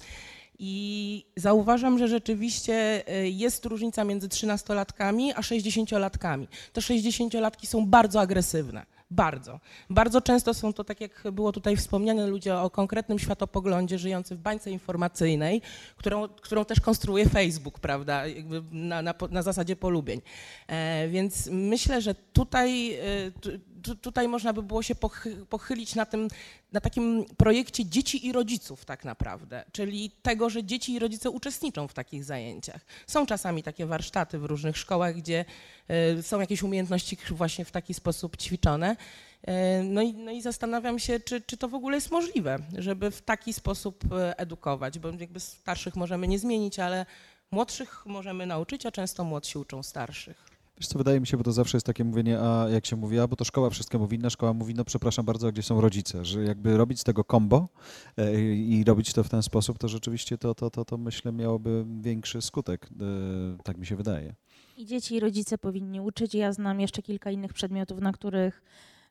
[0.59, 6.47] I zauważam, że rzeczywiście e, jest różnica między 13-latkami a 60-latkami.
[6.73, 8.94] Te 60-latki są bardzo agresywne.
[9.15, 9.59] Bardzo.
[9.89, 14.39] Bardzo często są to, tak jak było tutaj wspomniane, ludzie o konkretnym światopoglądzie, żyjący w
[14.39, 15.61] bańce informacyjnej,
[15.97, 18.23] którą, którą też konstruuje Facebook, prawda,
[18.71, 20.21] na, na, na zasadzie polubień.
[20.67, 22.99] E, więc myślę, że tutaj, e,
[23.41, 23.49] tu,
[23.83, 26.27] tu, tutaj można by było się pochy, pochylić na tym,
[26.75, 31.87] na takim projekcie dzieci i rodziców tak naprawdę, czyli tego, że dzieci i rodzice uczestniczą
[31.87, 32.85] w takich zajęciach.
[33.07, 35.45] Są czasami takie warsztaty w różnych szkołach, gdzie
[35.87, 38.95] e, są jakieś umiejętności właśnie w taki sposób ćwiczone.
[39.43, 43.11] E, No i, no i zastanawiam się, czy, czy to w ogóle jest możliwe, żeby
[43.11, 47.05] w taki sposób e, edukować, bo jakby starszych możemy nie zmienić, ale
[47.51, 50.54] młodszych możemy nauczyć, a często młodsi uczą starszych.
[50.77, 53.19] Wiesz co, wydaje mi się, bo to zawsze jest takie mówienie, a jak się mówi,
[53.19, 56.25] a bo to szkoła wszystkiemu winna, szkoła mówi, no przepraszam bardzo, a gdzie są rodzice?
[56.25, 57.69] Że jakby robić z tego combo
[58.17, 61.85] e, i robić to w ten sposób, to rzeczywiście to, to, to, to myślę miałoby
[62.01, 64.35] większy skutek, e, tak mi się wydaje.
[64.77, 66.35] I dzieci i rodzice powinni uczyć.
[66.35, 68.63] Ja znam jeszcze kilka innych przedmiotów, na których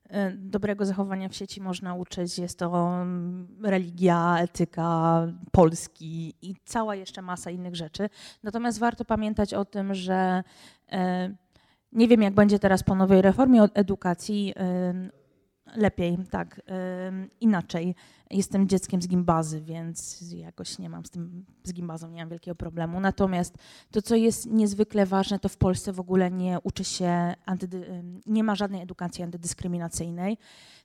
[0.09, 2.39] e, dobrego zachowania w sieci można uczyć.
[2.39, 8.09] Jest to mm, religia, etyka, polski i cała jeszcze masa innych rzeczy.
[8.43, 10.45] Natomiast warto pamiętać o tym, że
[11.95, 14.55] nie wiem, jak będzie teraz po nowej reformie edukacji.
[15.77, 16.61] Lepiej, tak,
[17.41, 17.95] inaczej.
[18.31, 22.55] Jestem dzieckiem z gimbazy, więc jakoś nie mam z tym, z gimbazą nie mam wielkiego
[22.55, 23.01] problemu.
[23.01, 23.55] Natomiast
[23.91, 27.35] to, co jest niezwykle ważne, to w Polsce w ogóle nie uczy się,
[28.27, 30.39] nie ma żadnej edukacji antydyskryminacyjnej.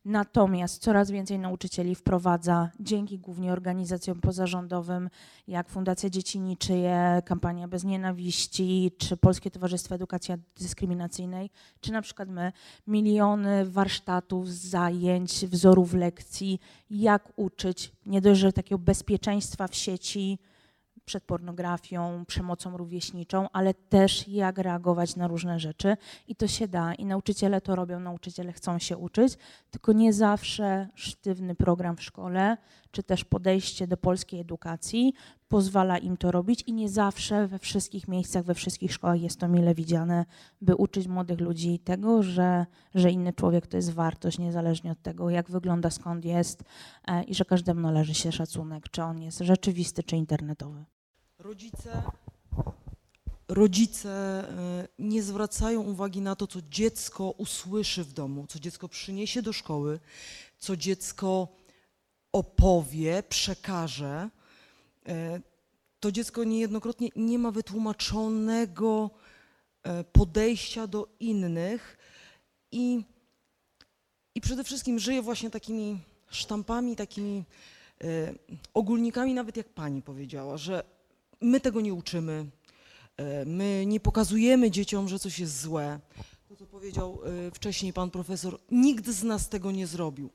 [0.06, 5.10] Natomiast coraz więcej nauczycieli wprowadza, dzięki głównie organizacjom pozarządowym,
[5.48, 11.50] jak Fundacja Dzieci Niczyje, Kampania Bez Nienawiści, czy Polskie Towarzystwo Edukacji Antydyskryminacyjnej,
[11.82, 12.52] czy na przykład my,
[12.88, 16.60] miliony warsztatów, zajęć, wzorów lekcji,
[16.90, 20.40] jak uczyć nie dość, że takiego bezpieczeństwa w sieci,
[21.10, 25.98] przed pornografią, przemocą rówieśniczą, ale też jak reagować na różne rzeczy.
[26.28, 26.94] I to się da.
[26.94, 29.38] I nauczyciele to robią, nauczyciele chcą się uczyć,
[29.72, 32.58] tylko nie zawsze sztywny program w szkole,
[32.92, 35.14] czy też podejście do polskiej edukacji
[35.48, 39.48] pozwala im to robić i nie zawsze we wszystkich miejscach, we wszystkich szkołach jest to
[39.48, 40.26] mile widziane,
[40.62, 42.66] by uczyć młodych ludzi tego, że,
[42.96, 46.64] że inny człowiek to jest wartość, niezależnie od tego, jak wygląda, skąd jest
[47.08, 50.86] e, i że każdemu należy się szacunek, czy on jest rzeczywisty, czy internetowy.
[51.40, 52.04] Rodzice,
[53.48, 59.42] rodzice e, nie zwracają uwagi na to, co dziecko usłyszy w domu, co dziecko przyniesie
[59.42, 60.00] do szkoły,
[60.58, 61.48] co dziecko
[62.32, 64.30] opowie, przekaże.
[65.08, 65.42] E,
[66.00, 69.10] To dziecko niejednokrotnie nie ma wytłumaczonego
[69.84, 71.98] e, podejścia do innych
[72.72, 73.04] i,
[74.36, 76.00] i przede wszystkim żyje właśnie takimi
[76.30, 77.44] sztampami, takimi
[78.74, 80.99] ogólnikami, nawet jak pani powiedziała, że
[81.42, 82.46] my tego nie uczymy,
[83.18, 86.00] e, my nie pokazujemy dzieciom, że coś jest złe.
[86.50, 90.30] To, co powiedział e, wcześniej pan profesor, nikt z nas tego nie zrobił.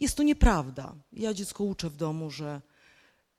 [0.00, 0.94] Jest to nieprawda.
[1.12, 2.60] Ja dziecko uczę w domu, że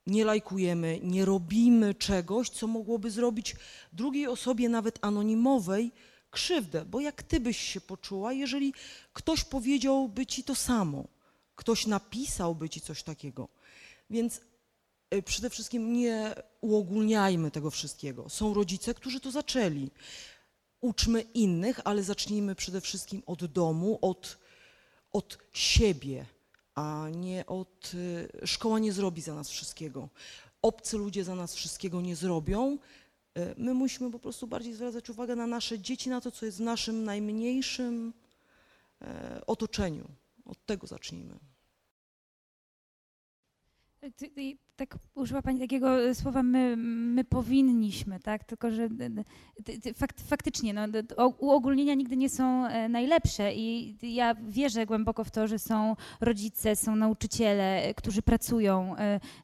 [0.07, 3.55] nie lajkujemy, nie robimy czegoś, co mogłoby zrobić
[3.93, 5.91] drugiej osobie, nawet anonimowej,
[6.31, 8.73] krzywdę, bo jak ty byś się poczuła, jeżeli
[9.13, 11.07] ktoś powiedziałby ci to samo,
[11.55, 13.49] ktoś napisałby ci coś takiego.
[14.09, 14.41] Więc
[15.21, 18.29] przede wszystkim nie uogólniajmy tego wszystkiego.
[18.29, 19.91] Są rodzice, którzy to zaczęli.
[20.81, 24.37] Uczmy innych, ale zacznijmy przede wszystkim od domu, od,
[25.13, 26.25] od siebie,
[26.75, 27.91] a nie od.
[27.93, 30.09] y, Szkoła nie zrobi za nas wszystkiego.
[30.61, 32.77] Obcy ludzie za nas wszystkiego nie zrobią.
[33.37, 36.57] Y, My musimy po prostu bardziej zwracać uwagę na nasze dzieci, na to, co jest
[36.57, 38.13] w naszym najmniejszym
[39.01, 40.07] e, otoczeniu.
[40.45, 41.39] Od tego zacznijmy.
[44.75, 48.43] Tak użyła Pani takiego e, słowa my, my powinniśmy, tak?
[48.43, 48.89] Tylko, że
[49.95, 50.87] fakt, faktycznie no,
[51.37, 56.75] uogólnienia nigdy nie są e, najlepsze i ja wierzę głęboko w to, że są rodzice,
[56.75, 58.95] są nauczyciele, e, którzy pracują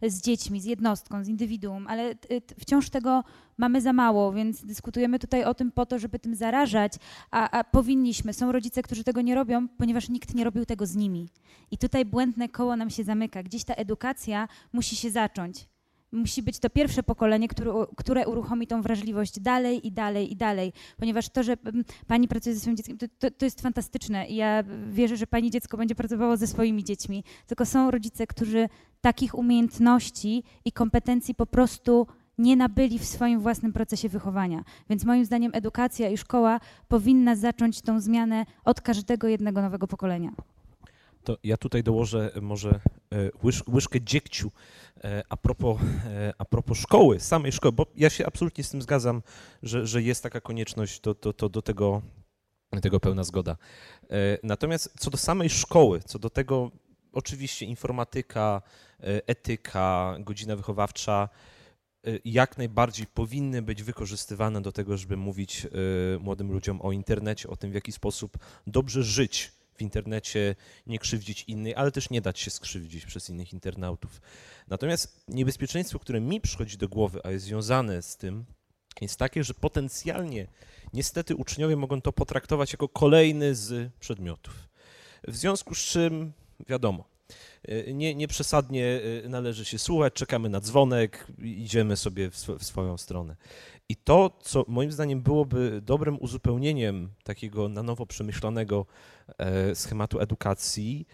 [0.08, 2.16] z dziećmi, z jednostką, z indywiduum, ale
[2.60, 3.24] wciąż tego
[3.60, 6.94] mamy za mało, więc dyskutujemy tutaj o tym po to, żeby tym zarażać,
[7.32, 8.34] a, a powinniśmy.
[8.34, 11.30] Są rodzice, którzy tego nie robią, ponieważ nikt nie robił tego z nimi.
[11.72, 13.44] I tutaj błędne koło nam się zamyka.
[13.44, 15.70] Gdzieś ta edukacja musi się zacząć.
[16.12, 20.74] Musi być to pierwsze pokolenie, które, które uruchomi tą wrażliwość dalej i dalej i dalej.
[20.98, 24.28] Ponieważ to, że mm, pani pracuje ze swoim dzieckiem, to, to, to jest fantastyczne.
[24.28, 27.24] I ja wierzę, że pani dziecko będzie pracowało ze swoimi dziećmi.
[27.48, 28.70] Tylko są rodzice, którzy
[29.02, 34.64] takich umiejętności i kompetencji po prostu nie nabyli w swoim własnym procesie wychowania.
[34.90, 40.32] Więc moim zdaniem edukacja i szkoła powinna zacząć tą zmianę od każdego jednego nowego pokolenia.
[41.24, 42.80] To ja tutaj dołożę może e,
[43.44, 44.89] łyż, łyżkę dziegciu e,
[45.30, 49.22] a propos, e, a propos szkoły, samej szkoły, bo ja się absolutnie z tym zgadzam,
[49.64, 52.02] że, że jest taka konieczność, to, to, to do tego,
[52.82, 53.58] tego pełna zgoda.
[54.10, 56.72] E, Natomiast co do samej szkoły, co do tego
[57.14, 58.62] oczywiście informatyka,
[59.00, 61.30] e, etyka, godzina wychowawcza,
[62.08, 65.70] e, jak najbardziej powinny być wykorzystywane do tego, żeby mówić e,
[66.20, 70.56] młodym ludziom o internecie, o tym, w jaki sposób dobrze żyć w internecie,
[70.88, 74.22] nie krzywdzić innych, ale też nie dać się skrzywdzić przez innych internautów.
[74.68, 78.46] Natomiast niebezpieczeństwo, które mi przychodzi do głowy, a jest związane z tym,
[79.02, 80.48] jest takie, że potencjalnie
[80.94, 84.70] niestety uczniowie mogą to potraktować jako kolejny z przedmiotów.
[85.28, 86.34] W związku z czym,
[86.70, 87.04] wiadomo,
[87.94, 88.86] nie, nie przesadnie
[89.26, 93.36] y, należy się słuchać, czekamy na dzwonek, idziemy sobie w, sw- w swoją stronę.
[93.90, 98.86] I to, co moim zdaniem byłoby dobrym uzupełnieniem takiego na nowo przemyślanego
[99.38, 101.08] e, schematu edukacji,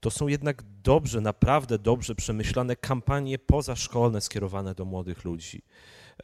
[0.00, 5.62] to są jednak dobrze, naprawdę dobrze przemyślane kampanie pozaszkolne skierowane do młodych ludzi.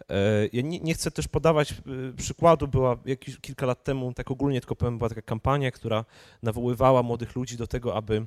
[0.08, 4.30] E, Ja nie, nie chcę też podawać y, przykładu, była jakiś, kilka lat temu, tak
[4.30, 6.04] ogólnie tylko powiem, była taka kampania, która
[6.42, 8.26] nawoływała młodych ludzi do tego, aby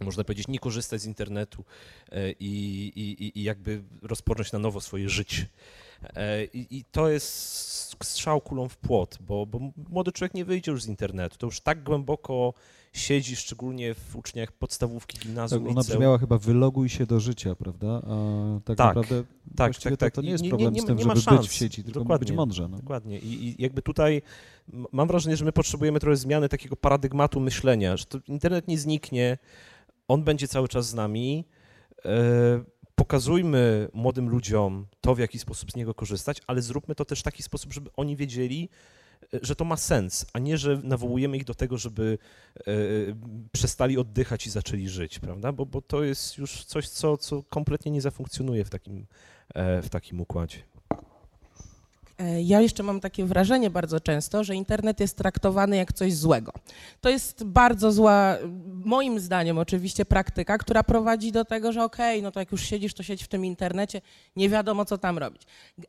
[0.00, 1.64] można powiedzieć, nie korzystać z internetu
[2.12, 5.46] e, i, i, i- jakby rozpocząć na nowo swoje życie.
[6.16, 7.28] E, I, I to jest
[8.04, 9.60] strzał kulą w płot, bo, bo
[9.90, 11.36] młody człowiek nie wyjdzie już z internetu.
[11.38, 12.54] To już tak głęboko
[12.92, 15.98] siedzi, szczególnie w uczniach podstawówki, gimnazjum, Tak, ona liceum.
[15.98, 17.86] brzmiała chyba wyloguj się do życia, prawda?
[18.06, 19.24] A tak, Tak, naprawdę
[19.56, 20.14] tak, właściwie tak, to, tak.
[20.14, 21.40] to nie jest nie- problem nie- z tym, nie ma żeby szans.
[21.40, 22.26] być w sieci, tylko Dokładnie.
[22.26, 22.68] być mądrze.
[22.68, 22.76] No.
[22.76, 23.18] Dokładnie.
[23.18, 24.22] I, I jakby tutaj
[24.92, 29.38] mam wrażenie, że my potrzebujemy trochę zmiany takiego paradygmatu myślenia, że to internet nie zniknie,
[30.08, 31.44] on będzie cały czas z nami.
[32.04, 32.64] E,
[32.94, 37.22] pokazujmy młodym ludziom to, w jaki sposób z niego korzystać, ale zróbmy to też w
[37.22, 38.68] taki sposób, żeby oni wiedzieli,
[39.34, 42.18] e, że to ma sens, a nie, że nawołujemy ich do tego, żeby
[42.58, 42.62] e,
[43.52, 45.52] przestali oddychać i zaczęli żyć, prawda?
[45.52, 49.06] Bo, bo to jest już coś, co, co kompletnie nie zafunkcjonuje w takim,
[49.82, 50.73] w takim układzie.
[52.18, 56.52] E, Ja jeszcze mam takie wrażenie bardzo często, że internet jest traktowany jak coś złego.
[57.00, 58.36] To jest bardzo zła,
[58.84, 62.94] moim zdaniem oczywiście, praktyka, która prowadzi do tego, że okej, no to jak już siedzisz,
[62.94, 64.00] to siedź w tym internecie,
[64.36, 65.42] nie wiadomo co tam robić.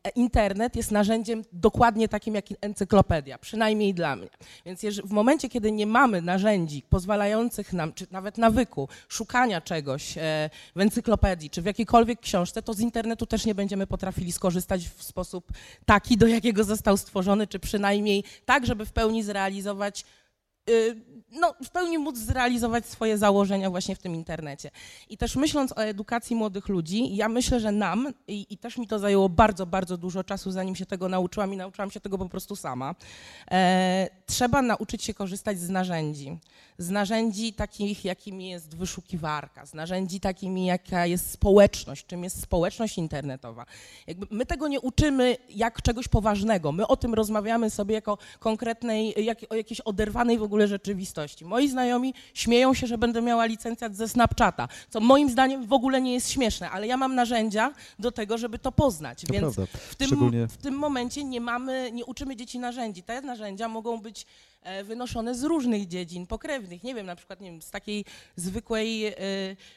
[0.04, 4.28] E, Internet jest narzędziem dokładnie takim jak encyklopedia, przynajmniej dla mnie.
[4.66, 10.50] Więc w momencie, kiedy nie mamy narzędzi pozwalających nam, czy nawet nawyku, szukania czegoś e,
[10.76, 15.02] w encyklopedii, czy w jakiejkolwiek książce, to z internetu też nie będziemy potrafili skorzystać w
[15.02, 15.52] sposób
[15.86, 20.04] taki, do jakiego został stworzony, czy przynajmniej tak, żeby w pełni zrealizować,
[21.40, 24.70] no, w pełni móc zrealizować swoje założenia właśnie w tym internecie.
[25.08, 28.86] I też myśląc o edukacji młodych ludzi, ja myślę, że nam, i, i też mi
[28.86, 32.28] to zajęło bardzo, bardzo dużo czasu, zanim się tego nauczyłam i nauczyłam się tego po
[32.28, 32.94] prostu sama,
[33.50, 36.38] e, trzeba nauczyć się korzystać z narzędzi.
[36.78, 42.98] Z narzędzi takich, jakimi jest wyszukiwarka, z narzędzi takimi, jaka jest społeczność, czym jest społeczność
[42.98, 43.66] internetowa.
[44.06, 46.72] Jakby my tego nie uczymy jak czegoś poważnego.
[46.72, 51.44] My o tym rozmawiamy sobie jako konkretnej, jak, o jakiejś oderwanej w ogóle ogóle rzeczywistości.
[51.44, 56.00] Moi znajomi śmieją się, że będę miała licencjat ze Snapchata, co moim zdaniem w ogóle
[56.00, 59.56] nie jest śmieszne, ale ja mam narzędzia do tego, żeby to poznać, To więc
[59.90, 63.02] w tym, Szczególnie- w tym momencie nie mamy, nie uczymy dzieci narzędzi.
[63.02, 64.26] Te narzędzia mogą być
[64.84, 66.82] wynoszone z różnych dziedzin pokrewnych.
[66.82, 68.04] Nie wiem, na przykład nie wiem, z takiej
[68.36, 69.14] zwykłej, e,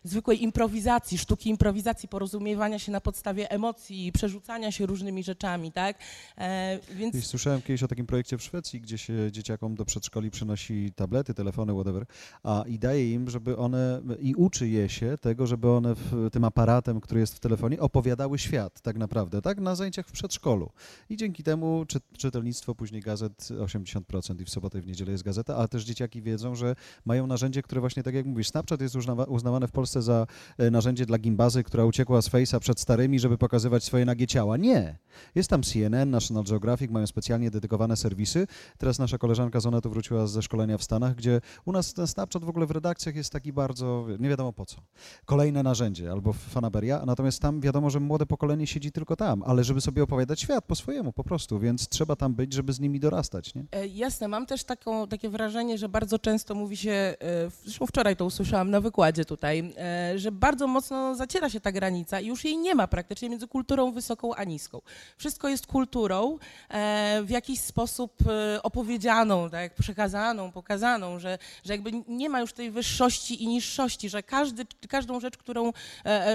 [0.04, 5.98] zwykłej improwizacji, sztuki improwizacji, porozumiewania się na podstawie emocji, przerzucania się różnymi rzeczami, tak?
[6.38, 10.92] E, więc Słyszałem kiedyś o takim projekcie w Szwecji, gdzie się dzieciakom do przedszkoli przynosi
[10.96, 12.06] tablety, telefony, whatever,
[12.44, 16.44] a i daje im, żeby one, i uczy je się tego, żeby one w, tym
[16.44, 19.60] aparatem, który jest w telefonie, opowiadały świat tak naprawdę, tak?
[19.60, 20.70] Na zajęciach w przedszkolu.
[21.10, 25.24] I dzięki temu czy, czytelnictwo później gazet 80% i w sobotę i w niedzielę jest
[25.24, 26.76] gazeta, ale też dzieciaki wiedzą, że
[27.06, 30.28] mają narzędzie, które właśnie tak jak mówisz, Snapchat jest uznawa, uznawane w Polsce za
[30.58, 34.58] e, narzędzie dla gimbazy, która uciekła z Face'a przed starymi, żeby pokazywać swoje nagie ciała.
[34.58, 34.98] Nie.
[35.36, 38.48] Jest tam CNN, National Geographic, mają specjalnie dedykowane serwisy.
[38.78, 42.46] Teraz nasza koleżanka z Onetu wróciła ze szkolenia w Stanach, gdzie u nas ten Snapchat
[42.46, 44.78] w ogóle w redakcjach jest taki bardzo, nie wiadomo po co.
[45.26, 49.82] Kolejne narzędzie albo fanaberia, natomiast tam wiadomo, że młode pokolenie siedzi tylko tam, ale żeby
[49.82, 53.56] sobie opowiadać świat po swojemu po prostu, więc trzeba tam być, żeby z nimi dorastać,
[53.56, 53.66] nie?
[53.72, 57.16] E, Jasne, mam też taką, takie wrażenie, że bardzo często mówi się, e,
[57.64, 62.20] zresztą wczoraj to usłyszałam na wykładzie tutaj, e, że bardzo mocno zaciera się ta granica
[62.20, 64.82] i już jej nie ma praktycznie między kulturą wysoką a niską.
[65.18, 66.38] Wszystko jest kulturą
[66.70, 68.14] e, w jakiś sposób
[68.64, 74.24] opowiedzianą, tak, przekazaną, pokazaną, że, że jakby nie ma już tej wyższości i niższości, że
[74.24, 75.74] każdy, każdą rzecz, którą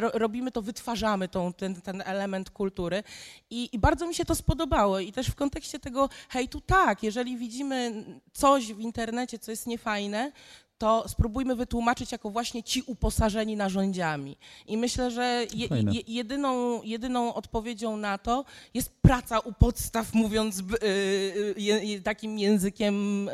[0.00, 3.02] ro, robimy, to wytwarzamy tą, ten, ten element kultury.
[3.50, 4.98] I, I bardzo mi się to spodobało.
[4.98, 10.32] I też w kontekście tego hejtu, tak, jeżeli widzimy coś w internecie, co jest niefajne,
[10.78, 14.36] to spróbujmy wytłumaczyć jako właśnie ci uposażeni narzędziami.
[14.66, 18.44] I myślę, że je, je, jedyną, jedyną odpowiedzią na to
[18.74, 23.32] jest praca u podstaw, mówiąc y, y, je, takim językiem, y,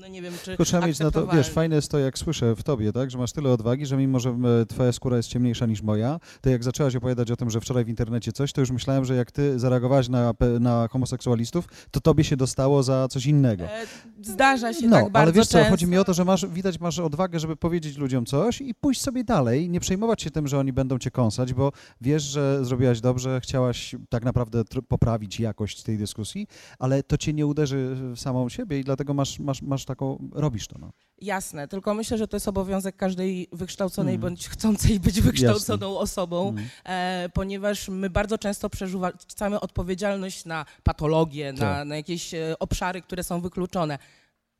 [0.00, 2.62] no nie wiem, czy trzeba mieć na to, wiesz, fajne jest to, jak słyszę w
[2.62, 4.30] tobie, tak, że masz tyle odwagi, że mimo, że
[4.62, 7.84] e, twoja skóra jest ciemniejsza niż moja, to jak zaczęłaś opowiadać o tym, że wczoraj
[7.84, 12.24] w internecie coś, to już myślałem, że jak ty zareagowałaś na, na homoseksualistów, to tobie
[12.24, 13.64] się dostało za coś innego.
[13.64, 13.86] E,
[14.22, 15.70] Zdarza się No, tak bardzo ale wiesz co, często.
[15.70, 19.00] chodzi mi o to, że masz, widać masz odwagę, żeby powiedzieć ludziom coś i pójść
[19.00, 23.00] sobie dalej, nie przejmować się tym, że oni będą cię kąsać, bo wiesz, że zrobiłaś
[23.00, 26.46] dobrze, chciałaś tak naprawdę poprawić jakość tej dyskusji,
[26.78, 30.68] ale to cię nie uderzy w samą siebie i dlatego masz, masz, masz taką, robisz
[30.68, 30.78] to.
[30.78, 30.92] No.
[31.22, 34.20] Jasne, tylko myślę, że to jest obowiązek każdej wykształconej Mm.
[34.22, 36.64] bądź chcącej być wykształconą osobą, Mm.
[36.84, 41.88] e, ponieważ my bardzo często przerzucamy odpowiedzialność na patologię, na, Tak.
[41.88, 43.98] na jakieś e, obszary, które są wykluczone.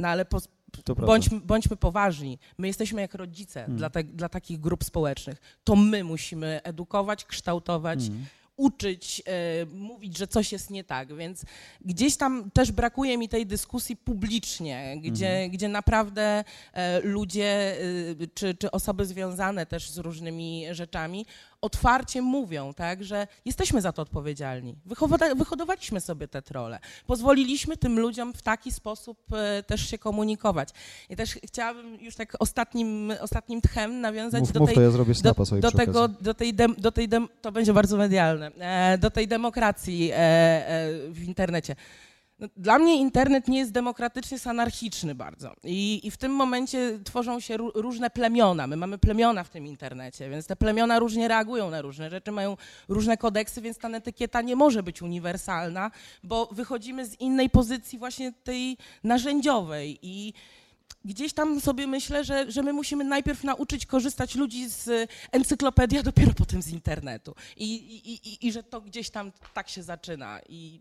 [0.01, 0.39] No ale po,
[0.85, 1.07] prawda.
[1.45, 2.39] bądźmy, poważni.
[2.59, 3.77] My jesteśmy jak rodzice Mm.
[3.77, 5.41] dla, te, dla takich grup społecznych.
[5.65, 8.25] To my musimy edukować, kształtować, Mm.
[8.57, 11.45] uczyć, e, mówić, że coś jest nie tak, więc
[11.85, 15.51] gdzieś tam też brakuje mi tej dyskusji publicznie, gdzie, Mhm.
[15.51, 17.77] gdzie naprawdę e, ludzie
[18.23, 21.27] e, czy, czy osoby związane też z różnymi rzeczami
[21.61, 24.77] otwarcie mówią, tak, że jesteśmy za to odpowiedzialni.
[25.37, 26.79] Wyhodowaliśmy sobie te trole.
[27.07, 30.69] Pozwoliliśmy tym ludziom w taki sposób e, też się komunikować.
[31.11, 34.91] I też chciałabym już tak ostatnim, ostatnim tchem nawiązać Mów, do mów, tej to ja
[34.91, 37.97] zrobię do, snapa do przy tego, do tej, dem, do tej dem, to będzie bardzo
[37.97, 40.17] medialne, e, do tej demokracji e,
[41.11, 41.77] w internecie.
[42.41, 45.55] No, Dla mnie internet nie jest demokratyczny, jest anarchiczny bardzo.
[45.65, 48.67] I, I w tym momencie tworzą się ró- różne plemiona.
[48.67, 52.57] My mamy plemiona w tym internecie, więc te plemiona różnie reagują na różne rzeczy, mają
[52.89, 55.91] różne kodeksy, więc ta etykieta nie może być uniwersalna,
[56.25, 60.33] bo wychodzimy z innej pozycji właśnie tej narzędziowej i
[61.05, 66.03] gdzieś tam sobie myślę, że, że my musimy najpierw nauczyć korzystać ludzi z encyklopedii, a
[66.03, 67.35] dopiero potem z internetu.
[67.57, 70.41] I, i, i, I że to gdzieś tam tak się zaczyna.
[70.49, 70.81] I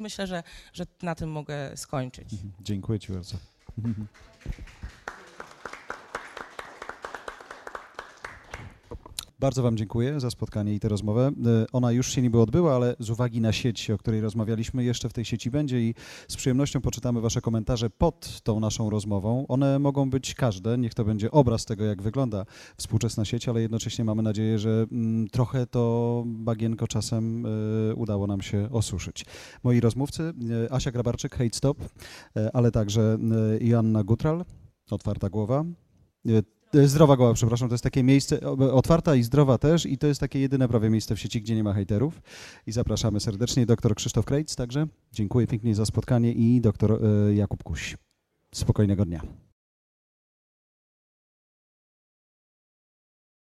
[0.00, 2.32] myślę, że, że na tym mogę skończyć.
[2.32, 2.52] Mhm.
[2.60, 3.36] Dziękuję ci bardzo.
[9.40, 11.30] Bardzo Wam dziękuję za spotkanie i tę rozmowę.
[11.46, 15.08] E, Ona już się niby odbyła, ale z uwagi na sieć, o której rozmawialiśmy, jeszcze
[15.08, 15.94] w tej sieci będzie i
[16.28, 19.46] z przyjemnością poczytamy Wasze komentarze pod tą naszą rozmową.
[19.48, 22.44] One mogą być każde, niech to będzie obraz tego, jak wygląda
[22.76, 28.42] współczesna sieć, ale jednocześnie mamy nadzieję, że mm, trochę to bagienko czasem e, udało nam
[28.42, 29.24] się osuszyć.
[29.64, 30.32] Moi rozmówcy,
[30.66, 31.78] e, Asia Grabarczyk, Hate Stop,
[32.52, 33.18] ale także
[33.60, 34.44] Joanna Gutral,
[34.90, 35.64] Otwarta Głowa.
[36.74, 38.40] E, Zdrowa Głowa, przepraszam, to jest takie miejsce,
[38.72, 41.64] otwarta i zdrowa też i to jest takie jedyne prawie miejsce w sieci, gdzie nie
[41.64, 42.22] ma hejterów.
[42.66, 43.66] I zapraszamy serdecznie.
[43.66, 44.86] Doktor Krzysztof Krejc także.
[45.12, 47.96] Dziękuję pięknie za spotkanie i doktor e, Jakub Kuś.
[48.54, 49.49] Spokojnego dnia.